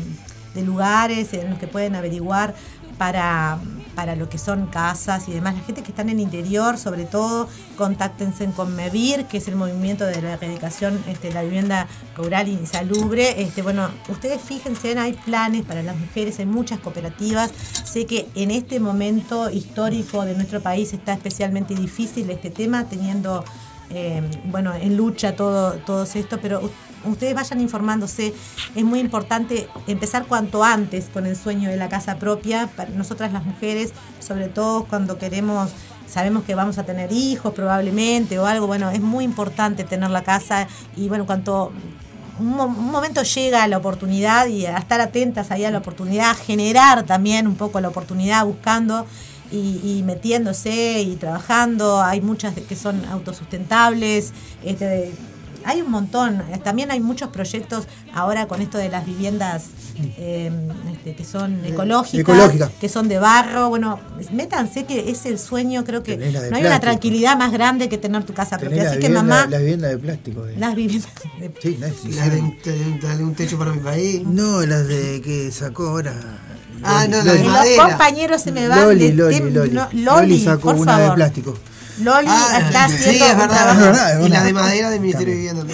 de 0.54 0.62
lugares 0.62 1.32
en 1.34 1.50
los 1.50 1.58
que 1.60 1.68
pueden 1.68 1.94
averiguar 1.94 2.54
para, 2.98 3.58
para 3.94 4.16
lo 4.16 4.28
que 4.28 4.38
son 4.38 4.66
casas 4.66 5.28
y 5.28 5.32
demás. 5.32 5.54
La 5.54 5.62
gente 5.62 5.82
que 5.82 5.90
está 5.90 6.02
en 6.02 6.10
el 6.10 6.20
interior, 6.20 6.78
sobre 6.78 7.04
todo, 7.04 7.48
contáctense 7.76 8.46
con 8.56 8.74
MEVIR, 8.74 9.26
que 9.26 9.38
es 9.38 9.48
el 9.48 9.56
movimiento 9.56 10.04
de 10.04 10.20
la 10.22 10.34
erradicación 10.34 11.02
este, 11.08 11.32
la 11.32 11.42
vivienda 11.42 11.86
rural 12.16 12.48
insalubre. 12.48 13.42
Este, 13.42 13.62
bueno, 13.62 13.88
ustedes 14.08 14.40
fíjense, 14.40 14.98
hay 14.98 15.12
planes 15.12 15.64
para 15.64 15.82
las 15.82 15.96
mujeres, 15.96 16.38
hay 16.38 16.46
muchas 16.46 16.80
cooperativas. 16.80 17.50
Sé 17.84 18.06
que 18.06 18.28
en 18.34 18.50
este 18.50 18.80
momento 18.80 19.50
histórico 19.50 20.24
de 20.24 20.34
nuestro 20.34 20.60
país 20.60 20.92
está 20.92 21.12
especialmente 21.14 21.74
difícil 21.74 22.28
este 22.30 22.50
tema, 22.50 22.84
teniendo 22.84 23.44
eh, 23.90 24.22
bueno, 24.44 24.74
en 24.74 24.96
lucha 24.96 25.36
todo, 25.36 25.72
todo 25.84 26.04
esto, 26.04 26.38
pero 26.40 26.70
ustedes 27.04 27.34
vayan 27.34 27.60
informándose. 27.60 28.34
Es 28.74 28.84
muy 28.84 29.00
importante 29.00 29.68
empezar 29.86 30.26
cuanto 30.26 30.64
antes 30.64 31.06
con 31.12 31.26
el 31.26 31.36
sueño 31.36 31.70
de 31.70 31.76
la 31.76 31.88
casa 31.88 32.16
propia. 32.16 32.68
Para 32.76 32.90
nosotras 32.90 33.32
las 33.32 33.44
mujeres, 33.44 33.92
sobre 34.20 34.48
todo 34.48 34.84
cuando 34.84 35.18
queremos, 35.18 35.70
sabemos 36.08 36.44
que 36.44 36.54
vamos 36.54 36.78
a 36.78 36.84
tener 36.84 37.12
hijos 37.12 37.54
probablemente 37.54 38.38
o 38.38 38.46
algo, 38.46 38.66
bueno, 38.66 38.90
es 38.90 39.00
muy 39.00 39.24
importante 39.24 39.84
tener 39.84 40.10
la 40.10 40.22
casa 40.22 40.68
y 40.96 41.08
bueno, 41.08 41.24
cuanto 41.26 41.72
un, 42.38 42.48
mo- 42.48 42.64
un 42.66 42.90
momento 42.90 43.22
llega 43.22 43.66
la 43.66 43.78
oportunidad 43.78 44.46
y 44.46 44.66
a 44.66 44.76
estar 44.76 45.00
atentas 45.00 45.50
ahí 45.50 45.64
a 45.64 45.70
la 45.70 45.78
oportunidad, 45.78 46.30
a 46.30 46.34
generar 46.34 47.04
también 47.04 47.46
un 47.46 47.54
poco 47.56 47.80
la 47.80 47.88
oportunidad 47.88 48.44
buscando 48.44 49.06
y, 49.50 50.02
metiéndose 50.06 51.02
y 51.02 51.16
trabajando. 51.16 52.02
Hay 52.02 52.22
muchas 52.22 52.54
que 52.54 52.74
son 52.74 53.04
autosustentables. 53.04 54.32
Este, 54.64 55.12
hay 55.64 55.80
un 55.80 55.90
montón. 55.90 56.42
También 56.64 56.90
hay 56.90 57.00
muchos 57.00 57.28
proyectos 57.30 57.86
ahora 58.14 58.46
con 58.48 58.60
esto 58.62 58.78
de 58.78 58.88
las 58.88 59.04
viviendas 59.06 59.64
eh, 60.18 60.50
este, 60.92 61.14
que 61.14 61.24
son 61.24 61.64
ecológicas, 61.64 62.20
Ecológicas. 62.20 62.70
que 62.80 62.88
son 62.88 63.08
de 63.08 63.18
barro. 63.18 63.68
Bueno, 63.68 63.98
métanse 64.32 64.84
que 64.84 65.10
es 65.10 65.26
el 65.26 65.38
sueño. 65.38 65.84
Creo 65.84 66.02
que 66.02 66.16
no 66.16 66.24
hay 66.24 66.30
una 66.36 66.50
plástico. 66.60 66.80
tranquilidad 66.80 67.36
más 67.36 67.52
grande 67.52 67.88
que 67.88 67.98
tener 67.98 68.24
tu 68.24 68.32
casa 68.34 68.58
propia. 68.58 68.90
Así 68.90 68.98
que 68.98 69.08
mamá, 69.08 69.46
la 69.48 69.58
vivienda 69.58 69.88
de 69.88 69.98
plástico. 69.98 70.46
eh. 70.46 70.54
las 70.58 70.74
viviendas 70.74 71.10
de 71.40 71.52
Sí, 71.60 71.76
no 71.80 71.86
es- 71.86 72.16
La 72.16 72.28
de 72.28 72.40
un, 72.40 72.58
de- 72.62 72.98
dale 73.02 73.24
un 73.24 73.34
techo 73.34 73.58
para 73.58 73.72
mi 73.72 73.80
país. 73.80 74.22
No, 74.24 74.60
las 74.66 74.86
de 74.88 75.20
que 75.22 75.50
sacó 75.52 75.88
ahora. 75.88 76.14
Ah, 76.84 77.06
no, 77.08 77.22
Loli. 77.22 77.44
Los 77.44 77.86
compañeros 77.88 78.42
se 78.42 78.50
me 78.50 78.66
van 78.66 78.80
Loli, 78.82 79.08
de 79.08 79.12
Loli, 79.14 79.50
Loli. 79.50 79.70
no, 79.70 79.88
Loli 79.92 80.40
sacó 80.42 80.72
por 80.72 80.76
una 80.76 80.92
favor. 80.94 81.10
de 81.10 81.14
plástico. 81.14 81.58
Loli 82.00 82.26
Ah, 82.30 82.58
está 82.66 82.88
sí, 82.88 82.94
haciendo 82.94 83.24
es 83.26 83.36
verdad, 83.36 83.48
trabajo- 83.56 83.80
es 83.80 83.86
verdad. 83.86 84.20
es 84.20 84.26
Y 84.26 84.30
la 84.30 84.42
de 84.44 84.52
madera 84.52 84.90
del 84.90 85.00
Ministerio 85.00 85.34
de. 85.34 85.40
Vivienda. 85.40 85.64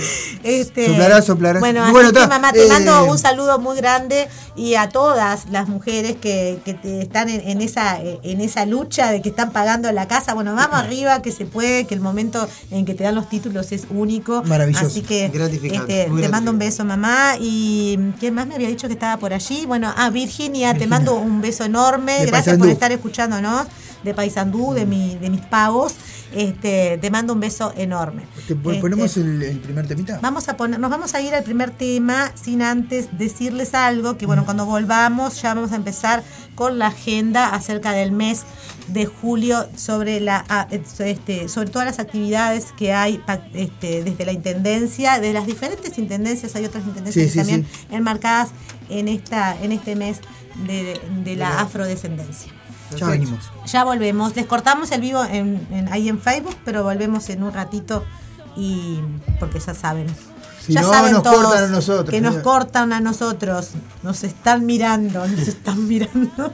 Este, 0.42 0.87
Soplará, 0.87 1.22
soplará. 1.22 1.61
Bueno, 1.61 1.81
Bueno, 1.90 2.09
así 2.09 2.14
que 2.14 2.22
está, 2.22 2.28
mamá, 2.28 2.52
te 2.52 2.64
eh, 2.64 2.68
mando 2.68 3.04
un 3.04 3.18
saludo 3.18 3.59
muy 3.59 3.76
grande 3.76 4.28
y 4.57 4.74
a 4.74 4.88
todas 4.88 5.48
las 5.50 5.68
mujeres 5.68 6.16
que, 6.20 6.59
que 6.64 6.74
te 6.74 7.02
están 7.02 7.28
en, 7.28 7.40
en 7.48 7.61
esa 7.61 7.98
en 8.00 8.40
esa 8.40 8.66
lucha 8.66 9.11
de 9.11 9.22
que 9.22 9.28
están 9.28 9.52
pagando 9.52 9.90
la 9.92 10.09
casa. 10.09 10.35
Bueno, 10.35 10.54
vamos 10.54 10.76
arriba, 10.78 11.22
que 11.22 11.31
se 11.33 11.46
puede, 11.46 11.87
que 11.87 11.94
el 11.94 12.00
momento 12.00 12.48
en 12.70 12.85
que 12.85 12.94
te 12.94 13.04
dan 13.04 13.14
los 13.14 13.28
títulos 13.28 13.70
es 13.72 13.83
único. 13.90 14.42
Maravilloso. 14.44 14.87
Así 14.87 15.02
que 15.02 15.28
Gratificante, 15.28 16.00
este, 16.02 16.11
muy 16.11 16.22
te 16.22 16.28
mando 16.28 16.50
un 16.50 16.59
beso, 16.59 16.85
mamá. 16.85 17.35
¿Y 17.40 17.98
quién 18.18 18.35
más 18.35 18.46
me 18.46 18.54
había 18.57 18.68
dicho 18.68 18.88
que 18.88 18.94
estaba 18.94 19.16
por 19.18 19.33
allí? 19.33 19.66
Bueno, 19.66 19.92
ah, 19.96 20.11
Virginia, 20.11 20.74
te 20.74 20.87
mando 20.87 21.14
un 21.16 21.40
beso 21.40 21.64
enorme. 21.64 22.18
De 22.20 22.26
Gracias 22.26 22.59
por 22.59 22.68
estar 22.68 22.90
escuchándonos 22.92 23.66
de 24.04 24.14
Paisandú, 24.14 24.72
de, 24.74 24.87
mi, 24.87 25.16
de 25.16 25.30
mis 25.30 25.40
pagos. 25.42 25.94
Este, 26.34 26.98
te 26.98 27.11
mando 27.11 27.32
un 27.32 27.40
beso 27.40 27.72
enorme. 27.74 28.24
¿Te 28.46 28.54
pon- 28.54 28.72
Este, 28.72 28.82
¿Ponemos 28.82 29.16
el, 29.16 29.42
el 29.42 29.58
primer 29.61 29.87
temita? 29.88 30.18
Vamos 30.20 30.48
a 30.50 30.58
poner, 30.58 30.78
nos 30.78 30.90
vamos 30.90 31.14
a 31.14 31.22
ir 31.22 31.34
al 31.34 31.42
primer 31.42 31.70
tema 31.70 32.30
sin 32.34 32.61
antes 32.61 33.08
decirles 33.16 33.72
algo, 33.72 34.18
que 34.18 34.26
bueno, 34.26 34.44
cuando 34.44 34.66
volvamos 34.66 35.40
ya 35.40 35.54
vamos 35.54 35.72
a 35.72 35.76
empezar 35.76 36.22
con 36.54 36.78
la 36.78 36.88
agenda 36.88 37.54
acerca 37.54 37.92
del 37.92 38.12
mes 38.12 38.42
de 38.88 39.06
julio 39.06 39.66
sobre 39.74 40.20
la 40.20 40.44
este, 40.70 41.48
sobre 41.48 41.70
todas 41.70 41.87
las 41.87 41.98
actividades 41.98 42.72
que 42.76 42.92
hay 42.92 43.22
este, 43.54 44.02
desde 44.04 44.26
la 44.26 44.32
intendencia, 44.32 45.20
de 45.20 45.32
las 45.32 45.46
diferentes 45.46 45.96
intendencias, 45.98 46.54
hay 46.56 46.66
otras 46.66 46.84
intendencias 46.84 47.30
sí, 47.30 47.38
también 47.38 47.66
enmarcadas 47.90 48.50
en 48.90 49.08
esta, 49.08 49.56
en 49.62 49.72
este 49.72 49.96
mes 49.96 50.20
de, 50.66 51.00
de 51.24 51.37
la 51.37 51.61
afrodescendencia. 51.61 52.52
Ya 52.96 53.07
venimos. 53.07 53.51
Ya 53.66 53.85
volvemos. 53.85 54.35
Les 54.37 54.46
cortamos 54.46 54.90
el 54.92 55.01
vivo 55.01 55.24
en, 55.24 55.66
en- 55.70 55.92
ahí 55.92 56.09
en 56.09 56.20
Facebook, 56.20 56.57
pero 56.64 56.83
volvemos 56.83 57.29
en 57.29 57.42
un 57.42 57.53
ratito 57.53 58.05
y 58.57 58.98
porque 59.38 59.61
ya 59.61 59.74
saben. 59.74 60.07
Si 60.64 60.72
ya 60.74 60.83
no, 60.83 60.90
saben 60.90 61.12
nos 61.12 61.22
todos 61.22 61.44
cortan 61.44 61.64
a 61.64 61.68
nosotros, 61.68 62.11
que 62.11 62.20
nos 62.20 62.37
cortan 62.38 62.92
a 62.92 63.01
nosotros. 63.01 63.70
Nos 64.03 64.24
están 64.24 64.66
mirando, 64.66 65.27
nos 65.27 65.48
están 65.48 65.87
mirando. 65.88 66.53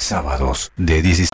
Sábados 0.00 0.72
de 0.76 1.02
16. 1.02 1.30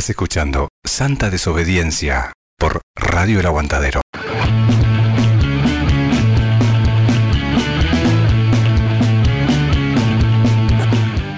Estás 0.00 0.10
escuchando 0.16 0.68
Santa 0.82 1.28
Desobediencia 1.28 2.32
por 2.58 2.80
Radio 2.96 3.38
El 3.40 3.44
Aguantadero. 3.44 4.00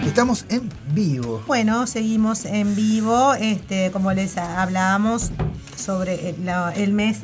Estamos 0.07 0.45
en 0.51 0.69
vivo. 0.93 1.43
Bueno, 1.47 1.87
seguimos 1.87 2.45
en 2.45 2.75
vivo, 2.77 3.35
este, 3.35 3.91
como 3.91 4.13
les 4.13 4.37
hablábamos 4.37 5.31
sobre 5.77 6.31
el, 6.31 6.45
la- 6.45 6.73
el 6.75 6.93
mes 6.93 7.19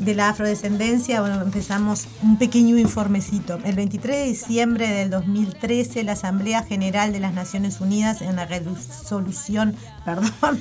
de 0.00 0.14
la 0.14 0.30
afrodescendencia, 0.30 1.20
bueno, 1.20 1.40
empezamos 1.42 2.08
un 2.22 2.38
pequeño 2.38 2.78
informecito. 2.78 3.58
El 3.64 3.76
23 3.76 4.16
de 4.16 4.24
diciembre 4.24 4.88
del 4.88 5.10
2013, 5.10 6.02
la 6.04 6.12
Asamblea 6.12 6.62
General 6.62 7.12
de 7.12 7.20
las 7.20 7.34
Naciones 7.34 7.80
Unidas 7.80 8.22
en 8.22 8.36
la 8.36 8.46
resolución, 8.46 9.76
perdón, 10.04 10.60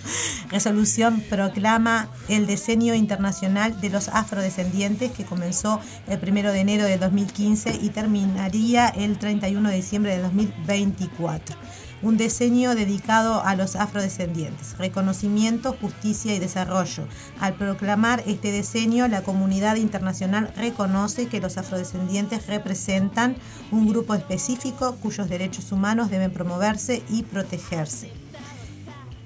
resolución 0.50 1.24
proclama 1.30 2.10
el 2.28 2.48
diseño 2.48 2.94
internacional 2.94 3.80
de 3.80 3.90
los 3.90 4.10
afrodescendientes 4.10 5.12
que 5.12 5.24
comenzó 5.24 5.80
el 6.08 6.20
1 6.22 6.52
de 6.52 6.60
enero 6.60 6.84
del 6.84 7.00
2015 7.00 7.80
y 7.82 7.90
terminaría 7.90 8.90
el 8.90 9.18
31 9.18 9.70
de 9.70 9.76
diciembre 9.76 10.12
del 10.12 10.24
2024 10.24 11.56
un 12.02 12.18
diseño 12.18 12.76
dedicado 12.76 13.44
a 13.44 13.56
los 13.56 13.76
afrodescendientes, 13.76 14.78
reconocimiento, 14.78 15.76
justicia 15.80 16.34
y 16.34 16.40
desarrollo. 16.40 17.08
Al 17.40 17.56
proclamar 17.56 18.24
este 18.26 18.52
diseño, 18.52 19.08
la 19.08 19.22
comunidad 19.22 19.76
internacional 19.76 20.54
reconoce 20.56 21.28
que 21.28 21.42
los 21.42 21.58
afrodescendientes 21.58 22.48
representan 22.48 23.36
un 23.72 23.88
grupo 23.88 24.16
específico 24.16 24.96
cuyos 25.02 25.30
derechos 25.30 25.72
humanos 25.72 26.10
deben 26.10 26.32
promoverse 26.32 27.04
y 27.10 27.24
protegerse. 27.24 28.12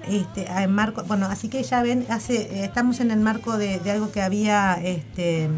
Este, 0.08 0.48
en 0.48 0.72
marco, 0.72 1.04
bueno, 1.06 1.28
así 1.28 1.48
que 1.48 1.64
ya 1.64 1.82
ven, 1.82 2.06
hace, 2.10 2.36
eh, 2.36 2.66
estamos 2.66 3.00
en 3.00 3.12
el 3.12 3.20
marco 3.20 3.58
de, 3.58 3.80
algo 3.90 4.12
que 4.12 4.22
había 4.22 4.74
este, 4.84 5.50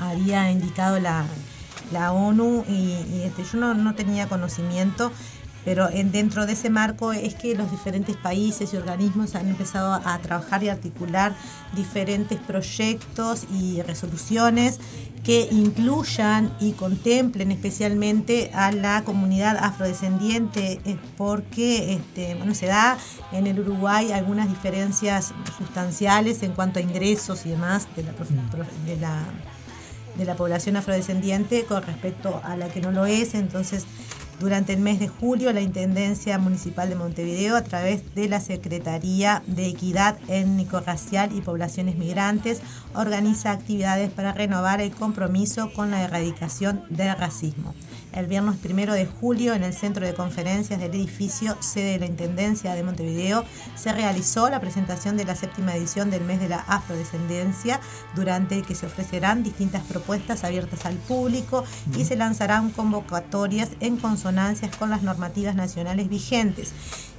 había 0.00 0.50
indicado 0.50 0.98
la, 0.98 1.24
la 1.92 2.12
ONU 2.12 2.64
y, 2.68 2.72
y, 2.72 3.22
este, 3.24 3.44
yo 3.44 3.58
no, 3.58 3.74
no 3.74 3.94
tenía 3.94 4.28
conocimiento, 4.28 5.12
pero 5.64 5.88
en, 5.88 6.12
dentro 6.12 6.46
de 6.46 6.52
ese 6.52 6.70
marco 6.70 7.12
es 7.12 7.34
que 7.34 7.54
los 7.54 7.70
diferentes 7.70 8.16
países 8.16 8.72
y 8.72 8.76
organismos 8.76 9.34
han 9.34 9.48
empezado 9.48 9.94
a, 9.94 10.18
trabajar 10.18 10.62
y 10.62 10.68
articular 10.68 11.34
diferentes 11.74 12.38
proyectos 12.38 13.44
y 13.52 13.80
resoluciones 13.82 14.78
que 15.24 15.48
incluyan 15.50 16.52
y 16.60 16.72
contemplen 16.72 17.50
especialmente 17.50 18.50
a 18.52 18.72
la 18.72 19.04
comunidad 19.04 19.56
afrodescendiente, 19.56 20.80
eh, 20.84 20.98
porque 21.16 21.94
este, 21.94 22.34
bueno, 22.34 22.54
se 22.54 22.66
da 22.66 22.98
en 23.32 23.46
el 23.46 23.58
Uruguay 23.58 24.12
algunas 24.12 24.48
diferencias 24.50 25.32
sustanciales 25.56 26.42
en 26.42 26.52
cuanto 26.52 26.78
a 26.78 26.82
ingresos 26.82 27.46
y 27.46 27.50
demás 27.50 27.88
de 27.96 28.02
la, 28.02 28.12
prof- 28.12 28.28
de 28.84 28.96
la 28.96 29.22
de 30.16 30.24
la 30.24 30.36
población 30.36 30.76
afrodescendiente 30.76 31.64
con 31.64 31.82
respecto 31.82 32.40
a 32.44 32.56
la 32.56 32.68
que 32.68 32.80
no 32.80 32.92
lo 32.92 33.04
es. 33.04 33.34
Entonces, 33.34 33.84
durante 34.44 34.74
el 34.74 34.80
mes 34.80 35.00
de 35.00 35.08
julio, 35.08 35.54
la 35.54 35.62
Intendencia 35.62 36.36
Municipal 36.36 36.90
de 36.90 36.96
Montevideo, 36.96 37.56
a 37.56 37.64
través 37.64 38.14
de 38.14 38.28
la 38.28 38.40
Secretaría 38.40 39.42
de 39.46 39.68
Equidad 39.68 40.18
Étnico-Racial 40.28 41.34
y 41.34 41.40
Poblaciones 41.40 41.96
Migrantes, 41.96 42.60
organiza 42.94 43.52
actividades 43.52 44.10
para 44.10 44.32
renovar 44.32 44.82
el 44.82 44.92
compromiso 44.92 45.72
con 45.72 45.90
la 45.90 46.02
erradicación 46.02 46.84
del 46.90 47.16
racismo. 47.16 47.74
El 48.14 48.28
viernes 48.28 48.56
primero 48.58 48.94
de 48.94 49.06
julio, 49.06 49.54
en 49.54 49.64
el 49.64 49.74
centro 49.74 50.06
de 50.06 50.14
conferencias 50.14 50.78
del 50.78 50.94
edificio 50.94 51.56
sede 51.60 51.94
de 51.94 51.98
la 51.98 52.06
Intendencia 52.06 52.72
de 52.74 52.84
Montevideo, 52.84 53.44
se 53.74 53.92
realizó 53.92 54.48
la 54.48 54.60
presentación 54.60 55.16
de 55.16 55.24
la 55.24 55.34
séptima 55.34 55.74
edición 55.74 56.12
del 56.12 56.22
mes 56.22 56.38
de 56.38 56.48
la 56.48 56.60
afrodescendencia, 56.60 57.80
durante 58.14 58.56
el 58.56 58.64
que 58.64 58.76
se 58.76 58.86
ofrecerán 58.86 59.42
distintas 59.42 59.82
propuestas 59.82 60.44
abiertas 60.44 60.86
al 60.86 60.94
público 60.94 61.64
y 61.96 62.04
se 62.04 62.14
lanzarán 62.14 62.70
convocatorias 62.70 63.70
en 63.80 63.96
consonancias 63.96 64.76
con 64.76 64.90
las 64.90 65.02
normativas 65.02 65.56
nacionales 65.56 66.08
vigentes. 66.08 66.72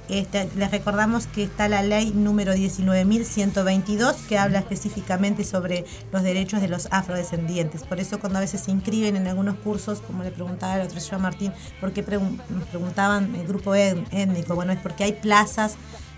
Este, 0.08 0.48
les 0.56 0.70
recordamos 0.70 1.26
que 1.26 1.42
está 1.42 1.68
la 1.68 1.82
ley 1.82 2.12
número 2.14 2.54
19.122 2.54 4.14
que 4.28 4.38
habla 4.38 4.60
específicamente 4.60 5.42
sobre 5.44 5.84
los 6.12 6.22
derechos 6.22 6.60
de 6.60 6.68
los 6.68 6.88
afrodescendientes. 6.90 7.82
Por 7.82 7.98
eso 8.00 8.20
cuando 8.20 8.38
a 8.38 8.40
veces 8.40 8.60
se 8.60 8.70
inscriben 8.70 9.16
en 9.16 9.26
algunos 9.26 9.56
cursos, 9.56 10.00
como 10.06 10.22
le 10.22 10.30
preguntaba 10.30 10.76
el 10.76 10.82
otro 10.86 11.00
día 11.00 11.08
a 11.12 11.18
Martín, 11.18 11.52
¿por 11.80 11.92
qué 11.92 12.04
pregun- 12.06 12.38
preguntaban 12.70 13.34
el 13.34 13.46
grupo 13.46 13.74
étnico? 13.74 14.54
Bueno, 14.54 14.72
es 14.72 14.78
porque 14.78 15.04
hay 15.04 15.12
plazas, 15.12 15.74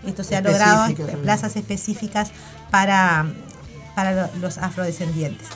esto 0.07 0.23
se 0.23 0.37
ha 0.37 0.41
logrado, 0.43 0.87
plazas 1.23 1.57
específicas 1.57 2.31
para, 2.71 3.27
para 3.95 4.13
lo- 4.13 4.37
los 4.41 4.59
afrodescendientes. 4.59 5.49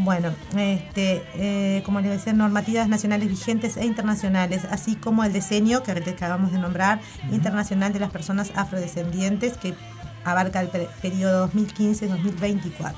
Bueno, 0.00 0.32
este, 0.56 1.24
eh, 1.34 1.82
como 1.84 2.00
les 2.00 2.12
decía, 2.12 2.32
normativas 2.32 2.88
nacionales 2.88 3.28
vigentes 3.28 3.76
e 3.76 3.84
internacionales, 3.84 4.64
así 4.70 4.94
como 4.94 5.24
el 5.24 5.32
diseño 5.32 5.82
que 5.82 5.90
acabamos 5.90 6.52
de 6.52 6.58
nombrar, 6.58 7.00
internacional 7.32 7.92
de 7.92 7.98
las 7.98 8.10
personas 8.12 8.52
afrodescendientes, 8.54 9.56
que 9.56 9.74
abarca 10.24 10.60
el 10.60 10.68
per- 10.68 10.88
periodo 11.02 11.50
2015-2024. 11.50 12.94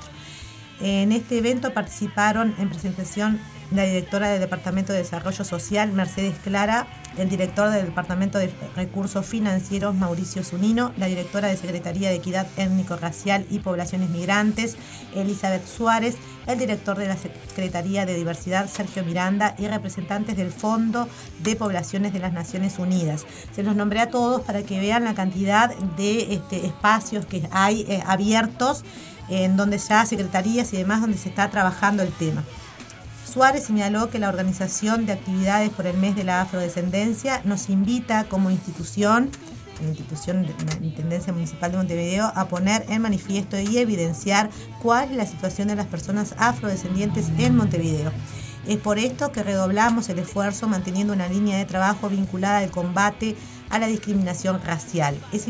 En 0.79 1.11
este 1.11 1.39
evento 1.39 1.73
participaron 1.73 2.53
en 2.59 2.69
presentación 2.69 3.39
la 3.71 3.83
directora 3.83 4.29
del 4.29 4.41
Departamento 4.41 4.91
de 4.91 4.99
Desarrollo 4.99 5.45
Social, 5.45 5.91
Mercedes 5.93 6.35
Clara, 6.43 6.87
el 7.17 7.29
director 7.29 7.69
del 7.69 7.85
Departamento 7.85 8.37
de 8.37 8.51
Recursos 8.75 9.25
Financieros, 9.25 9.95
Mauricio 9.95 10.43
Zunino, 10.43 10.93
la 10.97 11.07
directora 11.07 11.47
de 11.47 11.57
Secretaría 11.57 12.09
de 12.09 12.15
Equidad 12.15 12.47
Étnico-Racial 12.57 13.45
y 13.49 13.59
Poblaciones 13.59 14.09
Migrantes, 14.09 14.77
Elizabeth 15.15 15.65
Suárez, 15.65 16.17
el 16.47 16.59
director 16.59 16.97
de 16.97 17.07
la 17.07 17.17
Secretaría 17.17 18.05
de 18.05 18.15
Diversidad, 18.15 18.69
Sergio 18.69 19.03
Miranda, 19.03 19.55
y 19.57 19.67
representantes 19.67 20.35
del 20.37 20.51
Fondo 20.51 21.07
de 21.39 21.55
Poblaciones 21.55 22.13
de 22.13 22.19
las 22.19 22.33
Naciones 22.33 22.77
Unidas. 22.79 23.25
Se 23.55 23.63
los 23.63 23.75
nombré 23.75 24.01
a 24.01 24.09
todos 24.09 24.41
para 24.41 24.63
que 24.63 24.79
vean 24.79 25.03
la 25.03 25.13
cantidad 25.13 25.73
de 25.97 26.33
este, 26.33 26.65
espacios 26.65 27.25
que 27.25 27.47
hay 27.51 27.85
eh, 27.87 28.03
abiertos 28.05 28.83
en 29.29 29.55
donde 29.55 29.77
ya 29.77 30.05
secretarías 30.05 30.73
y 30.73 30.77
demás 30.77 31.01
donde 31.01 31.17
se 31.17 31.29
está 31.29 31.49
trabajando 31.49 32.03
el 32.03 32.11
tema. 32.11 32.43
Suárez 33.31 33.63
señaló 33.63 34.09
que 34.09 34.19
la 34.19 34.27
organización 34.27 35.05
de 35.05 35.13
actividades 35.13 35.69
por 35.69 35.87
el 35.87 35.95
mes 35.95 36.17
de 36.17 36.25
la 36.25 36.41
afrodescendencia 36.41 37.41
nos 37.45 37.69
invita 37.69 38.25
como 38.25 38.51
institución, 38.51 39.29
la 39.81 39.87
institución 39.87 40.45
de 40.45 40.53
la 40.79 40.85
Intendencia 40.85 41.31
Municipal 41.31 41.71
de 41.71 41.77
Montevideo, 41.77 42.29
a 42.35 42.49
poner 42.49 42.85
en 42.89 43.01
manifiesto 43.01 43.57
y 43.57 43.77
evidenciar 43.77 44.49
cuál 44.81 45.11
es 45.11 45.15
la 45.15 45.25
situación 45.25 45.69
de 45.69 45.77
las 45.77 45.87
personas 45.87 46.35
afrodescendientes 46.37 47.29
en 47.37 47.55
Montevideo. 47.55 48.11
Es 48.67 48.77
por 48.77 48.99
esto 48.99 49.31
que 49.31 49.43
redoblamos 49.43 50.09
el 50.09 50.19
esfuerzo 50.19 50.67
manteniendo 50.67 51.13
una 51.13 51.29
línea 51.29 51.57
de 51.57 51.65
trabajo 51.65 52.09
vinculada 52.09 52.57
al 52.57 52.69
combate 52.69 53.37
a 53.69 53.79
la 53.79 53.87
discriminación 53.87 54.61
racial. 54.61 55.17
Es, 55.31 55.47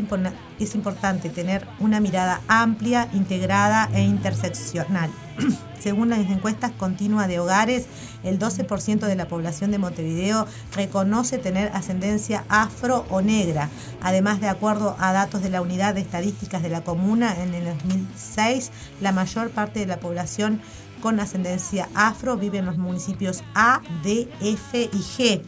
es 0.60 0.74
importante 0.76 1.30
tener 1.30 1.66
una 1.80 1.98
mirada 1.98 2.42
amplia, 2.46 3.08
integrada 3.12 3.90
e 3.92 4.02
interseccional. 4.02 5.10
Según 5.78 6.10
las 6.10 6.20
encuestas 6.20 6.70
continuas 6.72 7.28
de 7.28 7.40
hogares, 7.40 7.86
el 8.22 8.38
12% 8.38 9.00
de 9.00 9.16
la 9.16 9.28
población 9.28 9.70
de 9.70 9.78
Montevideo 9.78 10.46
reconoce 10.74 11.38
tener 11.38 11.70
ascendencia 11.74 12.44
afro 12.48 13.04
o 13.10 13.20
negra. 13.20 13.68
Además, 14.00 14.40
de 14.40 14.48
acuerdo 14.48 14.96
a 14.98 15.12
datos 15.12 15.42
de 15.42 15.50
la 15.50 15.60
Unidad 15.60 15.94
de 15.94 16.00
Estadísticas 16.00 16.62
de 16.62 16.68
la 16.68 16.82
Comuna, 16.82 17.42
en 17.42 17.54
el 17.54 17.64
2006, 17.64 18.70
la 19.00 19.12
mayor 19.12 19.50
parte 19.50 19.80
de 19.80 19.86
la 19.86 19.98
población 19.98 20.60
con 21.00 21.18
ascendencia 21.18 21.88
afro 21.94 22.36
vive 22.36 22.58
en 22.58 22.66
los 22.66 22.78
municipios 22.78 23.42
A, 23.54 23.82
D, 24.04 24.28
F 24.40 24.88
y 24.92 24.98
G. 24.98 25.42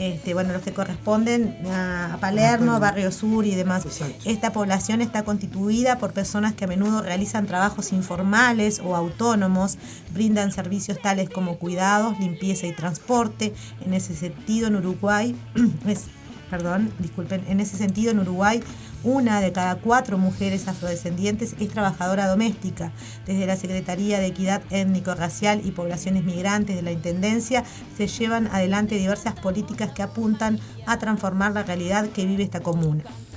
Este, 0.00 0.32
bueno, 0.32 0.54
los 0.54 0.62
que 0.62 0.72
corresponden 0.72 1.58
a 1.70 2.16
Palermo, 2.22 2.80
Barrio 2.80 3.12
Sur 3.12 3.44
y 3.44 3.54
demás. 3.54 3.84
Esta 4.24 4.50
población 4.50 5.02
está 5.02 5.24
constituida 5.24 5.98
por 5.98 6.14
personas 6.14 6.54
que 6.54 6.64
a 6.64 6.68
menudo 6.68 7.02
realizan 7.02 7.46
trabajos 7.46 7.92
informales 7.92 8.80
o 8.82 8.96
autónomos, 8.96 9.76
brindan 10.14 10.52
servicios 10.52 10.98
tales 11.02 11.28
como 11.28 11.58
cuidados, 11.58 12.18
limpieza 12.18 12.66
y 12.66 12.74
transporte. 12.74 13.52
En 13.84 13.92
ese 13.92 14.16
sentido, 14.16 14.68
en 14.68 14.76
Uruguay, 14.76 15.36
es, 15.86 16.04
perdón, 16.48 16.90
disculpen, 16.98 17.44
en 17.46 17.60
ese 17.60 17.76
sentido, 17.76 18.10
en 18.10 18.20
Uruguay, 18.20 18.62
una 19.02 19.40
de 19.40 19.52
cada 19.52 19.76
cuatro 19.76 20.18
mujeres 20.18 20.68
afrodescendientes 20.68 21.54
es 21.58 21.68
trabajadora 21.68 22.26
doméstica. 22.26 22.92
Desde 23.26 23.46
la 23.46 23.56
Secretaría 23.56 24.18
de 24.18 24.26
Equidad 24.26 24.62
Étnico-Racial 24.70 25.62
y 25.64 25.70
Poblaciones 25.70 26.24
Migrantes 26.24 26.76
de 26.76 26.82
la 26.82 26.92
Intendencia 26.92 27.64
se 27.96 28.06
llevan 28.06 28.48
adelante 28.48 28.96
diversas 28.96 29.34
políticas 29.34 29.92
que 29.92 30.02
apuntan 30.02 30.58
a 30.86 30.98
transformar 30.98 31.52
la 31.52 31.62
realidad 31.62 32.08
que 32.08 32.26
vive 32.26 32.42
esta 32.42 32.60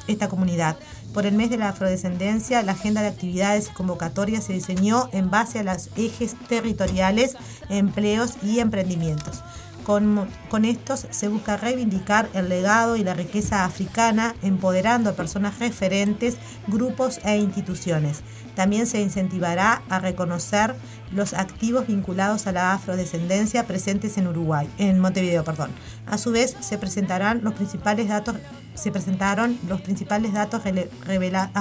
esta 0.08 0.28
comunidad. 0.28 0.78
Por 1.14 1.26
el 1.26 1.36
mes 1.36 1.50
de 1.50 1.58
la 1.58 1.70
afrodescendencia, 1.70 2.64
la 2.64 2.74
agenda 2.74 3.02
de 3.02 3.08
actividades 3.08 3.70
y 3.70 3.74
convocatorias 3.74 4.44
se 4.44 4.54
diseñó 4.54 5.10
en 5.14 5.30
base 5.30 5.60
a 5.60 5.64
los 5.64 5.90
ejes 5.96 6.36
territoriales, 6.48 7.38
empleos 7.70 8.34
y 8.42 8.60
emprendimientos. 8.60 9.44
Con, 9.84 10.28
con, 10.50 10.64
estos 10.64 11.08
se 11.10 11.28
busca 11.28 11.58
reivindicar 11.58 12.30
el 12.34 12.48
legado 12.48 12.96
y 12.96 13.04
la 13.04 13.14
riqueza 13.14 13.66
africana, 13.66 14.34
empoderando 14.42 15.10
a 15.10 15.14
personas 15.14 15.60
referentes, 15.60 16.38
grupos 16.68 17.20
e 17.26 17.38
instituciones. 17.38 18.22
También 18.56 18.88
se 18.88 19.02
incentivará 19.02 19.82
a 19.90 20.00
reconocer 20.00 20.76
los 21.12 21.34
activos 21.34 21.88
vinculados 21.88 22.48
a 22.48 22.52
la 22.52 22.74
afrodescendencia 22.74 23.66
presentes 23.66 24.18
en 24.18 24.28
Uruguay, 24.28 24.70
en 24.78 25.00
Montevideo, 25.00 25.44
perdón. 25.44 25.72
A 26.06 26.18
su 26.18 26.32
vez, 26.32 26.56
se 26.60 26.78
presentarán 26.78 27.42
los 27.44 27.54
principales 27.54 28.08
datos, 28.08 28.36
se 28.76 28.92
presentaron 28.92 29.58
los 29.68 29.82
principales 29.82 30.34
datos 30.34 30.62
revelados. 31.06 31.54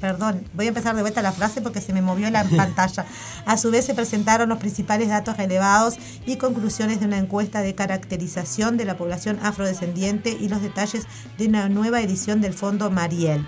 Perdón, 0.00 0.44
voy 0.54 0.66
a 0.66 0.68
empezar 0.68 0.96
de 0.96 1.02
vuelta 1.02 1.20
la 1.22 1.32
frase 1.32 1.60
porque 1.60 1.80
se 1.80 1.92
me 1.92 2.02
movió 2.02 2.30
la 2.30 2.44
pantalla. 2.56 3.04
A 3.44 3.56
su 3.56 3.70
vez 3.70 3.84
se 3.84 3.94
presentaron 3.94 4.48
los 4.48 4.58
principales 4.58 5.08
datos 5.08 5.36
relevados 5.36 5.98
y 6.26 6.36
conclusiones 6.36 7.00
de 7.00 7.06
una 7.06 7.18
encuesta 7.18 7.60
de 7.60 7.74
caracterización 7.74 8.76
de 8.76 8.86
la 8.86 8.96
población 8.96 9.38
afrodescendiente 9.42 10.30
y 10.30 10.48
los 10.48 10.62
detalles 10.62 11.06
de 11.38 11.46
una 11.48 11.68
nueva 11.68 12.00
edición 12.00 12.40
del 12.40 12.54
Fondo 12.54 12.90
Mariel. 12.90 13.46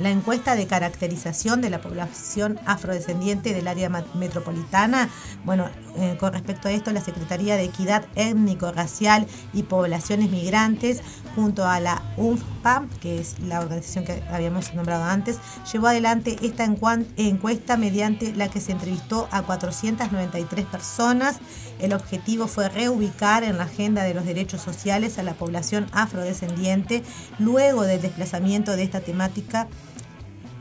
La 0.00 0.08
encuesta 0.08 0.56
de 0.56 0.66
caracterización 0.66 1.60
de 1.60 1.68
la 1.68 1.82
población 1.82 2.58
afrodescendiente 2.64 3.52
del 3.52 3.68
área 3.68 3.90
metropolitana, 4.14 5.10
bueno, 5.44 5.68
eh, 5.98 6.16
con 6.18 6.32
respecto 6.32 6.68
a 6.68 6.72
esto, 6.72 6.90
la 6.90 7.02
Secretaría 7.02 7.56
de 7.56 7.64
Equidad 7.64 8.06
Étnico, 8.14 8.72
Racial 8.72 9.26
y 9.52 9.64
Poblaciones 9.64 10.30
Migrantes, 10.30 11.02
junto 11.34 11.66
a 11.66 11.80
la 11.80 12.02
UNFPA, 12.16 12.86
que 13.02 13.20
es 13.20 13.40
la 13.40 13.60
organización 13.60 14.04
que 14.06 14.22
habíamos 14.30 14.72
nombrado 14.74 15.04
antes, 15.04 15.36
llevó 15.70 15.88
adelante 15.88 16.38
esta 16.40 16.64
encuesta 16.64 17.76
mediante 17.76 18.34
la 18.34 18.48
que 18.48 18.60
se 18.60 18.72
entrevistó 18.72 19.28
a 19.30 19.42
493 19.42 20.64
personas. 20.64 21.40
El 21.78 21.92
objetivo 21.92 22.46
fue 22.46 22.70
reubicar 22.70 23.44
en 23.44 23.58
la 23.58 23.64
agenda 23.64 24.04
de 24.04 24.14
los 24.14 24.24
derechos 24.24 24.62
sociales 24.62 25.18
a 25.18 25.22
la 25.22 25.34
población 25.34 25.86
afrodescendiente 25.92 27.02
luego 27.38 27.82
del 27.82 28.00
desplazamiento 28.00 28.76
de 28.76 28.84
esta 28.84 29.00
temática 29.00 29.68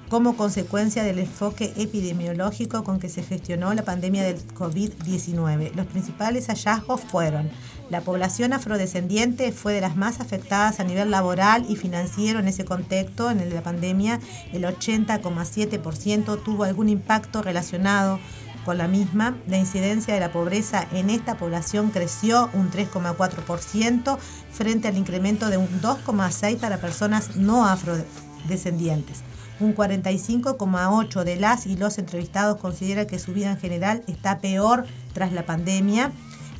como 0.10 0.36
consecuencia 0.36 1.04
del 1.04 1.20
enfoque 1.20 1.74
epidemiológico 1.78 2.84
con 2.84 3.00
que 3.00 3.10
se 3.10 3.24
gestionó 3.24 3.74
la 3.74 3.84
pandemia 3.84 4.24
del 4.24 4.46
COVID-19. 4.56 5.74
Los 5.76 5.86
principales 5.86 6.48
hallazgos 6.48 7.02
fueron 7.02 7.50
la 7.90 8.02
población 8.02 8.54
afrodescendiente 8.54 9.52
fue 9.52 9.74
de 9.74 9.82
las 9.82 9.96
más 9.96 10.20
afectadas 10.20 10.80
a 10.80 10.84
nivel 10.84 11.10
laboral 11.10 11.66
y 11.68 11.76
financiero 11.76 12.40
en 12.40 12.48
ese 12.48 12.64
contexto, 12.64 13.32
en 13.32 13.40
el 13.40 13.50
de 13.50 13.56
la 13.56 13.64
pandemia. 13.64 14.20
El 14.54 14.64
80,7% 14.64 16.44
tuvo 16.44 16.66
algún 16.66 16.88
impacto 16.88 17.42
relacionado 17.42 18.20
con 18.64 18.78
la 18.78 18.88
misma. 18.88 19.38
La 19.48 19.58
incidencia 19.58 20.14
de 20.14 20.20
la 20.20 20.32
pobreza 20.32 20.88
en 20.94 21.10
esta 21.10 21.38
población 21.38 21.90
creció 21.90 22.52
un 22.54 22.70
3,4% 22.70 24.20
frente 24.52 24.88
al 24.88 24.98
incremento 24.98 25.50
de 25.50 25.58
un 25.58 25.68
2,6% 25.82 26.60
para 26.60 26.78
personas 26.78 27.38
no 27.38 27.66
afrodescendientes. 27.66 29.24
Un 29.60 29.76
45,8% 29.76 31.24
de 31.24 31.36
las 31.36 31.66
y 31.66 31.76
los 31.76 31.98
entrevistados 31.98 32.58
considera 32.58 33.08
que 33.08 33.20
su 33.20 33.34
vida 33.34 33.52
en 33.52 33.58
general 33.58 34.04
está 34.08 34.40
peor 34.40 34.86
tras 35.14 35.34
la 35.34 35.46
pandemia. 35.46 36.12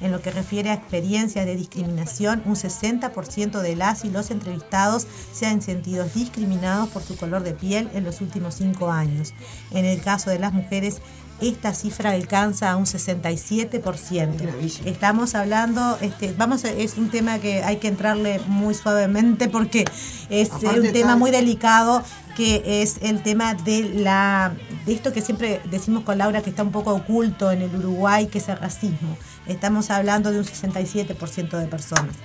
En 0.02 0.12
lo 0.12 0.22
que 0.22 0.32
refiere 0.32 0.70
a 0.70 0.76
experiencias 0.76 1.46
de 1.46 1.56
discriminación, 1.56 2.42
un 2.46 2.56
60% 2.56 3.60
de 3.60 3.76
las 3.76 4.06
y 4.06 4.10
los 4.10 4.32
entrevistados 4.32 5.06
se 5.34 5.46
han 5.46 5.62
sentido 5.62 6.06
discriminados 6.16 6.90
por 6.90 7.04
su 7.04 7.18
color 7.18 7.44
de 7.44 7.54
piel 7.54 7.90
en 7.94 8.06
los 8.06 8.22
últimos 8.22 8.56
cinco 8.56 8.92
años. 8.92 9.34
En 9.72 9.84
el 9.84 10.02
caso 10.02 10.30
de 10.30 10.40
las 10.40 10.54
mujeres, 10.54 11.02
esta 11.42 11.74
cifra 11.74 12.12
alcanza 12.12 12.72
a 12.72 12.76
un 12.76 12.86
67%. 12.86 14.86
Estamos 14.86 15.36
hablando, 15.36 15.98
este, 16.02 16.34
vamos, 16.38 16.64
es 16.64 16.98
un 16.98 17.10
tema 17.10 17.40
que 17.40 17.64
hay 17.64 17.78
que 17.78 17.88
entrarle 17.88 18.40
muy 18.48 18.74
suavemente 18.74 19.50
porque 19.50 19.86
es 20.30 20.52
un 20.52 20.92
tema 20.92 21.16
muy 21.16 21.32
delicado 21.32 22.04
que 22.36 22.82
es 22.82 22.98
el 23.02 23.22
tema 23.22 23.54
de 23.54 23.92
la 23.96 24.54
de 24.86 24.94
esto 24.94 25.12
que 25.12 25.22
siempre 25.22 25.62
decimos 25.70 26.04
con 26.04 26.18
Laura 26.18 26.42
que 26.42 26.50
está 26.50 26.64
un 26.64 26.72
poco 26.72 26.94
oculto 26.94 27.52
en 27.52 27.62
el 27.62 27.76
Uruguay, 27.76 28.28
que 28.28 28.38
es 28.38 28.48
el 28.48 28.58
racismo. 28.58 29.18
Estamos 29.46 29.90
hablando 29.90 30.32
de 30.32 30.40
un 30.40 30.46
67% 30.46 31.58
de 31.58 31.68
personas. 31.68 32.16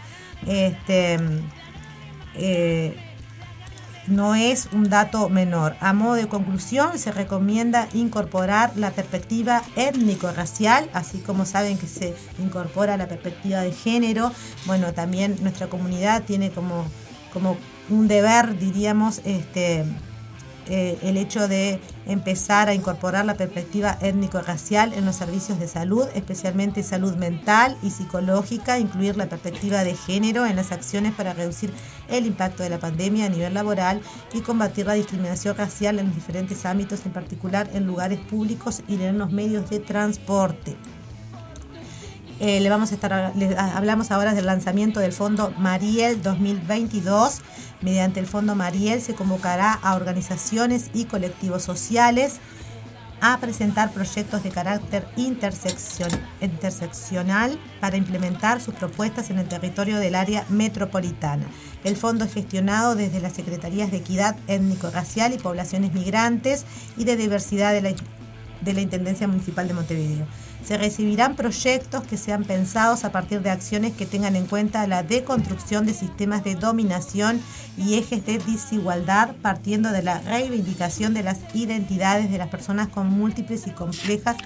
Este, 0.46 1.18
eh, 2.36 2.96
no 4.06 4.34
es 4.34 4.68
un 4.72 4.88
dato 4.88 5.28
menor. 5.28 5.76
A 5.80 5.92
modo 5.92 6.14
de 6.14 6.28
conclusión, 6.28 6.98
se 6.98 7.12
recomienda 7.12 7.88
incorporar 7.94 8.72
la 8.76 8.90
perspectiva 8.90 9.62
étnico-racial, 9.76 10.88
así 10.92 11.18
como 11.18 11.44
saben 11.44 11.78
que 11.78 11.86
se 11.86 12.14
incorpora 12.38 12.96
la 12.96 13.08
perspectiva 13.08 13.60
de 13.60 13.72
género. 13.72 14.32
Bueno, 14.66 14.92
también 14.92 15.36
nuestra 15.42 15.68
comunidad 15.68 16.24
tiene 16.24 16.50
como, 16.50 16.84
como 17.32 17.56
un 17.90 18.08
deber, 18.08 18.58
diríamos, 18.58 19.20
este, 19.24 19.84
eh, 20.68 20.98
el 21.02 21.16
hecho 21.16 21.48
de 21.48 21.80
empezar 22.06 22.68
a 22.68 22.74
incorporar 22.74 23.24
la 23.24 23.34
perspectiva 23.34 23.98
étnico-racial 24.00 24.92
en 24.92 25.04
los 25.04 25.16
servicios 25.16 25.58
de 25.58 25.68
salud, 25.68 26.06
especialmente 26.14 26.82
salud 26.82 27.16
mental 27.16 27.76
y 27.82 27.90
psicológica, 27.90 28.78
incluir 28.78 29.16
la 29.16 29.28
perspectiva 29.28 29.84
de 29.84 29.94
género 29.94 30.46
en 30.46 30.56
las 30.56 30.72
acciones 30.72 31.12
para 31.14 31.32
reducir 31.32 31.72
el 32.08 32.26
impacto 32.26 32.62
de 32.62 32.70
la 32.70 32.78
pandemia 32.78 33.26
a 33.26 33.30
nivel 33.30 33.54
laboral 33.54 34.00
y 34.32 34.40
combatir 34.40 34.86
la 34.86 34.94
discriminación 34.94 35.56
racial 35.56 35.98
en 35.98 36.06
los 36.06 36.14
diferentes 36.14 36.66
ámbitos, 36.66 37.06
en 37.06 37.12
particular 37.12 37.70
en 37.72 37.86
lugares 37.86 38.20
públicos 38.20 38.82
y 38.88 39.00
en 39.02 39.18
los 39.18 39.30
medios 39.30 39.70
de 39.70 39.80
transporte. 39.80 40.76
Eh, 42.40 42.58
le 42.60 42.68
vamos 42.68 42.90
a 42.90 42.94
estar, 42.94 43.32
hablamos 43.74 44.10
ahora 44.10 44.34
del 44.34 44.46
lanzamiento 44.46 44.98
del 45.00 45.12
Fondo 45.12 45.52
Mariel 45.56 46.20
2022. 46.20 47.42
Mediante 47.80 48.18
el 48.18 48.26
Fondo 48.26 48.56
Mariel 48.56 49.00
se 49.00 49.14
convocará 49.14 49.72
a 49.72 49.94
organizaciones 49.94 50.90
y 50.94 51.04
colectivos 51.04 51.62
sociales 51.62 52.40
a 53.20 53.38
presentar 53.38 53.92
proyectos 53.92 54.42
de 54.42 54.50
carácter 54.50 55.06
interseccional 55.16 57.58
para 57.80 57.96
implementar 57.96 58.60
sus 58.60 58.74
propuestas 58.74 59.30
en 59.30 59.38
el 59.38 59.48
territorio 59.48 59.98
del 59.98 60.14
área 60.14 60.44
metropolitana. 60.50 61.46
El 61.84 61.96
fondo 61.96 62.24
es 62.24 62.34
gestionado 62.34 62.96
desde 62.96 63.20
las 63.20 63.32
Secretarías 63.32 63.90
de 63.90 63.96
Equidad 63.98 64.36
Étnico-Racial 64.48 65.32
y 65.32 65.38
Poblaciones 65.38 65.94
Migrantes 65.94 66.66
y 66.98 67.04
de 67.04 67.16
Diversidad 67.16 67.72
de 67.72 67.80
la, 67.80 67.94
de 68.60 68.74
la 68.74 68.80
Intendencia 68.80 69.28
Municipal 69.28 69.68
de 69.68 69.74
Montevideo. 69.74 70.26
Se 70.66 70.78
recibirán 70.78 71.36
proyectos 71.36 72.04
que 72.04 72.16
sean 72.16 72.44
pensados 72.44 73.04
a 73.04 73.12
partir 73.12 73.42
de 73.42 73.50
acciones 73.50 73.92
que 73.92 74.06
tengan 74.06 74.34
en 74.34 74.46
cuenta 74.46 74.86
la 74.86 75.02
deconstrucción 75.02 75.84
de 75.84 75.92
sistemas 75.92 76.42
de 76.42 76.54
dominación 76.54 77.40
y 77.76 77.98
ejes 77.98 78.24
de 78.24 78.38
desigualdad, 78.38 79.34
partiendo 79.42 79.90
de 79.90 80.02
la 80.02 80.20
reivindicación 80.20 81.12
de 81.12 81.22
las 81.22 81.40
identidades 81.54 82.30
de 82.30 82.38
las 82.38 82.48
personas 82.48 82.88
con 82.88 83.08
múltiples 83.08 83.66
y 83.66 83.70
complejas 83.70 84.36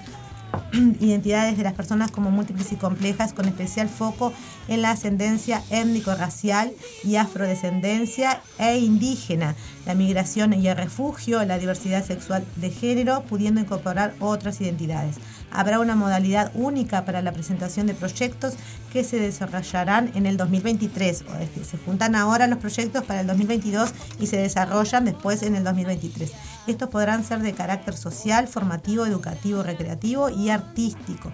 identidades 0.73 1.57
de 1.57 1.63
las 1.63 1.73
personas 1.73 2.11
como 2.11 2.31
múltiples 2.31 2.71
y 2.71 2.75
complejas, 2.75 3.33
con 3.33 3.45
especial 3.45 3.89
foco 3.89 4.33
en 4.67 4.81
la 4.81 4.91
ascendencia 4.91 5.63
étnico-racial 5.69 6.71
y 7.03 7.15
afrodescendencia 7.15 8.41
e 8.57 8.77
indígena, 8.77 9.55
la 9.89 9.95
migración 9.95 10.53
y 10.53 10.67
el 10.67 10.77
refugio, 10.77 11.43
la 11.45 11.57
diversidad 11.57 12.05
sexual 12.05 12.45
de 12.57 12.69
género, 12.69 13.23
pudiendo 13.23 13.59
incorporar 13.59 14.13
otras 14.19 14.61
identidades. 14.61 15.15
Habrá 15.49 15.79
una 15.79 15.95
modalidad 15.95 16.51
única 16.53 17.05
para 17.05 17.23
la 17.23 17.31
presentación 17.31 17.87
de 17.87 17.95
proyectos 17.95 18.53
que 18.93 19.03
se 19.03 19.19
desarrollarán 19.19 20.11
en 20.13 20.27
el 20.27 20.37
2023. 20.37 21.23
Se 21.67 21.77
juntan 21.79 22.13
ahora 22.13 22.45
los 22.45 22.59
proyectos 22.59 23.03
para 23.03 23.21
el 23.21 23.25
2022 23.25 23.89
y 24.19 24.27
se 24.27 24.37
desarrollan 24.37 25.05
después 25.05 25.41
en 25.41 25.55
el 25.55 25.63
2023. 25.63 26.33
Estos 26.67 26.89
podrán 26.89 27.23
ser 27.23 27.39
de 27.39 27.53
carácter 27.53 27.97
social, 27.97 28.47
formativo, 28.47 29.07
educativo, 29.07 29.63
recreativo 29.63 30.29
y 30.29 30.51
artístico 30.51 31.31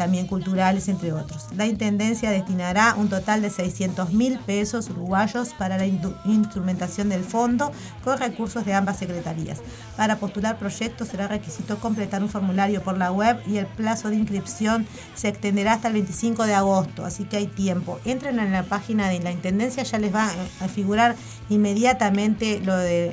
también 0.00 0.26
culturales, 0.26 0.88
entre 0.88 1.12
otros. 1.12 1.48
La 1.54 1.66
Intendencia 1.66 2.30
destinará 2.30 2.94
un 2.96 3.10
total 3.10 3.42
de 3.42 3.50
600 3.50 4.14
mil 4.14 4.38
pesos 4.38 4.88
uruguayos 4.88 5.50
para 5.50 5.76
la 5.76 5.84
instrumentación 6.24 7.10
del 7.10 7.22
fondo 7.22 7.70
con 8.02 8.16
recursos 8.16 8.64
de 8.64 8.72
ambas 8.72 8.96
secretarías. 8.96 9.60
Para 9.98 10.16
postular 10.16 10.58
proyectos 10.58 11.08
será 11.08 11.28
requisito 11.28 11.78
completar 11.80 12.22
un 12.22 12.30
formulario 12.30 12.82
por 12.82 12.96
la 12.96 13.12
web 13.12 13.42
y 13.46 13.58
el 13.58 13.66
plazo 13.66 14.08
de 14.08 14.16
inscripción 14.16 14.86
se 15.14 15.28
extenderá 15.28 15.74
hasta 15.74 15.88
el 15.88 15.94
25 15.94 16.46
de 16.46 16.54
agosto, 16.54 17.04
así 17.04 17.24
que 17.24 17.36
hay 17.36 17.46
tiempo. 17.46 18.00
Entren 18.06 18.38
en 18.38 18.52
la 18.52 18.62
página 18.62 19.10
de 19.10 19.20
la 19.20 19.32
Intendencia, 19.32 19.82
ya 19.82 19.98
les 19.98 20.14
va 20.14 20.30
a 20.60 20.68
figurar 20.68 21.14
inmediatamente 21.50 22.58
lo, 22.64 22.74
de, 22.74 23.12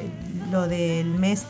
lo 0.51 0.69
del 0.69 1.07
mes 1.07 1.43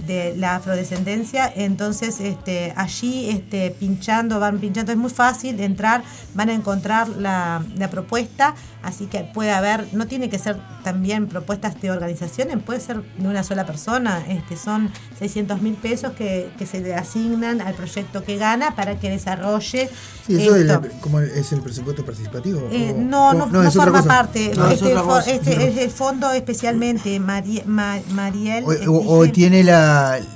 de 0.00 0.34
la 0.36 0.56
afrodescendencia, 0.56 1.50
entonces 1.54 2.20
este, 2.20 2.72
allí 2.76 3.30
este, 3.30 3.70
pinchando, 3.70 4.38
van 4.40 4.58
pinchando, 4.58 4.92
es 4.92 4.98
muy 4.98 5.10
fácil 5.10 5.58
entrar, 5.60 6.02
van 6.34 6.48
a 6.50 6.54
encontrar 6.54 7.08
la, 7.08 7.62
la 7.76 7.88
propuesta, 7.90 8.54
así 8.82 9.06
que 9.06 9.20
puede 9.20 9.50
haber, 9.52 9.86
no 9.92 10.06
tiene 10.06 10.28
que 10.28 10.38
ser 10.38 10.56
también 10.82 11.26
propuestas 11.28 11.80
de 11.80 11.90
organizaciones, 11.90 12.58
puede 12.62 12.80
ser 12.80 13.02
de 13.18 13.28
una 13.28 13.42
sola 13.44 13.64
persona, 13.64 14.22
este, 14.28 14.56
son 14.56 14.90
600 15.18 15.62
mil 15.62 15.74
pesos 15.74 16.12
que, 16.12 16.50
que 16.58 16.66
se 16.66 16.80
le 16.80 16.94
asignan 16.94 17.60
al 17.62 17.74
proyecto 17.74 18.22
que 18.24 18.36
gana 18.36 18.74
para 18.74 18.98
que 18.98 19.08
desarrolle. 19.10 19.88
Sí, 20.26 20.36
eso 20.40 20.56
es, 20.56 20.62
el, 20.70 20.90
como 21.00 21.20
el- 21.20 21.30
es 21.30 21.52
el 21.52 21.60
presupuesto 21.60 22.04
participativo. 22.04 22.68
Eh, 22.70 22.94
o- 22.96 23.00
no, 23.00 23.28
o- 23.28 23.34
no, 23.34 23.46
no, 23.46 23.62
es 23.62 23.68
otra 23.76 23.84
forma 23.92 24.02
parte. 24.02 24.52
No, 24.56 24.68
es 24.68 24.82
este, 24.82 25.52
este 25.52 25.68
es 25.68 25.78
el 25.78 25.90
fondo 25.90 26.30
especialmente 26.32 27.18
Mari- 27.20 27.62
Ma- 27.66 27.98
Mariel. 28.10 28.64
O, 28.64 28.72
eh, 28.72 28.86
o- 28.86 29.24
tiene 29.30 29.62
la. 29.64 29.83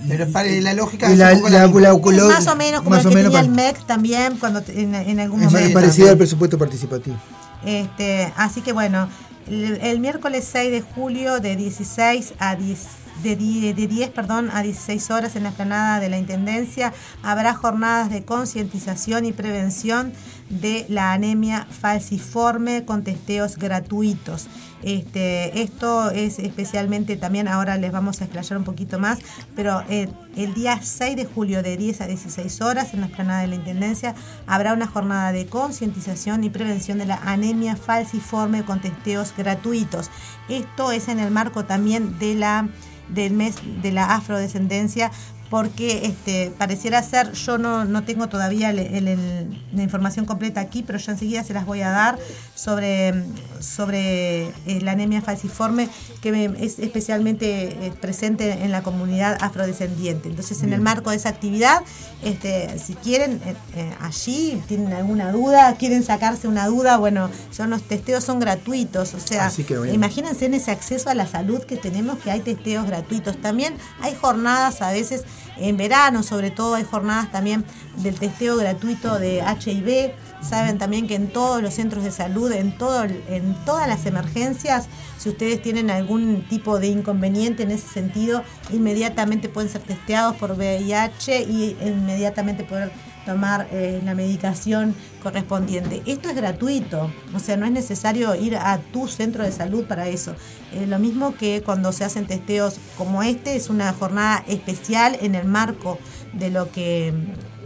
Pero 0.08 0.24
es 0.24 0.30
para- 0.30 0.48
la 0.50 0.74
lógica 0.74 1.08
y 1.08 1.12
es 1.12 1.18
la, 1.18 1.32
la- 1.34 1.40
la 1.50 1.50
la- 1.50 1.64
es 1.64 2.24
más 2.28 2.46
o 2.46 2.56
menos 2.56 2.80
como 2.82 2.90
más 2.96 3.00
el 3.00 3.06
o 3.06 3.10
que 3.10 3.16
menos 3.16 3.32
tenía 3.32 3.40
el 3.40 3.48
pa- 3.48 3.54
MEC 3.54 3.86
también 3.86 4.36
cuando 4.38 4.62
te- 4.62 4.80
en, 4.80 4.94
en 4.94 5.20
algún 5.20 5.42
Es 5.42 5.46
momento. 5.52 5.74
parecido 5.74 6.10
al 6.10 6.16
presupuesto 6.16 6.58
participativo. 6.58 7.16
Este, 7.64 8.32
así 8.36 8.60
que 8.60 8.72
bueno, 8.72 9.08
el, 9.48 9.78
el 9.82 10.00
miércoles 10.00 10.46
6 10.50 10.70
de 10.70 10.82
julio 10.82 11.40
de 11.40 11.56
16 11.56 12.34
a 12.38 12.54
10 12.56 12.78
de, 13.22 13.36
die- 13.36 13.72
de 13.74 13.86
10 13.86 14.10
perdón, 14.10 14.50
a 14.52 14.62
16 14.62 15.10
horas 15.10 15.36
en 15.36 15.42
la 15.44 15.50
explanada 15.50 16.00
de 16.00 16.08
la 16.08 16.18
Intendencia 16.18 16.92
habrá 17.22 17.54
jornadas 17.54 18.10
de 18.10 18.24
concientización 18.24 19.24
y 19.24 19.32
prevención 19.32 20.12
de 20.50 20.86
la 20.88 21.12
anemia 21.12 21.66
falciforme 21.70 22.84
con 22.84 23.04
testeos 23.04 23.56
gratuitos. 23.58 24.46
Este, 24.82 25.60
esto 25.62 26.10
es 26.12 26.38
especialmente 26.38 27.16
también, 27.16 27.48
ahora 27.48 27.76
les 27.76 27.90
vamos 27.90 28.20
a 28.20 28.24
explayar 28.24 28.56
un 28.58 28.64
poquito 28.64 28.98
más, 29.00 29.18
pero 29.56 29.82
eh, 29.88 30.08
el 30.36 30.54
día 30.54 30.80
6 30.80 31.16
de 31.16 31.24
julio 31.24 31.62
de 31.64 31.76
10 31.76 32.00
a 32.02 32.06
16 32.06 32.60
horas 32.62 32.94
en 32.94 33.00
la 33.00 33.06
explanada 33.06 33.40
de 33.40 33.48
la 33.48 33.56
Intendencia 33.56 34.14
habrá 34.46 34.72
una 34.72 34.86
jornada 34.86 35.32
de 35.32 35.46
concientización 35.46 36.44
y 36.44 36.50
prevención 36.50 36.98
de 36.98 37.06
la 37.06 37.16
anemia 37.16 37.74
falciforme 37.76 38.64
con 38.64 38.80
testeos 38.80 39.34
gratuitos. 39.36 40.10
Esto 40.48 40.92
es 40.92 41.08
en 41.08 41.18
el 41.18 41.30
marco 41.32 41.64
también 41.64 42.18
de 42.20 42.36
la 42.36 42.68
del 43.08 43.32
mes 43.32 43.56
de 43.82 43.92
la 43.92 44.14
afrodescendencia 44.14 45.10
porque 45.50 46.06
este, 46.06 46.52
pareciera 46.58 47.02
ser, 47.02 47.32
yo 47.32 47.56
no, 47.58 47.84
no 47.84 48.04
tengo 48.04 48.28
todavía 48.28 48.70
el- 48.70 48.78
el- 48.80 49.08
el- 49.08 49.62
la 49.72 49.82
información 49.82 50.26
completa 50.26 50.60
aquí, 50.60 50.82
pero 50.82 50.98
yo 50.98 51.12
enseguida 51.12 51.42
se 51.44 51.54
las 51.54 51.64
voy 51.64 51.80
a 51.82 51.90
dar 51.90 52.18
sobre, 52.54 53.14
sobre 53.60 54.48
eh, 54.66 54.80
la 54.82 54.92
anemia 54.92 55.22
falciforme, 55.22 55.88
que 56.20 56.52
es 56.60 56.78
especialmente 56.78 57.86
eh, 57.86 57.92
presente 58.00 58.64
en 58.64 58.72
la 58.72 58.82
comunidad 58.82 59.38
afrodescendiente. 59.40 60.28
Entonces, 60.28 60.62
en 60.62 60.72
el 60.72 60.80
marco 60.80 61.10
de 61.10 61.16
esa 61.16 61.28
actividad, 61.28 61.82
este, 62.22 62.78
si 62.78 62.94
quieren, 62.94 63.40
eh, 63.74 63.94
allí 64.00 64.60
tienen 64.66 64.92
alguna 64.92 65.32
duda, 65.32 65.74
quieren 65.76 66.02
sacarse 66.02 66.48
una 66.48 66.66
duda, 66.66 66.96
bueno, 66.98 67.30
son 67.50 67.70
los 67.70 67.82
testeos 67.82 68.24
son 68.24 68.40
gratuitos, 68.40 69.14
o 69.14 69.20
sea, 69.20 69.46
imagínense 69.94 70.46
en 70.46 70.54
ese 70.54 70.70
acceso 70.70 71.10
a 71.10 71.14
la 71.14 71.26
salud 71.26 71.62
que 71.62 71.76
tenemos 71.76 72.18
que 72.18 72.30
hay 72.30 72.40
testeos 72.40 72.86
gratuitos. 72.86 73.40
También 73.40 73.74
hay 74.00 74.14
jornadas 74.14 74.82
a 74.82 74.90
veces 74.90 75.24
en 75.58 75.76
verano, 75.76 76.22
sobre 76.22 76.50
todo 76.50 76.74
hay 76.74 76.84
jornadas 76.84 77.30
también 77.30 77.64
del 77.96 78.18
testeo 78.18 78.56
gratuito 78.56 79.18
de 79.18 79.38
HIV. 79.38 80.12
Saben 80.40 80.78
también 80.78 81.08
que 81.08 81.16
en 81.16 81.28
todos 81.28 81.60
los 81.60 81.74
centros 81.74 82.04
de 82.04 82.12
salud, 82.12 82.52
en, 82.52 82.76
todo, 82.78 83.04
en 83.04 83.54
todas 83.64 83.88
las 83.88 84.06
emergencias, 84.06 84.86
si 85.18 85.30
ustedes 85.30 85.60
tienen 85.60 85.90
algún 85.90 86.46
tipo 86.48 86.78
de 86.78 86.86
inconveniente 86.86 87.64
en 87.64 87.72
ese 87.72 87.88
sentido, 87.88 88.44
inmediatamente 88.72 89.48
pueden 89.48 89.68
ser 89.68 89.82
testeados 89.82 90.36
por 90.36 90.52
VIH 90.52 91.42
y 91.42 91.76
inmediatamente 91.80 92.62
poder 92.62 92.92
tomar 93.28 93.68
eh, 93.72 94.00
la 94.06 94.14
medicación 94.14 94.94
correspondiente. 95.22 96.02
Esto 96.06 96.30
es 96.30 96.34
gratuito, 96.34 97.10
o 97.34 97.38
sea, 97.38 97.58
no 97.58 97.66
es 97.66 97.72
necesario 97.72 98.34
ir 98.34 98.56
a 98.56 98.78
tu 98.78 99.06
centro 99.06 99.44
de 99.44 99.52
salud 99.52 99.84
para 99.84 100.08
eso. 100.08 100.34
Eh, 100.72 100.86
lo 100.86 100.98
mismo 100.98 101.34
que 101.34 101.62
cuando 101.62 101.92
se 101.92 102.04
hacen 102.04 102.26
testeos 102.26 102.78
como 102.96 103.22
este, 103.22 103.54
es 103.54 103.68
una 103.68 103.92
jornada 103.92 104.42
especial 104.48 105.18
en 105.20 105.34
el 105.34 105.46
marco 105.46 105.98
de 106.32 106.50
lo 106.50 106.72
que, 106.72 107.12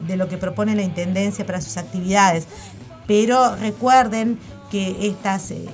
de 0.09 0.17
lo 0.17 0.27
que 0.29 0.37
propone 0.37 0.75
la 0.75 0.83
Intendencia 0.83 1.47
para 1.47 1.61
sus 1.61 1.77
actividades. 1.77 2.49
Pero 3.07 3.55
recuerden 3.55 4.41
que 4.69 5.07
estas, 5.07 5.53
eh, 5.53 5.69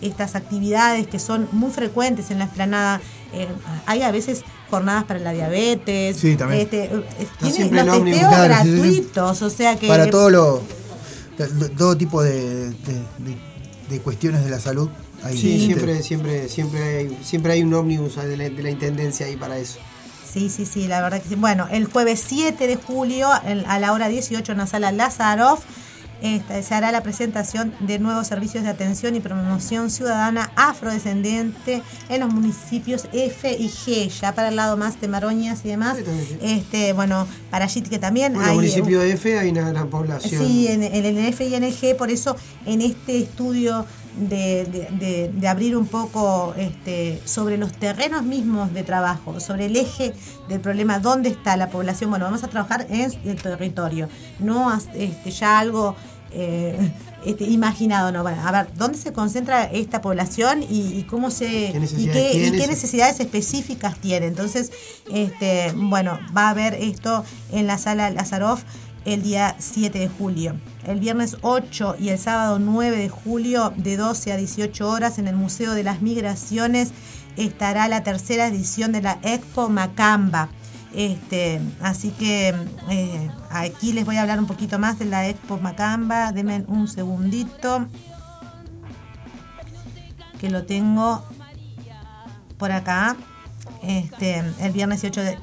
estas 0.00 0.34
actividades 0.34 1.08
que 1.08 1.18
son 1.18 1.46
muy 1.52 1.72
frecuentes 1.72 2.30
en 2.30 2.38
la 2.38 2.44
explanada, 2.46 3.02
eh, 3.34 3.48
hay 3.84 4.00
a 4.00 4.10
veces 4.12 4.44
jornadas 4.70 5.04
para 5.04 5.20
la 5.20 5.32
diabetes, 5.32 6.16
Sí, 6.16 6.36
también. 6.36 6.62
este, 6.62 6.84
eh, 6.84 6.90
los 6.90 7.08
testeos 7.08 7.68
Claro, 7.70 7.94
sí, 7.94 8.00
sí, 8.12 8.12
sí. 8.12 8.20
gratuitos, 8.48 9.42
o 9.42 9.50
sea 9.50 9.76
que 9.76 9.88
Para 9.88 10.10
todo 10.10 10.30
lo. 10.30 10.62
Todo 11.76 11.96
tipo 11.96 12.22
de, 12.22 12.70
de- 12.70 12.72
de- 13.18 13.38
de 13.90 14.00
cuestiones 14.00 14.42
de 14.44 14.50
la 14.50 14.58
salud. 14.58 14.88
Ahí 15.22 15.36
Sí, 15.36 15.66
siempre, 15.66 16.02
siempre, 16.02 16.48
siempre 16.48 16.82
hay, 16.98 17.18
siempre 17.22 17.52
hay 17.52 17.62
un 17.62 17.74
ómnibus 17.74 18.16
de 18.16 18.36
la, 18.36 18.44
de 18.48 18.62
la 18.62 18.70
intendencia 18.70 19.26
ahí 19.26 19.36
para 19.36 19.58
eso. 19.58 19.78
Sí, 20.30 20.50
sí, 20.50 20.66
sí, 20.66 20.86
la 20.88 21.00
verdad 21.02 21.22
que 21.22 21.28
sí. 21.28 21.34
Bueno, 21.34 21.66
el 21.70 21.86
jueves 21.86 22.22
7 22.26 22.66
de 22.66 22.76
julio 22.76 23.28
el- 23.46 23.64
a 23.66 23.78
la 23.78 23.92
hora 23.92 24.08
18 24.08 24.52
en 24.52 24.58
la 24.58 24.66
sala 24.66 24.92
Lazarov 24.92 25.58
este, 26.22 26.62
se 26.62 26.74
hará 26.74 26.92
la 26.92 27.02
presentación 27.02 27.74
de 27.80 27.98
nuevos 27.98 28.26
servicios 28.26 28.64
de 28.64 28.70
atención 28.70 29.14
y 29.14 29.20
promoción 29.20 29.90
ciudadana 29.90 30.50
afrodescendiente 30.56 31.82
en 32.08 32.20
los 32.20 32.32
municipios 32.32 33.08
F 33.12 33.56
y 33.58 33.68
G, 33.68 34.08
ya 34.08 34.34
para 34.34 34.48
el 34.48 34.56
lado 34.56 34.76
más 34.76 35.00
de 35.00 35.08
Maroñas 35.08 35.60
y 35.64 35.68
demás. 35.68 35.98
Este, 36.40 36.92
bueno, 36.92 37.26
para 37.50 37.66
allí 37.66 37.82
que 37.82 37.98
también 37.98 38.34
Bueno, 38.34 38.44
en 38.44 38.50
hay 38.50 38.56
el 38.56 38.62
municipio 38.62 39.00
de 39.00 39.12
F 39.12 39.38
hay 39.38 39.50
una 39.50 39.68
gran 39.68 39.88
población. 39.88 40.44
Sí, 40.44 40.68
en, 40.68 40.82
en 40.82 41.04
el 41.04 41.18
F 41.18 41.46
y 41.46 41.54
en 41.54 41.64
el 41.64 41.74
G, 41.74 41.96
por 41.96 42.10
eso 42.10 42.36
en 42.64 42.80
este 42.80 43.18
estudio 43.18 43.84
de, 44.16 45.30
de- 45.38 45.48
abrir 45.48 45.76
un 45.76 45.86
poco 45.86 46.54
este, 46.56 47.20
sobre 47.24 47.56
los 47.58 47.72
terrenos 47.72 48.22
mismos 48.24 48.72
de 48.72 48.82
trabajo, 48.82 49.38
sobre 49.40 49.66
el 49.66 49.76
eje 49.76 50.12
del 50.48 50.60
problema, 50.60 50.98
dónde 50.98 51.28
está 51.28 51.56
la 51.56 51.68
población, 51.70 52.10
bueno, 52.10 52.24
vamos 52.24 52.42
a 52.42 52.48
trabajar 52.48 52.86
en 52.90 53.12
el 53.24 53.40
territorio, 53.42 54.08
no 54.38 54.72
este, 54.74 55.30
ya 55.30 55.58
algo 55.58 55.94
eh, 56.32 56.76
este, 57.24 57.44
imaginado, 57.44 58.10
no, 58.12 58.22
bueno, 58.22 58.42
a 58.46 58.50
ver, 58.52 58.66
¿dónde 58.76 58.98
se 58.98 59.12
concentra 59.12 59.64
esta 59.64 60.00
población 60.00 60.62
y, 60.62 60.98
y 60.98 61.04
cómo 61.04 61.30
se 61.30 61.46
¿Qué 61.72 61.88
y 61.98 62.06
qué, 62.08 62.32
y 62.48 62.50
qué 62.52 62.66
necesidades 62.66 63.20
específicas 63.20 63.96
tiene? 63.98 64.26
Entonces, 64.26 64.72
este, 65.12 65.72
bueno, 65.76 66.18
va 66.36 66.48
a 66.48 66.50
haber 66.50 66.74
esto 66.74 67.24
en 67.52 67.66
la 67.66 67.78
sala 67.78 68.10
Lazarov 68.10 68.58
el 69.06 69.22
día 69.22 69.56
7 69.58 69.98
de 69.98 70.08
julio. 70.08 70.56
El 70.84 71.00
viernes 71.00 71.38
8 71.40 71.96
y 71.98 72.10
el 72.10 72.18
sábado 72.18 72.58
9 72.58 72.96
de 72.96 73.08
julio 73.08 73.72
de 73.76 73.96
12 73.96 74.32
a 74.32 74.36
18 74.36 74.88
horas 74.88 75.18
en 75.18 75.28
el 75.28 75.36
Museo 75.36 75.72
de 75.72 75.84
las 75.84 76.02
Migraciones 76.02 76.92
estará 77.36 77.88
la 77.88 78.02
tercera 78.02 78.48
edición 78.48 78.92
de 78.92 79.02
la 79.02 79.18
Expo 79.22 79.68
Macamba. 79.68 80.48
Este, 80.92 81.60
así 81.80 82.10
que 82.10 82.54
eh, 82.90 83.30
aquí 83.50 83.92
les 83.92 84.04
voy 84.04 84.16
a 84.16 84.22
hablar 84.22 84.40
un 84.40 84.46
poquito 84.46 84.78
más 84.78 84.98
de 84.98 85.04
la 85.04 85.28
Expo 85.28 85.58
Macamba. 85.58 86.32
Denme 86.32 86.64
un 86.66 86.88
segundito. 86.88 87.86
Que 90.40 90.50
lo 90.50 90.64
tengo 90.66 91.22
por 92.58 92.72
acá. 92.72 93.16
Este, 93.82 94.42
el 94.60 94.72
viernes 94.72 95.04
8 95.04 95.20
de, 95.20 95.38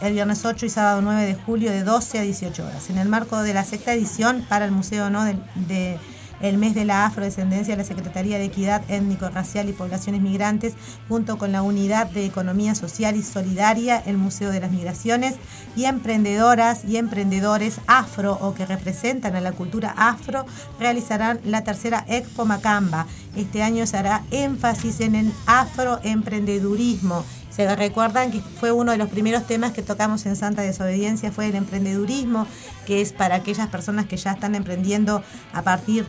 el 0.00 0.14
viernes 0.14 0.44
8 0.44 0.66
y 0.66 0.70
sábado 0.70 1.02
9 1.02 1.26
de 1.26 1.34
julio 1.34 1.70
de 1.70 1.82
12 1.82 2.18
a 2.18 2.22
18 2.22 2.66
horas. 2.66 2.90
En 2.90 2.98
el 2.98 3.08
marco 3.08 3.42
de 3.42 3.54
la 3.54 3.64
sexta 3.64 3.92
edición 3.92 4.44
para 4.48 4.64
el 4.64 4.70
Museo 4.70 5.10
¿no? 5.10 5.24
de, 5.24 5.98
el 6.40 6.56
mes 6.56 6.74
de 6.74 6.86
la 6.86 7.04
afrodescendencia, 7.04 7.76
la 7.76 7.84
Secretaría 7.84 8.38
de 8.38 8.44
Equidad 8.44 8.82
Étnico-Racial 8.88 9.68
y 9.68 9.72
Poblaciones 9.72 10.22
Migrantes, 10.22 10.72
junto 11.06 11.36
con 11.36 11.52
la 11.52 11.60
Unidad 11.60 12.06
de 12.06 12.24
Economía 12.24 12.74
Social 12.74 13.14
y 13.16 13.22
Solidaria, 13.22 14.02
el 14.06 14.16
Museo 14.16 14.50
de 14.50 14.60
las 14.60 14.70
Migraciones, 14.70 15.34
y 15.76 15.84
emprendedoras 15.84 16.86
y 16.86 16.96
emprendedores 16.96 17.80
afro 17.86 18.38
o 18.40 18.54
que 18.54 18.64
representan 18.64 19.36
a 19.36 19.42
la 19.42 19.52
cultura 19.52 19.92
afro, 19.96 20.46
realizarán 20.78 21.40
la 21.44 21.62
tercera 21.62 22.06
Expo 22.08 22.46
Macamba. 22.46 23.06
Este 23.36 23.62
año 23.62 23.86
se 23.86 23.98
hará 23.98 24.22
énfasis 24.30 25.00
en 25.00 25.16
el 25.16 25.32
afroemprendedurismo. 25.44 27.22
Se 27.50 27.74
recuerdan 27.74 28.30
que 28.30 28.40
fue 28.40 28.70
uno 28.70 28.92
de 28.92 28.98
los 28.98 29.08
primeros 29.08 29.46
temas 29.46 29.72
que 29.72 29.82
tocamos 29.82 30.24
en 30.26 30.36
Santa 30.36 30.62
Desobediencia, 30.62 31.32
fue 31.32 31.48
el 31.48 31.56
emprendedurismo, 31.56 32.46
que 32.86 33.00
es 33.00 33.12
para 33.12 33.34
aquellas 33.34 33.68
personas 33.68 34.06
que 34.06 34.16
ya 34.16 34.32
están 34.32 34.54
emprendiendo 34.54 35.22
a 35.52 35.62
partir 35.62 36.04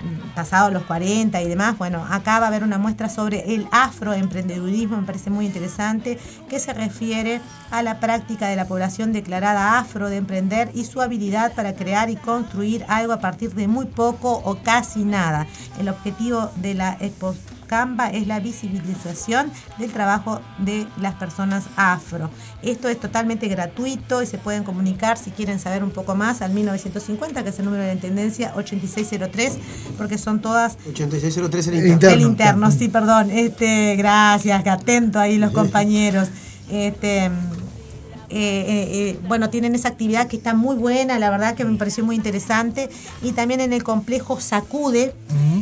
mm, 0.00 0.34
pasados 0.34 0.72
los 0.72 0.84
40 0.84 1.40
y 1.42 1.48
demás. 1.48 1.76
Bueno, 1.76 2.06
acá 2.08 2.40
va 2.40 2.46
a 2.46 2.48
haber 2.48 2.64
una 2.64 2.78
muestra 2.78 3.10
sobre 3.10 3.54
el 3.54 3.68
afroemprendedurismo, 3.72 4.96
me 4.96 5.06
parece 5.06 5.28
muy 5.28 5.44
interesante, 5.44 6.18
que 6.48 6.58
se 6.58 6.72
refiere 6.72 7.42
a 7.70 7.82
la 7.82 8.00
práctica 8.00 8.48
de 8.48 8.56
la 8.56 8.66
población 8.66 9.12
declarada 9.12 9.78
afro 9.78 10.08
de 10.08 10.16
emprender 10.16 10.70
y 10.72 10.86
su 10.86 11.02
habilidad 11.02 11.54
para 11.54 11.74
crear 11.74 12.08
y 12.08 12.16
construir 12.16 12.86
algo 12.88 13.12
a 13.12 13.20
partir 13.20 13.54
de 13.54 13.68
muy 13.68 13.84
poco 13.84 14.32
o 14.32 14.56
casi 14.62 15.04
nada. 15.04 15.46
El 15.78 15.90
objetivo 15.90 16.50
de 16.56 16.72
la 16.72 16.96
expo 17.00 17.34
Canva 17.66 18.08
es 18.10 18.26
la 18.26 18.40
visibilización 18.40 19.50
del 19.78 19.92
trabajo 19.92 20.40
de 20.58 20.86
las 21.00 21.14
personas 21.14 21.64
afro. 21.76 22.30
Esto 22.62 22.88
es 22.88 22.98
totalmente 22.98 23.48
gratuito 23.48 24.22
y 24.22 24.26
se 24.26 24.38
pueden 24.38 24.64
comunicar 24.64 25.18
si 25.18 25.30
quieren 25.30 25.58
saber 25.58 25.84
un 25.84 25.90
poco 25.90 26.14
más 26.14 26.42
al 26.42 26.52
1950, 26.52 27.42
que 27.42 27.50
es 27.50 27.58
el 27.58 27.64
número 27.64 27.82
de 27.82 27.88
la 27.88 27.94
Intendencia 27.94 28.52
8603, 28.56 29.58
porque 29.98 30.18
son 30.18 30.40
todas 30.40 30.78
8603 30.88 31.66
el 31.68 31.86
interno. 31.86 32.14
el 32.14 32.20
interno, 32.22 32.70
sí, 32.70 32.88
perdón. 32.88 33.30
Este, 33.30 33.96
gracias, 33.96 34.62
que 34.62 34.70
atento 34.70 35.18
ahí 35.18 35.38
los 35.38 35.50
compañeros. 35.52 36.28
Este, 36.70 37.30
eh, 38.28 38.36
eh, 38.38 39.10
eh, 39.10 39.20
bueno, 39.28 39.50
tienen 39.50 39.74
esa 39.74 39.88
actividad 39.88 40.26
que 40.26 40.36
está 40.36 40.54
muy 40.54 40.76
buena, 40.76 41.18
la 41.18 41.30
verdad 41.30 41.54
que 41.54 41.64
me 41.64 41.76
pareció 41.76 42.04
muy 42.04 42.16
interesante. 42.16 42.88
Y 43.22 43.32
también 43.32 43.60
en 43.60 43.72
el 43.72 43.82
complejo 43.82 44.40
Sacude 44.40 45.14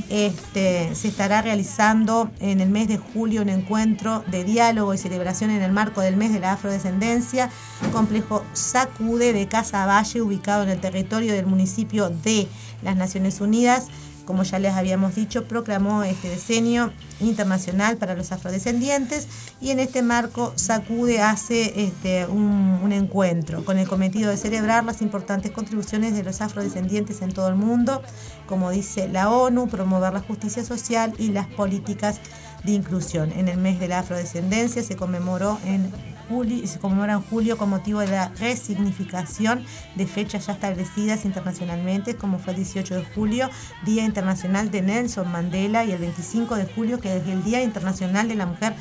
este, 0.09 0.95
se 0.95 1.09
estará 1.09 1.43
realizando 1.43 2.31
en 2.41 2.61
el 2.61 2.71
mes 2.71 2.89
de 2.89 2.99
julio 2.99 3.43
un 3.43 3.49
encuentro 3.49 4.25
de 4.31 4.45
diálogo 4.45 4.95
y 4.95 4.99
celebración 4.99 5.51
en 5.51 5.63
el 5.63 5.73
marco 5.73 6.01
del 6.01 6.17
mes 6.17 6.33
de 6.33 6.41
la 6.41 6.53
afrodescendencia. 6.53 7.51
Complejo 7.93 8.45
Sacude 8.53 9.33
de 9.33 9.47
Casa 9.49 9.87
Valle, 9.87 10.23
ubicado 10.23 10.63
en 10.63 10.71
el 10.71 10.81
territorio 10.81 11.33
del 11.33 11.47
municipio 11.47 12.11
de 12.11 12.49
las 12.83 12.97
Naciones 12.97 13.41
Unidas 13.41 13.89
como 14.25 14.43
ya 14.43 14.59
les 14.59 14.75
habíamos 14.75 15.15
dicho, 15.15 15.45
proclamó 15.45 16.05
este 16.05 16.31
diseño 16.31 16.93
internacional 17.21 17.97
para 17.97 18.15
los 18.15 18.33
afrodescendientes 18.33 19.29
y 19.61 19.71
en 19.71 19.81
este 19.81 20.03
marco 20.03 20.53
Sacude 20.57 21.21
hace 21.21 21.85
este, 21.85 22.27
un 22.27 22.93
encuentro 22.93 23.65
con 23.65 23.79
el 23.79 23.89
cometido 23.89 24.31
de 24.31 24.37
celebrar 24.37 24.85
las 24.85 25.03
importantes 25.03 25.51
contribuciones 25.51 26.15
de 26.15 26.23
los 26.23 26.41
afrodescendientes 26.41 27.23
en 27.23 27.33
todo 27.33 27.49
el 27.49 27.55
mundo, 27.55 28.03
como 28.47 28.71
dice 28.71 29.09
la 29.09 29.31
ONU, 29.31 29.69
promover 29.69 30.13
la 30.13 30.21
justicia 30.21 30.65
social 30.65 31.15
y 31.19 31.29
las 31.29 31.47
políticas 31.47 32.21
de 32.65 32.73
inclusión. 32.73 33.33
En 33.33 33.49
el 33.49 33.59
mes 33.59 33.79
de 33.81 33.89
la 33.89 34.01
afrodescendencia 34.01 34.83
se 34.83 34.97
conmemoró 34.97 35.59
en 35.65 35.93
julio, 36.29 36.67
se 36.67 36.79
conmemora 36.79 37.15
en 37.15 37.23
julio 37.23 37.57
con 37.57 37.71
motivo 37.71 38.01
de 38.01 38.09
la 38.09 38.29
resignificación 38.29 39.65
de 39.95 40.07
fechas 40.07 40.47
ya 40.47 40.53
establecidas 40.53 41.25
internacionalmente, 41.25 42.17
como 42.17 42.39
fue 42.39 42.53
el 42.53 42.59
18 42.59 42.97
de 42.97 43.05
julio, 43.05 43.51
Día 43.85 44.05
Internacional 44.05 44.71
de 44.71 44.83
Nelson 44.83 45.31
Mandela, 45.31 45.85
y 45.85 45.93
el 45.93 45.99
25 45.99 46.57
de 46.57 46.67
julio, 46.67 47.01
que 47.01 47.17
es 47.17 47.27
el 47.27 47.45
Día 47.45 47.63
Internacional 47.63 48.29
de 48.29 48.35
la 48.35 48.47
Mujer 48.47 48.75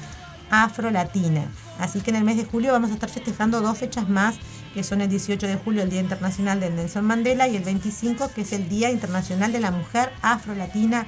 Afro-Latina. 0.50 1.46
Así 1.80 2.02
que 2.02 2.12
en 2.12 2.18
el 2.18 2.24
mes 2.24 2.38
de 2.38 2.46
julio 2.46 2.72
vamos 2.72 2.92
a 2.92 2.94
estar 2.94 3.10
festejando 3.10 3.62
dos 3.62 3.78
fechas 3.78 4.08
más, 4.08 4.36
que 4.74 4.84
son 4.84 5.02
el 5.02 5.10
18 5.10 5.48
de 5.48 5.56
julio, 5.56 5.84
el 5.84 5.90
Día 5.90 6.02
Internacional 6.02 6.60
de 6.60 6.70
Nelson 6.70 7.06
Mandela, 7.06 7.48
y 7.48 7.56
el 7.56 7.64
25, 7.64 8.32
que 8.34 8.42
es 8.42 8.54
el 8.54 8.70
Día 8.70 8.92
Internacional 8.92 9.52
de 9.52 9.60
la 9.60 9.72
Mujer 9.72 10.12
Afro-Latina, 10.22 11.08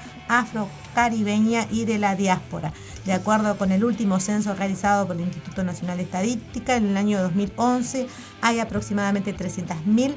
Afro-Caribeña 0.95 1.67
y 1.69 1.85
de 1.85 1.99
la 1.99 2.15
Diáspora. 2.15 2.71
De 3.05 3.13
acuerdo 3.13 3.57
con 3.57 3.71
el 3.71 3.83
último 3.83 4.19
censo 4.19 4.55
realizado 4.55 5.05
por 5.05 5.17
el 5.17 5.23
Instituto 5.23 5.63
Nacional 5.63 5.97
de 5.97 6.03
Estadística, 6.03 6.77
en 6.77 6.87
el 6.87 6.97
año 6.97 7.21
2011 7.21 8.07
hay 8.41 8.59
aproximadamente 8.59 9.35
300.000 9.35 10.15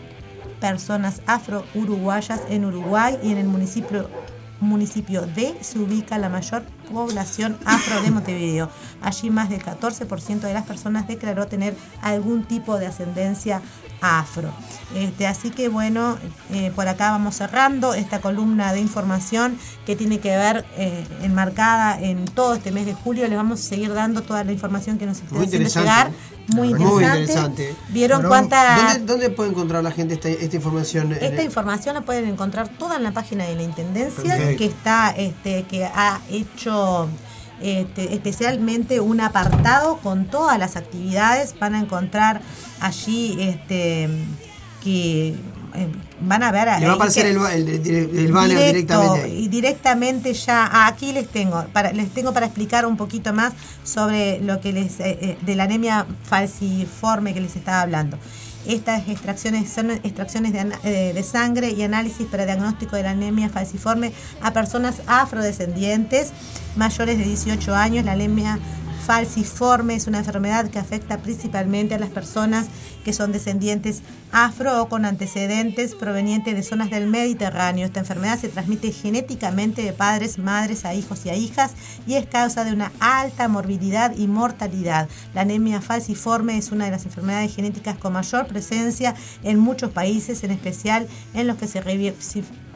personas 0.60 1.20
afro-uruguayas 1.26 2.42
en 2.48 2.64
Uruguay 2.64 3.18
y 3.22 3.32
en 3.32 3.38
el 3.38 3.46
municipio 3.46 4.08
municipio 4.60 5.22
D 5.22 5.56
se 5.60 5.78
ubica 5.78 6.18
la 6.18 6.28
mayor 6.28 6.64
población 6.88 7.56
afro 7.64 8.02
de 8.02 8.10
Montevideo. 8.10 8.68
Allí 9.02 9.30
más 9.30 9.48
del 9.48 9.62
14% 9.64 10.40
de 10.40 10.54
las 10.54 10.66
personas 10.66 11.06
declaró 11.06 11.46
tener 11.46 11.76
algún 12.02 12.44
tipo 12.44 12.78
de 12.78 12.86
ascendencia 12.86 13.62
afro. 14.00 14.50
Este, 14.94 15.26
así 15.26 15.50
que 15.50 15.68
bueno, 15.68 16.16
eh, 16.52 16.72
por 16.74 16.88
acá 16.88 17.10
vamos 17.10 17.34
cerrando 17.36 17.94
esta 17.94 18.20
columna 18.20 18.72
de 18.72 18.80
información 18.80 19.58
que 19.86 19.96
tiene 19.96 20.18
que 20.20 20.36
ver 20.36 20.64
eh, 20.76 21.06
enmarcada 21.22 22.00
en 22.00 22.24
todo 22.26 22.54
este 22.54 22.72
mes 22.72 22.86
de 22.86 22.94
julio. 22.94 23.26
Le 23.28 23.36
vamos 23.36 23.60
a 23.60 23.62
seguir 23.62 23.92
dando 23.92 24.22
toda 24.22 24.44
la 24.44 24.52
información 24.52 24.98
que 24.98 25.06
nos 25.06 25.18
esté 25.18 25.34
Muy 25.34 25.46
haciendo 25.46 25.68
llegar. 25.68 26.10
Muy 26.48 26.68
interesante. 26.68 26.94
Muy 26.94 27.04
interesante. 27.04 27.76
¿Vieron 27.90 28.18
Pero, 28.20 28.28
cuánta... 28.30 28.76
¿Dónde, 28.94 29.12
dónde 29.12 29.30
puede 29.30 29.50
encontrar 29.50 29.82
la 29.84 29.90
gente 29.90 30.14
esta, 30.14 30.30
esta 30.30 30.56
información? 30.56 31.12
Esta 31.12 31.26
el- 31.26 31.44
información 31.44 31.94
la 31.94 32.00
pueden 32.00 32.26
encontrar 32.26 32.68
toda 32.68 32.96
en 32.96 33.02
la 33.02 33.12
página 33.12 33.44
de 33.44 33.54
la 33.54 33.62
Intendencia, 33.64 34.22
Perfecto. 34.22 34.56
que 34.56 34.64
está, 34.64 35.10
este, 35.10 35.64
que 35.64 35.84
ha 35.84 36.20
hecho 36.30 36.77
este, 37.60 38.14
especialmente 38.14 39.00
un 39.00 39.20
apartado 39.20 39.96
con 39.98 40.26
todas 40.26 40.58
las 40.58 40.76
actividades. 40.76 41.54
Van 41.58 41.74
a 41.74 41.80
encontrar 41.80 42.40
allí 42.80 43.36
este, 43.40 44.08
que 44.82 45.34
eh, 45.74 45.86
van 46.20 46.42
a 46.42 46.50
ver 46.50 46.64
Le 46.64 46.68
va 46.68 46.74
a 46.74 46.78
ahí 46.78 46.86
aparecer 46.96 47.26
el, 47.26 47.36
el- 47.36 47.68
el- 47.68 48.18
el 48.18 48.32
banner 48.32 48.58
directo, 48.58 48.94
directamente 49.00 49.22
ahí. 49.24 49.44
Y 49.44 49.48
directamente 49.48 50.32
ya 50.34 50.64
ah, 50.72 50.86
aquí 50.86 51.12
les 51.12 51.28
tengo 51.28 51.64
para 51.72 51.92
les 51.92 52.08
tengo 52.10 52.32
para 52.32 52.46
explicar 52.46 52.86
un 52.86 52.96
poquito 52.96 53.32
más 53.34 53.52
sobre 53.84 54.40
lo 54.40 54.60
que 54.60 54.72
les 54.72 54.98
eh, 55.00 55.18
eh, 55.20 55.38
de 55.42 55.54
la 55.56 55.64
anemia 55.64 56.06
falciforme 56.24 57.34
que 57.34 57.40
les 57.40 57.54
estaba 57.56 57.82
hablando. 57.82 58.18
Estas 58.68 59.08
extracciones 59.08 59.70
son 59.70 59.90
extracciones 59.90 60.52
de, 60.52 60.72
eh, 60.84 61.12
de 61.14 61.22
sangre 61.22 61.70
y 61.70 61.82
análisis 61.82 62.26
para 62.26 62.44
diagnóstico 62.44 62.96
de 62.96 63.02
la 63.02 63.10
anemia 63.12 63.48
falciforme 63.48 64.12
a 64.42 64.52
personas 64.52 65.00
afrodescendientes 65.06 66.32
mayores 66.76 67.16
de 67.16 67.24
18 67.24 67.74
años. 67.74 68.04
La 68.04 68.12
anemia 68.12 68.58
falciforme 69.08 69.94
es 69.94 70.06
una 70.06 70.18
enfermedad 70.18 70.68
que 70.68 70.78
afecta 70.78 71.16
principalmente 71.16 71.94
a 71.94 71.98
las 71.98 72.10
personas 72.10 72.66
que 73.06 73.14
son 73.14 73.32
descendientes 73.32 74.02
afro 74.32 74.82
o 74.82 74.90
con 74.90 75.06
antecedentes 75.06 75.94
provenientes 75.94 76.54
de 76.54 76.62
zonas 76.62 76.90
del 76.90 77.06
Mediterráneo. 77.06 77.86
Esta 77.86 78.00
enfermedad 78.00 78.38
se 78.38 78.50
transmite 78.50 78.92
genéticamente 78.92 79.80
de 79.80 79.94
padres, 79.94 80.36
madres 80.36 80.84
a 80.84 80.92
hijos 80.92 81.24
y 81.24 81.30
a 81.30 81.36
hijas 81.36 81.72
y 82.06 82.16
es 82.16 82.26
causa 82.26 82.64
de 82.64 82.74
una 82.74 82.92
alta 83.00 83.48
morbilidad 83.48 84.14
y 84.14 84.26
mortalidad. 84.26 85.08
La 85.32 85.40
anemia 85.40 85.80
falciforme 85.80 86.58
es 86.58 86.70
una 86.70 86.84
de 86.84 86.90
las 86.90 87.06
enfermedades 87.06 87.56
genéticas 87.56 87.96
con 87.96 88.12
mayor 88.12 88.46
presencia 88.46 89.14
en 89.42 89.58
muchos 89.58 89.90
países, 89.90 90.44
en 90.44 90.50
especial 90.50 91.08
en 91.32 91.46
los 91.46 91.56
que 91.56 91.66
se 91.66 91.80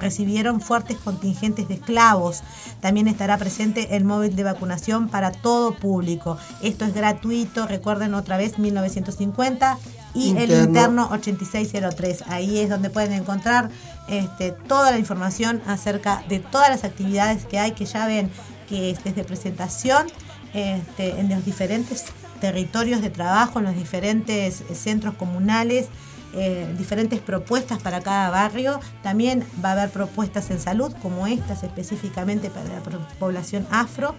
recibieron 0.01 0.61
fuertes 0.61 0.97
contingentes 0.99 1.69
de 1.69 1.75
esclavos. 1.75 2.43
También 2.81 3.09
estará 3.09 3.39
presente 3.39 3.97
el 3.97 4.05
móvil 4.05 4.35
de 4.37 4.45
vacunación 4.45 5.09
para 5.09 5.33
todo 5.33 5.75
público. 5.75 6.39
Esto 6.63 6.85
es 6.85 6.95
gratuito, 6.95 7.67
recuerden 7.67 8.15
otra 8.15 8.37
vez 8.37 8.59
1950 8.59 9.79
y 10.15 10.31
el 10.31 10.51
Interno. 10.51 10.65
interno 10.65 11.09
8603. 11.13 12.25
Ahí 12.29 12.59
es 12.59 12.69
donde 12.69 12.91
pueden 12.91 13.13
encontrar 13.13 13.71
este, 14.09 14.53
toda 14.53 14.91
la 14.91 14.99
información 14.99 15.63
acerca 15.67 16.25
de 16.29 16.39
todas 16.41 16.69
las 16.69 16.85
actividades 16.85 17.47
que 17.47 17.59
hay, 17.59 17.73
que 17.73 17.87
ya 17.87 18.07
ven 18.07 18.31
que 18.69 18.91
es 18.91 19.05
desde 19.05 19.25
presentación 19.25 20.07
este, 20.55 21.21
en 21.21 21.29
los 21.29 21.45
diferentes 21.45 22.07
territorios 22.41 23.01
de 23.01 23.11
trabajo, 23.11 23.61
en 23.61 23.67
los 23.67 23.77
diferentes 23.77 24.63
eh, 24.63 24.75
centros 24.75 25.15
comunales, 25.15 25.87
eh, 26.35 26.67
diferentes 26.79 27.21
propuestas 27.21 27.81
para 27.83 28.01
cada 28.01 28.31
barrio. 28.31 28.81
También 29.03 29.45
va 29.65 29.71
a 29.71 29.73
haber 29.73 29.91
propuestas 29.91 30.51
en 30.51 30.61
salud, 30.61 30.93
como 31.03 31.27
estas 31.27 31.63
específicamente 31.63 32.51
para 32.51 32.65
la 32.69 32.81
población 33.19 33.67
afro. 33.71 34.15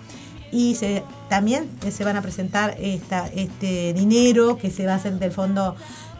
Y 0.51 0.76
se- 0.76 1.03
también 1.30 1.68
eh, 1.84 1.91
se 1.91 2.03
van 2.03 2.16
a 2.18 2.22
presentar 2.22 2.76
esta, 2.80 3.28
este 3.36 3.93
dinero 3.93 4.57
que 4.57 4.70
se 4.70 4.86
va 4.86 4.93
a 4.93 4.95
hacer 4.97 5.18
del 5.20 5.32
fondo 5.32 5.76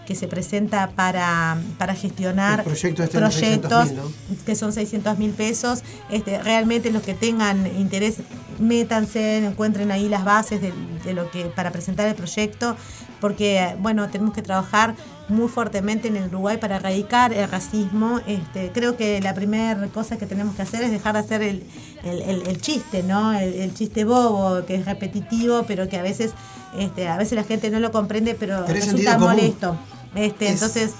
que 0.08 0.16
se 0.16 0.28
presenta 0.28 0.90
para, 0.90 1.58
para 1.78 1.96
gestionar 1.96 2.64
proyecto 2.66 3.04
este 3.04 3.20
proyectos 3.20 3.90
600.000, 3.90 3.96
¿no? 3.96 4.44
que 4.46 4.56
son 4.56 4.74
600 4.74 5.18
mil 5.18 5.32
pesos. 5.32 5.82
Este, 6.10 6.42
realmente 6.44 6.92
los 6.92 7.04
que 7.04 7.14
tengan 7.14 7.66
interés, 7.80 8.18
métanse, 8.60 9.38
encuentren 9.46 9.92
ahí 9.92 10.10
las 10.10 10.26
bases 10.26 10.62
de, 10.62 10.74
de 11.06 11.14
lo 11.14 11.30
que 11.32 11.46
para 11.46 11.72
presentar 11.72 12.08
el 12.08 12.16
proyecto, 12.16 12.76
porque 13.24 13.74
bueno, 13.80 14.10
tenemos 14.10 14.34
que 14.34 14.42
trabajar 14.42 14.96
muy 15.30 15.48
fuertemente 15.48 16.10
en 16.10 16.18
el 16.18 16.26
Uruguay 16.28 16.58
para 16.58 16.76
erradicar 16.76 17.32
el 17.32 17.50
racismo. 17.50 18.20
Este, 18.28 18.70
creo 18.74 18.98
que 18.98 19.22
la 19.22 19.34
primera 19.34 19.88
cosa 19.94 20.18
que 20.18 20.26
tenemos 20.26 20.54
que 20.56 20.62
hacer 20.64 20.84
es 20.84 20.92
dejar 20.92 21.14
de 21.14 21.20
hacer 21.20 21.42
el, 21.42 21.64
el- 22.04 22.22
el- 22.22 22.48
el 22.48 22.60
chiste, 22.62 23.02
¿no? 23.02 23.32
El, 23.32 23.74
chiste 23.74 24.04
bobo, 24.04 24.66
que 24.66 24.76
es 24.76 24.86
repetitivo, 24.86 25.64
pero 25.66 25.88
que 25.88 25.98
a 25.98 26.02
veces, 26.04 26.34
este, 26.78 27.08
a 27.08 27.16
veces 27.16 27.38
la 27.38 27.46
gente 27.46 27.70
no 27.72 27.80
lo 27.80 27.94
comprende, 27.94 28.36
pero 28.36 28.64
Pero 28.68 28.78
es 28.78 28.86
resulta 28.86 29.12
molesto. 29.18 29.78
Este, 30.16 30.48
Es- 30.48 30.52
entonces 30.56 30.92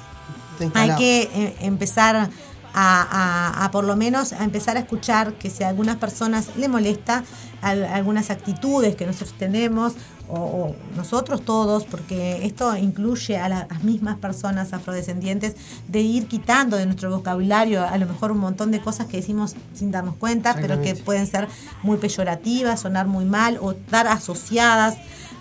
hay 0.80 0.88
que 0.98 1.24
eh, 1.24 1.56
empezar 1.60 2.16
a, 2.16 2.30
a- 2.76 3.66
a 3.66 3.72
por 3.72 3.84
lo 3.84 3.96
menos 3.98 4.32
a 4.34 4.44
empezar 4.46 4.78
a 4.78 4.80
escuchar 4.80 5.34
que 5.34 5.50
si 5.50 5.64
a 5.64 5.68
algunas 5.70 5.98
personas 5.98 6.48
le 6.56 6.68
molesta 6.70 7.24
al- 7.62 7.84
algunas 7.86 8.30
actitudes 8.30 8.96
que 8.96 9.06
nosotros 9.06 9.34
tenemos 9.38 9.94
o, 10.30 10.36
o 10.40 10.76
nosotros 10.96 11.44
todos, 11.44 11.84
porque 11.86 12.46
esto 12.46 12.76
incluye 12.78 13.38
a 13.38 13.50
la- 13.50 13.68
las 13.70 13.84
mismas 13.84 14.18
personas 14.18 14.74
afrodescendientes, 14.74 15.56
de 15.88 16.02
ir 16.02 16.28
quitando 16.28 16.78
de 16.78 16.86
nuestro 16.86 17.10
vocabulario 17.10 17.84
a 17.88 17.98
lo 17.98 18.06
mejor 18.08 18.32
un 18.32 18.40
montón 18.40 18.72
de 18.72 18.80
cosas 18.82 19.08
que 19.08 19.18
decimos 19.18 19.56
sin 19.74 19.92
darnos 19.92 20.16
cuenta, 20.16 20.56
pero 20.56 20.82
que 20.82 20.96
pueden 20.96 21.28
ser 21.28 21.48
muy 21.84 21.98
peyorativas, 21.98 22.80
sonar 22.82 23.08
muy 23.08 23.26
mal 23.26 23.58
o 23.62 23.72
estar 23.74 24.08
asociadas 24.08 24.96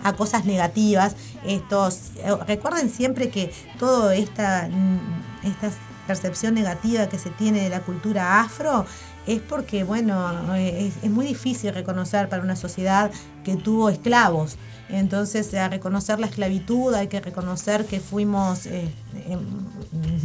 a 0.05 0.15
cosas 0.15 0.45
negativas. 0.45 1.15
Estos, 1.47 2.11
eh, 2.17 2.35
recuerden 2.47 2.91
siempre 2.91 3.31
que 3.31 3.53
todo 3.79 4.11
esta, 4.11 4.69
mm, 4.71 5.47
estas 5.47 5.75
percepción 6.07 6.55
negativa 6.55 7.09
que 7.09 7.17
se 7.17 7.31
tiene 7.31 7.61
de 7.63 7.69
la 7.69 7.81
cultura 7.81 8.41
afro 8.41 8.85
es 9.27 9.41
porque, 9.41 9.85
bueno, 9.85 10.55
es, 10.55 10.95
es 11.03 11.11
muy 11.11 11.27
difícil 11.27 11.73
reconocer 11.73 12.29
para 12.29 12.43
una 12.43 12.57
sociedad 12.57 13.11
que 13.45 13.57
tuvo 13.57 13.89
esclavos. 13.89 14.57
Entonces, 14.89 15.55
a 15.55 15.69
reconocer 15.69 16.21
la 16.21 16.27
esclavitud, 16.27 16.93
hay 16.95 17.09
que 17.09 17.21
reconocer 17.21 17.87
que 17.87 17.99
fuimos, 17.99 18.67
eh, 18.67 18.93
em, 19.27 19.41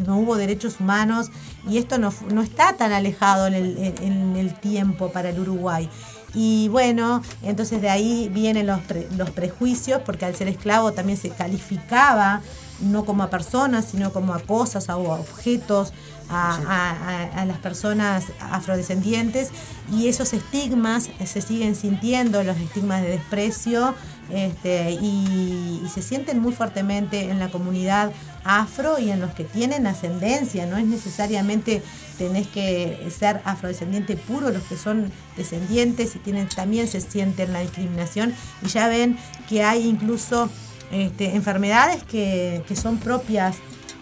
no 0.05 0.17
hubo 0.17 0.35
derechos 0.35 0.79
humanos 0.79 1.29
y 1.69 1.77
esto 1.77 1.97
no, 1.97 2.13
no 2.33 2.41
está 2.41 2.73
tan 2.75 2.91
alejado 2.91 3.47
en 3.47 3.53
el, 3.53 3.77
en 4.01 4.35
el 4.35 4.53
tiempo 4.53 5.09
para 5.09 5.29
el 5.29 5.39
Uruguay. 5.39 5.89
Y 6.33 6.67
bueno, 6.67 7.21
entonces 7.43 7.81
de 7.81 7.89
ahí 7.89 8.29
vienen 8.33 8.67
los, 8.67 8.81
los 9.15 9.31
prejuicios, 9.31 10.01
porque 10.05 10.25
al 10.25 10.35
ser 10.35 10.47
esclavo 10.47 10.91
también 10.91 11.17
se 11.17 11.29
calificaba 11.29 12.41
no 12.79 13.05
como 13.05 13.23
a 13.23 13.29
personas, 13.29 13.85
sino 13.85 14.13
como 14.13 14.33
a 14.33 14.39
cosas 14.39 14.87
o 14.89 14.91
a 14.91 15.19
objetos, 15.19 15.93
a, 16.29 16.55
a- 16.55 16.91
a- 16.91 17.41
a 17.41 17.45
las 17.45 17.57
personas 17.59 18.25
afrodescendientes. 18.39 19.49
Y 19.91 20.07
esos 20.07 20.33
estigmas 20.33 21.09
se 21.25 21.41
siguen 21.41 21.75
sintiendo, 21.75 22.43
los 22.43 22.57
estigmas 22.57 23.01
de 23.01 23.09
desprecio, 23.09 23.95
este, 24.29 24.91
y, 24.91 25.81
y 25.85 25.89
se 25.93 26.01
sienten 26.01 26.39
muy 26.41 26.51
fuertemente 26.51 27.29
en 27.29 27.39
la 27.39 27.47
comunidad 27.49 28.11
afro 28.43 28.99
y 28.99 29.09
en 29.09 29.21
los 29.21 29.31
que 29.33 29.45
tienen 29.45 29.87
ascendencia. 29.87 30.65
No 30.65 30.75
es 30.77 30.85
necesariamente 30.85 31.81
tenés 32.17 32.47
que 32.47 33.07
ser 33.17 33.39
afrodescendiente 33.45 34.17
puro, 34.17 34.49
los 34.49 34.63
que 34.63 34.75
son 34.75 35.09
descendientes 35.37 36.15
y 36.15 36.19
tienen, 36.19 36.49
también 36.49 36.87
se 36.89 36.99
sienten 36.99 37.53
la 37.53 37.61
discriminación 37.61 38.33
y 38.63 38.67
ya 38.67 38.87
ven 38.89 39.17
que 39.47 39.63
hay 39.63 39.87
incluso 39.87 40.49
este, 40.91 41.35
enfermedades 41.35 42.03
que, 42.03 42.63
que 42.67 42.75
son 42.75 42.97
propias 42.97 43.55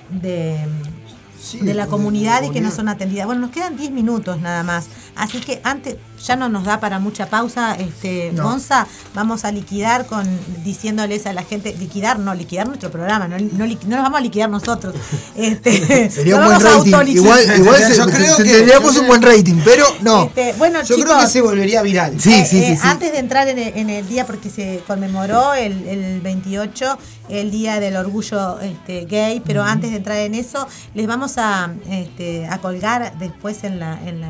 de, 0.10 0.58
Sí, 1.40 1.60
de 1.60 1.74
la 1.74 1.88
comunidad 1.88 2.44
y 2.44 2.50
que 2.50 2.62
no 2.62 2.72
son 2.72 2.88
atendidas. 2.88 3.26
Bueno, 3.26 3.42
nos 3.42 3.52
quedan 3.52 3.78
10 3.78 3.92
minutos 3.92 4.40
nada 4.42 4.64
más. 4.64 4.88
Así 5.16 5.40
que 5.40 5.62
antes, 5.64 5.98
ya 6.24 6.36
no 6.36 6.50
nos 6.50 6.64
da 6.66 6.80
para 6.80 7.00
mucha 7.00 7.28
pausa, 7.28 7.76
este, 7.76 8.32
No. 8.34 8.44
Gonza, 8.44 8.88
vamos 9.14 9.46
a 9.46 9.52
liquidar 9.52 10.06
con 10.06 10.26
diciéndoles 10.64 11.26
a 11.26 11.34
la 11.34 11.44
gente, 11.44 11.76
liquidar, 11.78 12.20
no, 12.20 12.34
liquidar 12.34 12.68
nuestro 12.68 12.92
programa, 12.92 13.28
no, 13.28 13.38
no, 13.38 13.66
nos 13.66 14.02
vamos 14.02 14.20
a 14.20 14.22
liquidar 14.22 14.50
nosotros. 14.50 14.94
Este, 15.36 16.10
Sería 16.12 16.38
no 16.38 16.42
un 16.42 16.46
buen 16.48 16.62
rating. 16.62 16.94
autoliquidar. 16.94 17.58
Igual, 17.58 17.94
Yo 17.96 18.06
creo 18.08 18.38
que- 18.38 18.44
tendríamos 18.44 18.98
un 18.98 19.08
buen 19.08 19.22
rating, 19.22 19.62
pero 19.66 19.86
no. 20.02 20.24
Este, 20.26 20.54
bueno, 20.54 20.82
Yo 20.84 20.96
chicos, 20.96 21.12
creo 21.12 21.20
que 21.26 21.28
se 21.28 21.42
volvería 21.42 21.82
viral. 21.82 22.20
Sí, 22.20 22.34
eh, 22.34 22.46
sí, 22.50 22.58
eh, 22.64 22.68
sí, 22.70 22.76
sí. 22.82 22.88
Antes 22.88 23.12
de 23.12 23.20
entrar 23.20 23.48
en 23.48 23.60
el, 23.60 23.78
en 23.78 23.90
el 23.90 24.08
día, 24.08 24.26
porque 24.26 24.50
se 24.50 24.82
conmemoró 24.88 25.54
el, 25.54 25.88
el 25.88 26.22
28, 26.22 26.98
el 27.30 27.52
Día 27.52 27.80
del 27.80 27.96
Orgullo 27.98 28.60
este, 28.62 29.06
Gay, 29.06 29.42
pero 29.46 29.64
antes 29.64 29.92
de 29.92 29.98
entrar 29.98 30.18
en 30.20 30.36
eso, 30.36 30.68
les 30.94 31.06
vamos 31.08 31.34
a, 31.38 31.72
este, 31.90 32.48
a 32.48 32.60
colgar 32.60 33.18
después 33.20 33.64
en 33.64 33.80
la, 33.80 34.00
en 34.06 34.22
la, 34.22 34.30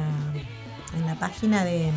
en 0.96 1.06
la 1.06 1.16
página 1.16 1.64
de 1.64 1.88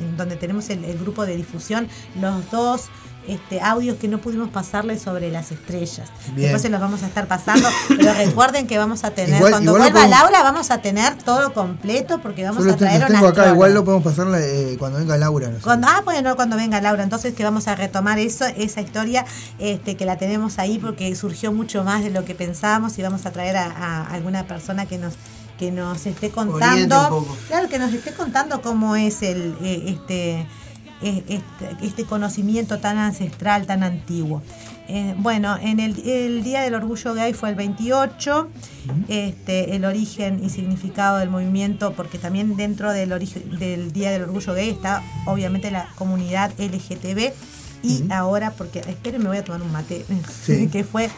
en 0.00 0.16
donde 0.16 0.36
tenemos 0.36 0.68
el, 0.70 0.84
el 0.84 0.98
grupo 0.98 1.24
de 1.26 1.36
difusión 1.36 1.88
los 2.20 2.50
dos 2.50 2.82
este, 3.26 3.58
audios 3.62 3.96
que 3.96 4.06
no 4.06 4.18
pudimos 4.18 4.50
pasarles 4.50 5.00
sobre 5.00 5.30
las 5.30 5.50
estrellas. 5.50 6.10
Bien. 6.26 6.40
Después 6.42 6.60
se 6.60 6.68
los 6.68 6.78
vamos 6.78 7.02
a 7.02 7.06
estar 7.06 7.26
pasando, 7.26 7.66
pero 7.88 8.12
recuerden 8.18 8.66
que 8.66 8.76
vamos 8.76 9.02
a 9.02 9.12
tener, 9.12 9.36
Igual- 9.36 9.50
cuando 9.52 9.70
igual 9.70 9.90
vuelva 9.92 10.00
podemos- 10.00 10.20
Laura, 10.20 10.42
vamos 10.42 10.70
a 10.70 10.82
tener 10.82 11.16
todo 11.22 11.54
completo 11.54 12.20
porque 12.20 12.44
vamos 12.44 12.66
a 12.66 12.76
traer 12.76 13.00
los 13.00 13.08
una 13.08 13.20
tengo 13.20 13.30
acá, 13.30 13.48
igual 13.48 13.72
lo 13.72 13.82
podemos 13.82 14.04
pasar 14.04 14.26
eh, 14.38 14.76
cuando 14.78 14.98
venga 14.98 15.16
Laura. 15.16 15.48
no 15.48 15.56
sé. 15.56 15.62
Cuando, 15.62 15.86
ah, 15.88 16.02
bueno, 16.04 16.36
cuando 16.36 16.56
venga 16.56 16.82
Laura, 16.82 17.02
entonces 17.02 17.32
que 17.32 17.44
vamos 17.44 17.66
a 17.66 17.74
retomar 17.76 18.18
eso, 18.18 18.44
esa 18.44 18.82
historia, 18.82 19.24
este, 19.58 19.96
que 19.96 20.04
la 20.04 20.18
tenemos 20.18 20.58
ahí 20.58 20.78
porque 20.78 21.14
surgió 21.16 21.50
mucho 21.50 21.82
más 21.82 22.02
de 22.04 22.10
lo 22.10 22.26
que 22.26 22.34
pensábamos 22.34 22.98
y 22.98 23.02
vamos 23.02 23.24
a 23.24 23.30
traer 23.30 23.56
a, 23.56 23.70
a 23.70 24.06
alguna 24.12 24.46
persona 24.46 24.84
que 24.84 24.98
nos 24.98 25.14
que 25.58 25.70
nos 25.70 26.06
esté 26.06 26.30
contando, 26.30 27.26
claro, 27.48 27.68
que 27.68 27.78
nos 27.78 27.92
esté 27.92 28.12
contando 28.12 28.60
cómo 28.60 28.96
es 28.96 29.22
el 29.22 29.54
eh, 29.62 29.84
este, 29.86 30.46
eh, 31.02 31.24
este 31.28 31.86
este 31.86 32.04
conocimiento 32.04 32.78
tan 32.78 32.98
ancestral, 32.98 33.66
tan 33.66 33.82
antiguo. 33.82 34.42
Eh, 34.86 35.14
bueno, 35.16 35.56
en 35.56 35.80
el, 35.80 35.98
el 36.06 36.42
Día 36.42 36.60
del 36.60 36.74
Orgullo 36.74 37.14
Gay 37.14 37.32
fue 37.32 37.48
el 37.48 37.54
28, 37.54 38.50
este, 39.08 39.76
el 39.76 39.86
origen 39.86 40.44
y 40.44 40.50
significado 40.50 41.16
del 41.18 41.30
movimiento, 41.30 41.94
porque 41.94 42.18
también 42.18 42.56
dentro 42.56 42.92
del, 42.92 43.12
origen, 43.12 43.58
del 43.58 43.92
Día 43.92 44.10
del 44.10 44.22
Orgullo 44.22 44.52
Gay 44.52 44.68
está 44.68 45.02
obviamente 45.26 45.70
la 45.70 45.88
comunidad 45.96 46.52
LGTB 46.58 47.32
y 47.84 48.04
ahora, 48.10 48.50
porque 48.50 48.80
esperen, 48.80 49.22
me 49.22 49.28
voy 49.28 49.38
a 49.38 49.44
tomar 49.44 49.62
un 49.62 49.72
mate, 49.72 50.04
Sí. 50.44 50.68
que 50.72 50.84
fue, 50.84 51.10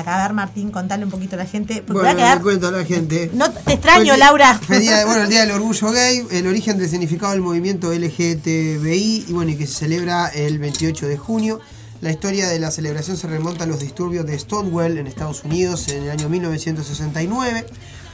acá 0.00 0.20
a 0.20 0.22
ver 0.28 0.34
Martín, 0.34 0.70
contarle 0.70 1.04
un 1.04 1.10
poquito 1.10 1.34
a 1.36 1.38
la 1.38 1.46
gente, 1.46 1.82
Bueno, 1.86 2.08
a 2.08 2.14
quedar- 2.14 2.36
le 2.38 2.42
cuento 2.42 2.68
a 2.68 2.70
la 2.70 2.84
gente. 2.84 3.30
No, 3.34 3.50
te 3.50 3.72
extraño, 3.74 4.16
Laura. 4.16 4.60
el 4.68 4.80
día- 4.80 5.04
bueno, 5.06 5.22
el 5.24 5.28
Día 5.30 5.40
del 5.40 5.50
Orgullo 5.52 5.90
Gay, 5.92 6.26
el 6.30 6.46
origen 6.46 6.78
del 6.78 6.88
significado 6.88 7.32
del 7.32 7.40
movimiento 7.40 7.92
LGTBI, 7.92 9.26
y 9.28 9.32
bueno, 9.32 9.50
y 9.50 9.56
que 9.56 9.66
se 9.66 9.74
celebra 9.74 10.28
el 10.28 10.58
28 10.58 11.06
de 11.08 11.16
junio. 11.16 11.60
La 12.02 12.10
historia 12.10 12.46
de 12.48 12.58
la 12.58 12.70
celebración 12.70 13.16
se 13.16 13.26
remonta 13.26 13.64
a 13.64 13.66
los 13.66 13.80
disturbios 13.80 14.26
de 14.26 14.38
Stonewall 14.38 14.98
en 14.98 15.06
Estados 15.06 15.44
Unidos 15.44 15.88
en 15.88 16.02
el 16.04 16.10
año 16.10 16.28
1969, 16.28 17.66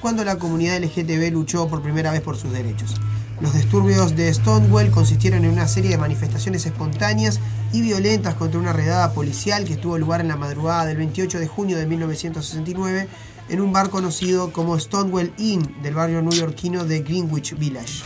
cuando 0.02 0.24
la 0.24 0.36
comunidad 0.36 0.82
LGTB 0.82 1.32
luchó 1.32 1.68
por 1.68 1.80
primera 1.80 2.10
vez 2.10 2.20
por 2.20 2.36
sus 2.36 2.52
derechos. 2.52 2.96
Los 3.40 3.54
disturbios 3.54 4.16
de 4.16 4.34
Stonewall 4.34 4.90
consistieron 4.90 5.44
en 5.44 5.52
una 5.52 5.68
serie 5.68 5.92
de 5.92 5.96
manifestaciones 5.96 6.66
espontáneas 6.66 7.38
y 7.72 7.82
violentas 7.82 8.34
contra 8.34 8.58
una 8.58 8.72
redada 8.72 9.12
policial 9.12 9.64
que 9.64 9.76
tuvo 9.76 9.98
lugar 9.98 10.20
en 10.20 10.28
la 10.28 10.36
madrugada 10.36 10.86
del 10.86 10.96
28 10.96 11.38
de 11.38 11.46
junio 11.46 11.78
de 11.78 11.86
1969 11.86 13.08
en 13.48 13.60
un 13.60 13.72
bar 13.72 13.90
conocido 13.90 14.52
como 14.52 14.78
Stonewall 14.78 15.32
Inn 15.38 15.76
del 15.82 15.94
barrio 15.94 16.20
neoyorquino 16.20 16.84
de 16.84 17.02
Greenwich 17.02 17.56
Village. 17.56 18.02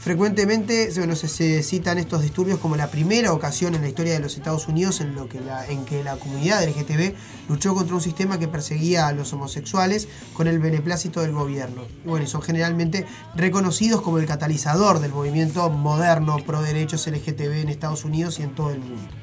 Frecuentemente 0.00 0.90
se, 0.90 1.28
se 1.28 1.62
citan 1.62 1.98
estos 1.98 2.22
disturbios 2.22 2.58
como 2.58 2.74
la 2.74 2.90
primera 2.90 3.34
ocasión 3.34 3.74
en 3.74 3.82
la 3.82 3.88
historia 3.88 4.14
de 4.14 4.20
los 4.20 4.34
Estados 4.34 4.66
Unidos 4.66 5.02
en, 5.02 5.14
lo 5.14 5.28
que 5.28 5.42
la, 5.42 5.66
en 5.66 5.84
que 5.84 6.02
la 6.02 6.16
comunidad 6.16 6.66
LGTB 6.66 7.12
luchó 7.50 7.74
contra 7.74 7.96
un 7.96 8.00
sistema 8.00 8.38
que 8.38 8.48
perseguía 8.48 9.08
a 9.08 9.12
los 9.12 9.30
homosexuales 9.34 10.08
con 10.32 10.48
el 10.48 10.58
beneplácito 10.58 11.20
del 11.20 11.32
gobierno. 11.32 11.82
Y 12.02 12.08
bueno, 12.08 12.26
son 12.26 12.40
generalmente 12.40 13.04
reconocidos 13.34 14.00
como 14.00 14.18
el 14.18 14.24
catalizador 14.24 15.00
del 15.00 15.12
movimiento 15.12 15.68
moderno 15.68 16.38
pro 16.46 16.62
derechos 16.62 17.06
LGTB 17.06 17.60
en 17.60 17.68
Estados 17.68 18.06
Unidos 18.06 18.38
y 18.38 18.44
en 18.44 18.54
todo 18.54 18.70
el 18.70 18.80
mundo. 18.80 19.19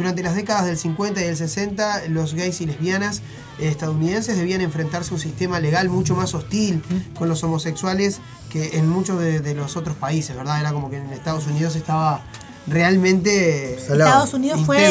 Durante 0.00 0.22
las 0.22 0.34
décadas 0.34 0.64
del 0.64 0.78
50 0.78 1.20
y 1.20 1.24
del 1.24 1.36
60, 1.36 2.08
los 2.08 2.32
gays 2.32 2.62
y 2.62 2.66
lesbianas 2.66 3.20
estadounidenses 3.58 4.38
debían 4.38 4.62
enfrentarse 4.62 5.10
a 5.10 5.14
un 5.16 5.20
sistema 5.20 5.60
legal 5.60 5.90
mucho 5.90 6.16
más 6.16 6.32
hostil 6.32 6.82
con 7.18 7.28
los 7.28 7.44
homosexuales 7.44 8.22
que 8.48 8.78
en 8.78 8.88
muchos 8.88 9.20
de, 9.20 9.40
de 9.40 9.54
los 9.54 9.76
otros 9.76 9.98
países, 9.98 10.34
¿verdad? 10.34 10.58
Era 10.58 10.72
como 10.72 10.88
que 10.88 10.96
en 10.96 11.12
Estados 11.12 11.46
Unidos 11.48 11.76
estaba 11.76 12.22
realmente... 12.66 13.78
Salado. 13.80 14.10
Estados 14.10 14.34
Unidos 14.34 14.60
fue 14.66 14.86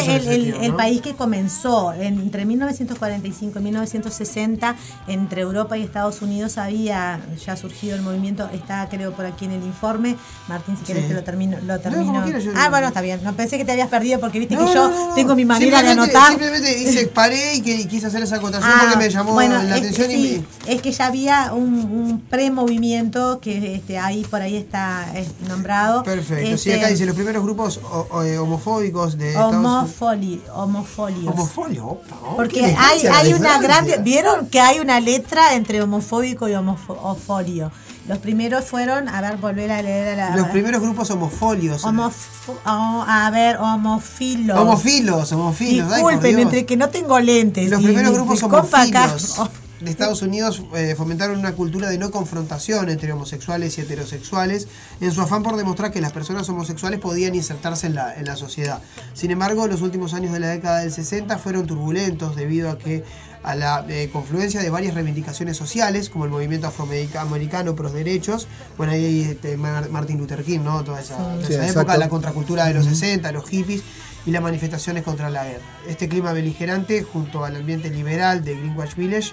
el, 0.66 0.74
país 0.74 1.00
que 1.00 1.14
comenzó 1.14 1.92
en- 1.92 2.20
entre 2.20 2.44
1945 2.44 3.58
y 3.58 3.62
1960 3.62 4.76
entre 5.08 5.42
Europa 5.42 5.76
y 5.76 5.82
Estados 5.82 6.22
Unidos 6.22 6.58
había 6.58 7.20
ya 7.44 7.56
surgido 7.56 7.96
el 7.96 8.02
movimiento 8.02 8.48
está 8.52 8.88
creo 8.88 9.12
por 9.12 9.26
aquí 9.26 9.44
en 9.46 9.52
el 9.52 9.64
informe 9.64 10.16
Martín 10.48 10.76
si 10.76 10.84
querés 10.84 11.02
Sí. 11.02 11.08
te 11.08 11.14
lo 11.14 11.24
termino 11.24 11.56
lo 11.64 11.78
termino 11.80 12.22
ah 12.56 12.68
bueno 12.68 12.88
está 12.88 13.00
bien 13.00 13.20
no 13.24 13.32
pensé 13.34 13.56
que 13.56 13.64
te 13.64 13.72
habías 13.72 13.88
perdido 13.88 14.20
porque 14.20 14.38
viste 14.38 14.54
No, 14.54 14.66
que 14.66 14.74
yo 14.74 15.12
tengo 15.14 15.34
mi 15.34 15.44
manera 15.44 15.82
de 15.82 15.90
anotar 15.90 16.28
Simplemente 16.28 16.78
hice, 16.78 17.06
paré 17.14 17.54
y, 17.54 17.60
que, 17.62 17.88
quise 17.88 18.06
hacer 18.06 18.22
esa 18.22 18.36
acotación 18.36 18.70
Ah, 18.72 18.80
porque 18.82 19.04
me 19.04 19.10
llamó 19.10 19.32
bueno, 19.32 19.62
la 19.62 19.76
atención 19.76 20.10
y 20.10 20.14
sí, 20.14 20.44
me... 20.66 20.74
es 20.74 20.82
que 20.82 20.92
ya 20.92 21.06
había 21.06 21.52
un, 21.52 21.74
un 21.74 22.20
pre-movimiento 22.20 23.40
que 23.40 23.74
este, 23.76 23.98
ahí 23.98 24.24
por 24.24 24.42
ahí 24.42 24.56
está 24.56 25.06
nombrado. 25.48 26.02
Perfecto. 26.02 26.58
Sí, 26.58 26.70
Este, 26.70 26.74
acá 26.74 26.88
dice 26.88 27.06
los 27.06 27.14
primeros 27.14 27.42
grupos 27.42 27.59
o- 27.68 28.06
o- 28.10 28.22
eh, 28.22 28.38
homofóbicos 28.38 29.16
de 29.18 29.36
homofoli- 29.36 30.40
homofolios. 30.54 31.32
Homofolio, 31.34 31.86
opa, 31.86 32.16
oh, 32.24 32.36
Porque 32.36 32.64
hay, 32.78 33.06
hay 33.06 33.32
una 33.32 33.58
gran... 33.60 33.86
¿Vieron 34.02 34.46
que 34.48 34.60
hay 34.60 34.80
una 34.80 35.00
letra 35.00 35.54
entre 35.54 35.82
homofóbico 35.82 36.48
y 36.48 36.54
homofolio? 36.54 37.70
Los 38.08 38.18
primeros 38.18 38.64
fueron, 38.64 39.08
a 39.08 39.20
ver, 39.20 39.36
volver 39.36 39.70
a 39.70 39.82
leer 39.82 40.18
a 40.20 40.30
la... 40.30 40.36
Los 40.36 40.48
primeros 40.48 40.80
grupos 40.80 41.10
homofolios. 41.10 41.84
Homofo- 41.84 42.54
oh, 42.66 43.04
a 43.06 43.30
ver, 43.30 43.56
homofilos. 43.58 44.58
Homofilos, 44.58 45.30
homofilos. 45.32 45.86
ay, 45.92 45.94
Disculpen, 46.02 46.30
Dios. 46.36 46.42
entre 46.42 46.66
que 46.66 46.76
no 46.76 46.88
tengo 46.88 47.20
lentes. 47.20 47.70
Los 47.70 47.80
y 47.80 47.84
primeros 47.84 48.12
grupos 48.14 48.42
homofilos 48.42 49.34
oh, 49.38 49.48
de 49.80 49.90
Estados 49.90 50.20
Unidos 50.22 50.62
eh, 50.74 50.94
fomentaron 50.96 51.38
una 51.38 51.52
cultura 51.52 51.88
de 51.88 51.96
no 51.98 52.10
confrontación 52.10 52.90
entre 52.90 53.12
homosexuales 53.12 53.78
y 53.78 53.80
heterosexuales 53.80 54.68
en 55.00 55.10
su 55.12 55.20
afán 55.22 55.42
por 55.42 55.56
demostrar 55.56 55.90
que 55.90 56.00
las 56.00 56.12
personas 56.12 56.48
homosexuales 56.48 57.00
podían 57.00 57.34
insertarse 57.34 57.86
en 57.86 57.94
la, 57.94 58.14
en 58.14 58.26
la 58.26 58.36
sociedad. 58.36 58.82
Sin 59.14 59.30
embargo, 59.30 59.66
los 59.66 59.80
últimos 59.82 60.12
años 60.14 60.32
de 60.32 60.40
la 60.40 60.48
década 60.48 60.80
del 60.80 60.92
60 60.92 61.38
fueron 61.38 61.66
turbulentos 61.66 62.36
debido 62.36 62.70
a 62.70 62.78
que 62.78 63.04
a 63.42 63.54
la 63.54 63.86
eh, 63.88 64.10
confluencia 64.12 64.60
de 64.60 64.68
varias 64.68 64.92
reivindicaciones 64.92 65.56
sociales, 65.56 66.10
como 66.10 66.26
el 66.26 66.30
movimiento 66.30 66.66
afroamericano 66.66 67.74
pros 67.74 67.94
derechos, 67.94 68.48
bueno, 68.76 68.92
ahí 68.92 69.22
este, 69.22 69.56
Mar- 69.56 69.88
Martin 69.88 70.18
Luther 70.18 70.44
King, 70.44 70.60
¿no? 70.62 70.84
Toda 70.84 71.00
esa, 71.00 71.16
toda 71.16 71.46
Sí, 71.46 71.54
esa 71.54 71.66
época, 71.70 71.96
la 71.96 72.10
contracultura 72.10 72.66
de 72.66 72.74
los 72.74 72.84
60, 72.84 73.32
los 73.32 73.48
hippies 73.48 73.82
y 74.26 74.30
las 74.30 74.42
manifestaciones 74.42 75.04
contra 75.04 75.30
la 75.30 75.44
guerra. 75.44 75.62
Este 75.88 76.06
clima 76.06 76.32
beligerante, 76.34 77.02
junto 77.02 77.42
al 77.46 77.56
ambiente 77.56 77.88
liberal 77.88 78.44
de 78.44 78.56
Greenwich 78.56 78.94
Village, 78.94 79.32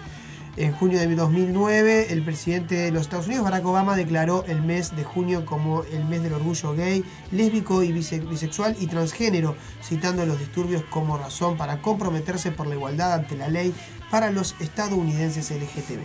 En 0.57 0.71
junio 0.73 0.99
de 0.99 1.15
2009, 1.15 2.07
el 2.09 2.23
presidente 2.23 2.73
de 2.75 2.91
los 2.91 3.03
Estados 3.03 3.27
Unidos, 3.27 3.43
Barack 3.43 3.63
Obama, 3.63 3.95
declaró 3.95 4.43
el 4.47 4.63
mes 4.63 4.95
de 4.95 5.03
junio 5.03 5.45
como 5.45 5.83
el 5.83 6.03
mes 6.05 6.23
del 6.23 6.33
orgullo 6.33 6.73
gay, 6.73 7.03
lésbico 7.31 7.83
y 7.83 7.91
bise- 7.91 8.27
bisexual 8.27 8.75
y 8.79 8.87
transgénero, 8.87 9.55
citando 9.83 10.25
los 10.25 10.39
disturbios 10.39 10.83
como 10.89 11.15
razón 11.15 11.57
para 11.57 11.79
comprometerse 11.83 12.49
por 12.49 12.65
la 12.65 12.73
igualdad 12.73 13.13
ante 13.13 13.35
la 13.37 13.49
ley 13.49 13.71
para 14.09 14.31
los 14.31 14.55
estadounidenses 14.59 15.51
LGTB. 15.51 16.01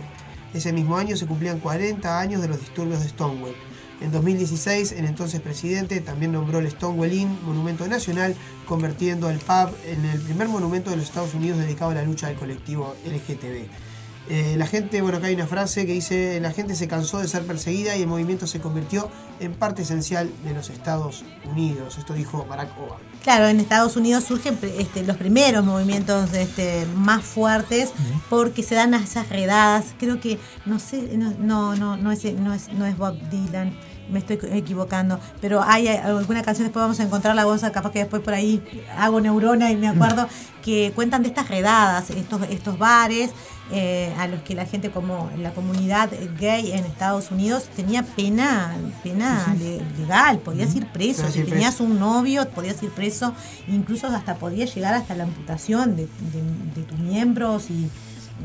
Ese 0.53 0.71
mismo 0.71 0.97
año 0.97 1.17
se 1.17 1.25
cumplían 1.25 1.59
40 1.59 2.19
años 2.19 2.39
de 2.43 2.47
los 2.47 2.59
disturbios 2.59 3.01
de 3.01 3.09
Stonewall. 3.09 3.55
En 4.01 4.11
2016, 4.11 4.91
el 4.91 5.05
entonces 5.05 5.41
presidente 5.41 5.99
también 5.99 6.31
nombró 6.31 6.59
el 6.59 6.69
Stonewall 6.69 7.11
Inn 7.11 7.39
monumento 7.43 7.87
nacional, 7.87 8.35
convirtiendo 8.67 9.31
el 9.31 9.39
pub 9.39 9.71
en 9.87 10.05
el 10.05 10.21
primer 10.21 10.47
monumento 10.47 10.91
de 10.91 10.97
los 10.97 11.05
Estados 11.05 11.33
Unidos 11.33 11.57
dedicado 11.57 11.89
a 11.89 11.95
la 11.95 12.03
lucha 12.03 12.27
del 12.27 12.37
colectivo 12.37 12.95
LGTB. 13.03 13.92
Eh, 14.29 14.55
la 14.57 14.67
gente, 14.67 15.01
bueno, 15.01 15.17
acá 15.17 15.27
hay 15.27 15.35
una 15.35 15.47
frase 15.47 15.85
que 15.85 15.91
dice, 15.91 16.39
la 16.39 16.51
gente 16.51 16.75
se 16.75 16.87
cansó 16.87 17.19
de 17.19 17.27
ser 17.27 17.43
perseguida 17.45 17.97
y 17.97 18.03
el 18.03 18.07
movimiento 18.07 18.47
se 18.47 18.61
convirtió 18.61 19.09
en 19.39 19.53
parte 19.53 19.81
esencial 19.81 20.31
de 20.45 20.53
los 20.53 20.69
Estados 20.69 21.25
Unidos. 21.45 21.97
Esto 21.97 22.13
dijo 22.13 22.45
Barack 22.45 22.71
Obama. 22.79 23.01
Claro, 23.23 23.47
en 23.47 23.59
Estados 23.59 23.95
Unidos 23.97 24.23
surgen 24.23 24.57
este, 24.77 25.03
los 25.03 25.17
primeros 25.17 25.65
movimientos 25.65 26.33
este, 26.33 26.85
más 26.95 27.23
fuertes 27.23 27.91
porque 28.29 28.63
se 28.63 28.75
dan 28.75 28.93
esas 28.93 29.29
redadas. 29.29 29.93
Creo 29.99 30.19
que, 30.19 30.39
no 30.65 30.79
sé, 30.79 31.17
no, 31.17 31.33
no, 31.39 31.75
no, 31.75 31.97
no, 31.97 32.11
es, 32.11 32.23
no, 32.33 32.53
es, 32.53 32.71
no 32.73 32.85
es 32.85 32.97
Bob 32.97 33.17
Dylan, 33.29 33.73
me 34.09 34.19
estoy 34.19 34.37
equivocando, 34.51 35.19
pero 35.41 35.61
hay 35.63 35.87
alguna 35.87 36.41
canción, 36.43 36.65
después 36.67 36.81
vamos 36.83 36.99
a 36.99 37.03
encontrar 37.03 37.35
la 37.35 37.45
voz, 37.45 37.61
capaz 37.71 37.91
que 37.91 37.99
después 37.99 38.21
por 38.21 38.33
ahí 38.33 38.61
hago 38.97 39.21
neurona 39.21 39.71
y 39.71 39.75
me 39.77 39.87
acuerdo, 39.87 40.27
que 40.61 40.91
cuentan 40.95 41.23
de 41.23 41.29
estas 41.29 41.49
redadas, 41.49 42.09
estos, 42.09 42.41
estos 42.49 42.77
bares 42.77 43.31
eh, 43.71 44.13
a 44.19 44.27
los 44.27 44.41
que 44.43 44.55
la 44.55 44.65
gente 44.65 44.91
como 44.91 45.29
la 45.37 45.51
comunidad 45.51 46.09
gay 46.39 46.71
en 46.71 46.85
Estados 46.85 47.31
Unidos 47.31 47.65
tenía 47.75 48.03
pena, 48.03 48.75
pena 49.03 49.55
le- 49.57 49.81
legal, 49.99 50.39
podías 50.39 50.73
ir 50.75 50.85
preso, 50.87 51.23
Podías 51.23 51.33
si 51.33 51.43
tenías 51.51 51.75
preso. 51.75 51.83
un 51.91 51.99
novio, 51.99 52.47
podías 52.49 52.81
ir 52.83 52.91
preso, 52.91 53.33
incluso 53.67 54.07
hasta 54.07 54.35
podía 54.35 54.65
llegar 54.65 54.93
hasta 54.93 55.15
la 55.15 55.23
amputación 55.23 55.95
de, 55.95 56.03
de- 56.03 56.75
de 56.75 56.83
tus 56.87 56.99
miembros 56.99 57.69
y 57.69 57.89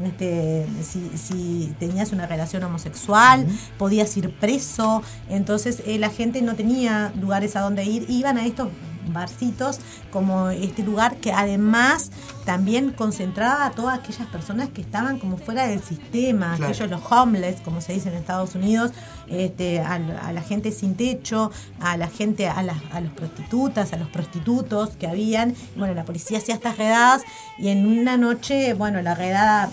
este, 0.05 0.67
si, 0.83 1.11
si 1.17 1.75
tenías 1.79 2.13
una 2.13 2.27
relación 2.27 2.63
homosexual, 2.65 3.47
podías 3.79 4.17
ir 4.17 4.31
preso, 4.31 5.03
entonces 5.29 5.83
eh, 5.87 5.99
la 5.99 6.11
gente 6.11 6.43
no 6.43 6.55
tenía 6.55 7.13
lugares 7.21 7.57
a 7.57 7.61
donde 7.61 7.85
ir, 7.85 8.07
iban 8.09 8.39
a 8.39 8.47
estos 8.47 8.69
barcitos 9.13 9.81
como 10.13 10.49
este 10.51 10.83
lugar 10.83 11.17
que 11.17 11.33
además 11.33 12.11
también 12.45 12.93
concentraba 12.93 13.67
a 13.67 13.71
todas 13.73 13.99
aquellas 13.99 14.27
personas 14.29 14.69
que 14.71 14.81
estaban 14.81 15.19
como 15.19 15.37
fuera 15.37 15.67
del 15.67 15.83
sistema, 15.83 16.55
Claro. 16.57 16.73
aquellos 16.73 16.91
los 16.91 17.03
homeless, 17.13 17.61
como 17.63 17.81
se 17.81 17.93
dice 17.95 18.09
en 18.09 18.15
Estados 18.17 18.55
Unidos, 18.55 18.93
este, 19.29 19.81
a, 19.81 19.95
a 19.95 20.33
la 20.33 20.41
gente 20.43 20.73
sin 20.73 20.95
techo, 20.95 21.51
a 21.81 21.97
la 21.97 22.09
gente, 22.09 22.49
a 22.49 22.63
las, 22.63 22.77
a 22.93 23.01
los 23.01 23.13
prostitutas, 23.13 23.93
a 23.93 23.97
los 23.97 24.09
prostitutos 24.09 24.91
que 24.99 25.07
habían. 25.07 25.55
Bueno, 25.77 25.95
la 25.95 26.05
policía 26.05 26.39
hacía 26.39 26.55
estas 26.55 26.79
redadas 26.79 27.23
y 27.59 27.69
en 27.69 27.87
una 27.87 28.17
noche, 28.17 28.73
bueno, 28.75 29.03
la 29.03 29.15
redada 29.15 29.71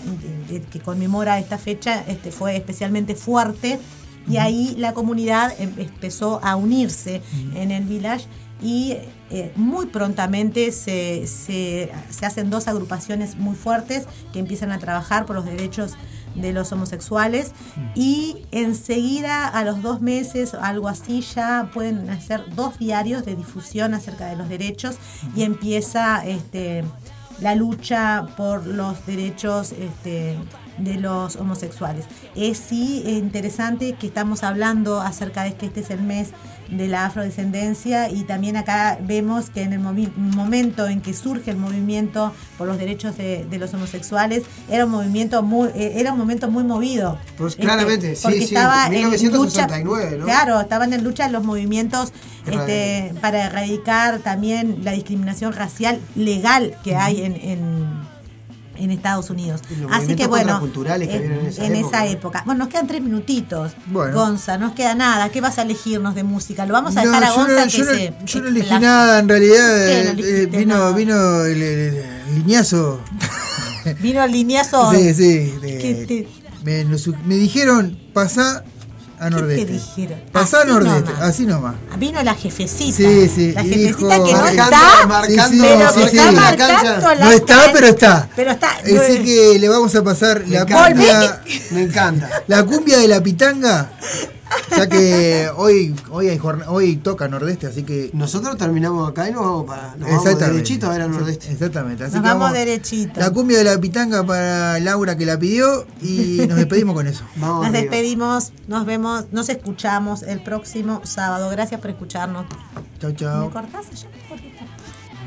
que 0.70 0.80
conmemora 0.80 1.38
esta 1.38 1.56
fecha 1.58 2.04
este, 2.06 2.30
fue 2.30 2.56
especialmente 2.56 3.14
fuerte 3.14 3.78
y 4.28 4.36
ahí 4.38 4.74
la 4.76 4.92
comunidad 4.92 5.52
em- 5.58 5.72
empezó 5.78 6.40
a 6.42 6.56
unirse 6.56 7.22
en 7.54 7.70
el 7.70 7.84
village 7.84 8.26
y 8.62 8.96
eh, 9.30 9.52
muy 9.56 9.86
prontamente 9.86 10.70
se, 10.72 11.26
se- 11.26 11.90
se 12.10 12.26
hacen 12.26 12.48
dos 12.50 12.68
agrupaciones 12.68 13.36
muy 13.36 13.56
fuertes 13.56 14.06
que 14.32 14.38
empiezan 14.38 14.70
a 14.72 14.78
trabajar 14.78 15.26
por 15.26 15.34
los 15.36 15.44
derechos 15.44 15.94
de 16.36 16.52
los 16.52 16.70
homosexuales 16.70 17.52
y 17.94 18.44
enseguida 18.52 19.48
a 19.48 19.64
los 19.64 19.80
dos 19.82 20.00
meses 20.02 20.52
algo 20.54 20.86
así 20.88 21.22
ya 21.22 21.70
pueden 21.72 22.10
hacer 22.10 22.44
dos 22.54 22.78
diarios 22.78 23.24
de 23.24 23.34
difusión 23.36 23.94
acerca 23.94 24.26
de 24.26 24.36
los 24.36 24.48
derechos 24.48 24.96
y 25.34 25.42
empieza 25.44 26.24
este 26.26 26.84
la 27.40 27.54
lucha 27.54 28.26
por 28.36 28.66
los 28.66 29.04
derechos 29.06 29.72
este, 29.72 30.36
de 30.78 30.94
los 30.94 31.36
homosexuales. 31.36 32.04
Es 32.34 32.58
sí 32.58 33.02
interesante 33.06 33.94
que 33.94 34.06
estamos 34.06 34.42
hablando 34.42 35.00
acerca 35.00 35.42
de 35.44 35.54
que 35.54 35.66
este 35.66 35.80
es 35.80 35.90
el 35.90 36.02
mes 36.02 36.30
de 36.70 36.88
la 36.88 37.06
afrodescendencia 37.06 38.10
y 38.10 38.24
también 38.24 38.56
acá 38.56 38.98
vemos 39.00 39.50
que 39.50 39.62
en 39.62 39.72
el 39.72 39.78
momento 39.78 40.88
en 40.88 41.00
que 41.00 41.14
surge 41.14 41.52
el 41.52 41.56
movimiento 41.56 42.32
por 42.58 42.66
los 42.66 42.76
derechos 42.76 43.16
de, 43.16 43.44
de 43.48 43.58
los 43.58 43.72
homosexuales 43.72 44.42
era 44.68 44.84
un 44.84 44.90
movimiento 44.90 45.42
muy 45.44 45.68
eh, 45.76 45.92
era 45.96 46.12
un 46.12 46.18
momento 46.18 46.50
muy 46.50 46.64
movido 46.64 47.18
Pues 47.38 47.52
Este, 47.52 47.62
claramente, 47.62 48.16
sí, 48.16 48.22
porque 48.24 48.38
sí, 48.38 48.44
estaba 48.54 48.86
en 48.86 48.92
1969, 48.94 50.04
lucha- 50.04 50.16
¿no? 50.18 50.24
claro 50.24 50.60
estaban 50.60 50.92
en 50.92 51.04
lucha 51.04 51.28
los 51.28 51.44
movimientos 51.44 52.12
este, 52.46 53.14
para 53.20 53.46
erradicar 53.46 54.18
también 54.18 54.78
la 54.82 54.90
discriminación 54.92 55.52
racial 55.52 56.00
legal 56.16 56.74
que 56.82 56.96
hay 56.96 57.22
en, 57.22 57.36
en, 57.36 58.15
en 58.78 58.90
Estados 58.90 59.30
Unidos. 59.30 59.60
Así 59.90 60.14
que 60.16 60.26
bueno, 60.26 60.44
contraculturales 60.60 61.08
que 61.08 61.16
en, 61.16 61.32
en 61.32 61.46
esa 61.46 61.64
en 61.66 61.74
época, 61.76 61.88
esa 61.98 62.04
¿no? 62.04 62.10
época. 62.12 62.42
Bueno, 62.46 62.58
nos 62.64 62.68
quedan 62.68 62.86
tres 62.86 63.02
minutitos. 63.02 63.72
Bueno. 63.86 64.14
Gonza, 64.16 64.58
nos 64.58 64.72
queda 64.72 64.94
nada. 64.94 65.28
¿Qué 65.30 65.40
vas 65.40 65.58
a 65.58 65.62
elegirnos 65.62 66.14
de 66.14 66.22
música? 66.22 66.66
Lo 66.66 66.72
vamos 66.72 66.96
a 66.96 67.02
No, 67.04 67.10
dejar 67.10 67.24
a 67.24 67.28
yo 67.28 67.34
Gonza 67.36 67.64
no, 67.64 67.70
que 67.70 67.78
yo 67.78 67.84
no- 67.84 67.90
se. 67.92 68.14
yo 68.26 68.40
no 68.42 68.48
elegí 68.48 68.60
explaye. 68.60 68.84
nada, 68.86 69.18
en 69.20 69.28
realidad 69.28 69.56
¿Qué 69.86 69.94
no 70.04 70.08
eh, 70.08 70.10
elegiste 70.10 70.42
eh, 70.42 70.46
vino, 70.46 70.94
vino 70.94 71.44
el, 71.44 71.62
el- 71.62 71.94
el 72.28 72.34
liñazo. 72.34 73.00
Vino 74.00 74.24
el 74.24 74.32
lineazo. 74.32 74.90
Sí, 74.92 75.14
sí. 75.14 75.54
de- 75.62 75.78
¿Qué 75.78 76.04
te- 76.08 76.28
me, 76.64 76.84
me 77.24 77.36
dijeron, 77.36 77.96
pasá 78.12 78.64
a 79.18 79.30
Nordeste. 79.30 79.64
te 79.66 79.72
dijeron? 79.72 80.20
Pasá 80.32 80.58
a 80.58 80.60
Así 80.60 80.68
Nordeste, 80.70 81.10
nomás. 81.12 81.22
así 81.28 81.46
nomás. 81.46 81.74
Vino 81.98 82.22
la 82.22 82.34
jefecita. 82.34 82.96
Sí, 82.96 83.30
sí, 83.34 83.52
La 83.52 83.62
jefecita 83.62 83.88
dijo- 83.96 84.24
que 84.24 84.32
no 84.32 84.38
Marcando- 84.38 84.62
está. 84.62 85.06
marcando- 85.06 85.44
Sí, 85.48 85.50
sí, 85.50 85.60
pero 85.62 85.92
sí, 85.92 86.00
sí. 86.00 86.06
está 86.18 86.24
La 86.32 86.40
marcando 86.40 87.14
la 87.14 87.24
No 87.24 87.30
está, 87.32 87.58
pero 87.72 87.86
está. 87.86 88.28
Pero 88.36 88.50
está. 88.52 88.70
Así 88.70 89.18
que 89.24 89.58
le 89.58 89.68
vamos 89.68 89.94
a 89.94 90.02
pasar 90.04 90.42
la 90.46 90.60
encanta. 90.62 90.88
cumbia, 90.88 91.42
Me 91.72 91.82
encanta. 91.82 92.30
la 92.46 92.64
cumbia 92.64 92.98
de 92.98 93.08
la 93.08 93.22
pitanga. 93.22 93.90
Ya 94.76 94.88
que 94.88 95.48
hoy, 95.56 95.94
hoy, 96.10 96.28
hay 96.28 96.40
hoy 96.68 96.96
toca 96.96 97.28
Nordeste, 97.28 97.66
así 97.66 97.82
que. 97.82 98.10
Nosotros 98.12 98.56
terminamos 98.56 99.08
acá 99.08 99.28
y 99.28 99.32
nos 99.32 99.42
vamos 99.42 99.64
para. 99.66 99.96
Nos 99.96 100.08
vamos 100.08 100.38
derechito 100.38 100.86
a 100.86 100.90
ver 100.90 101.02
al 101.02 101.10
nordeste. 101.10 101.52
Exactamente. 101.52 102.04
Así 102.04 102.14
Nos 102.14 102.22
que 102.22 102.28
vamos 102.28 102.52
derechito. 102.52 103.20
La 103.20 103.30
cumbia 103.30 103.58
de 103.58 103.64
la 103.64 103.78
pitanga 103.80 104.24
para 104.24 104.78
Laura 104.80 105.16
que 105.16 105.26
la 105.26 105.38
pidió 105.38 105.86
y 106.02 106.44
nos 106.48 106.56
despedimos 106.58 106.94
con 106.94 107.06
eso. 107.06 107.24
Vamos 107.36 107.58
Nos 107.58 107.66
arriba. 107.66 107.80
despedimos, 107.80 108.52
nos 108.66 108.86
vemos, 108.86 109.26
nos 109.32 109.48
escuchamos 109.48 110.22
el 110.22 110.42
próximo 110.42 111.00
sábado. 111.04 111.48
Gracias 111.50 111.80
por 111.80 111.90
escucharnos. 111.90 112.46
Chau, 113.00 113.10
¿Me 113.10 113.16
chau. 113.16 113.50
Yo 113.50 113.60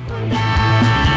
me 0.09 1.08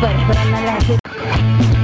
corto. 0.00 0.26
Perdona 0.26 0.60
la 0.60 1.77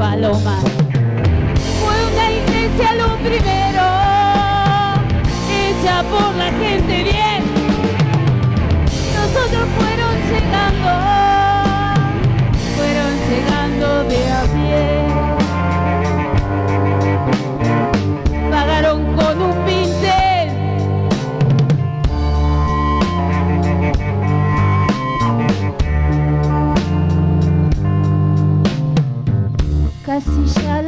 paloma. 0.00 0.69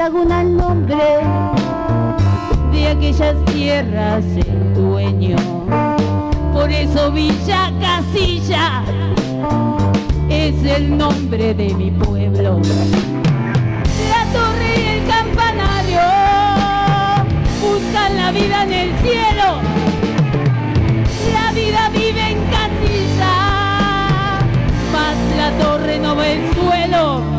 laguna 0.03 0.41
el 0.41 0.57
nombre 0.57 0.97
de 2.73 2.89
aquellas 2.89 3.37
tierras 3.45 4.25
el 4.35 4.75
dueño. 4.75 5.37
Por 6.53 6.73
eso 6.73 7.13
Villa 7.13 7.71
Casilla 7.81 8.83
es 10.29 10.65
el 10.65 10.99
nombre 10.99 11.55
de 11.55 11.73
mi 11.75 11.93
pueblo. 11.93 12.61
La 14.11 14.23
torre 14.37 14.71
y 14.77 14.87
el 14.95 15.07
campanario 15.07 16.01
buscan 17.63 18.17
la 18.17 18.33
vida 18.33 18.65
en 18.65 18.73
el 18.73 18.91
cielo. 19.05 19.49
La 21.33 21.53
vida 21.53 21.91
vive 21.91 22.25
en 22.33 22.39
Casilla, 22.51 23.35
más 24.93 25.17
la 25.37 25.51
torre 25.65 26.01
no 26.01 26.17
ve 26.17 26.33
el 26.33 26.55
suelo 26.55 27.32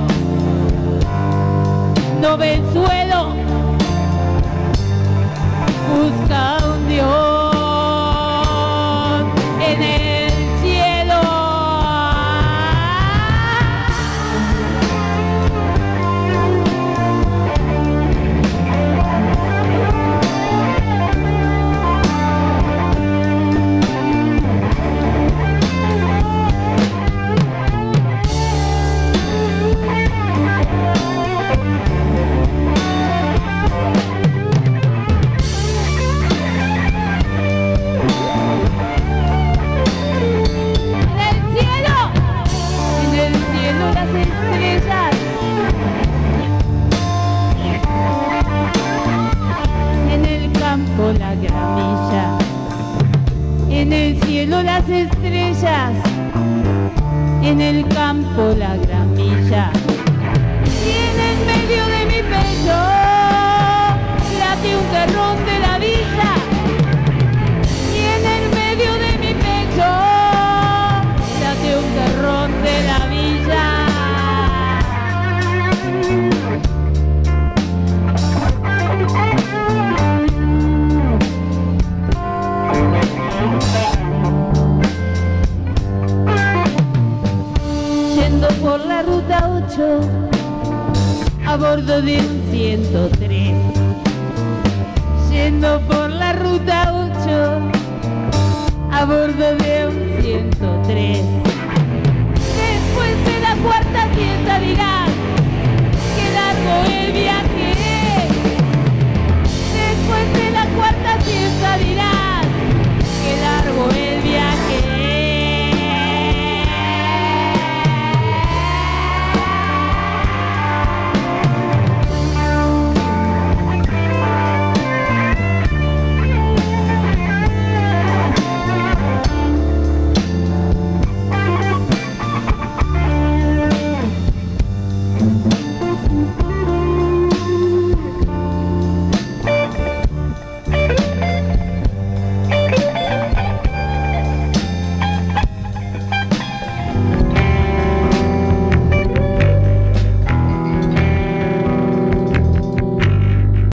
no 2.23 2.37
ve 2.37 2.53
el 2.53 2.61
suelo, 2.71 3.35
busca 5.89 6.57
un 6.73 6.87
Dios. 6.87 7.22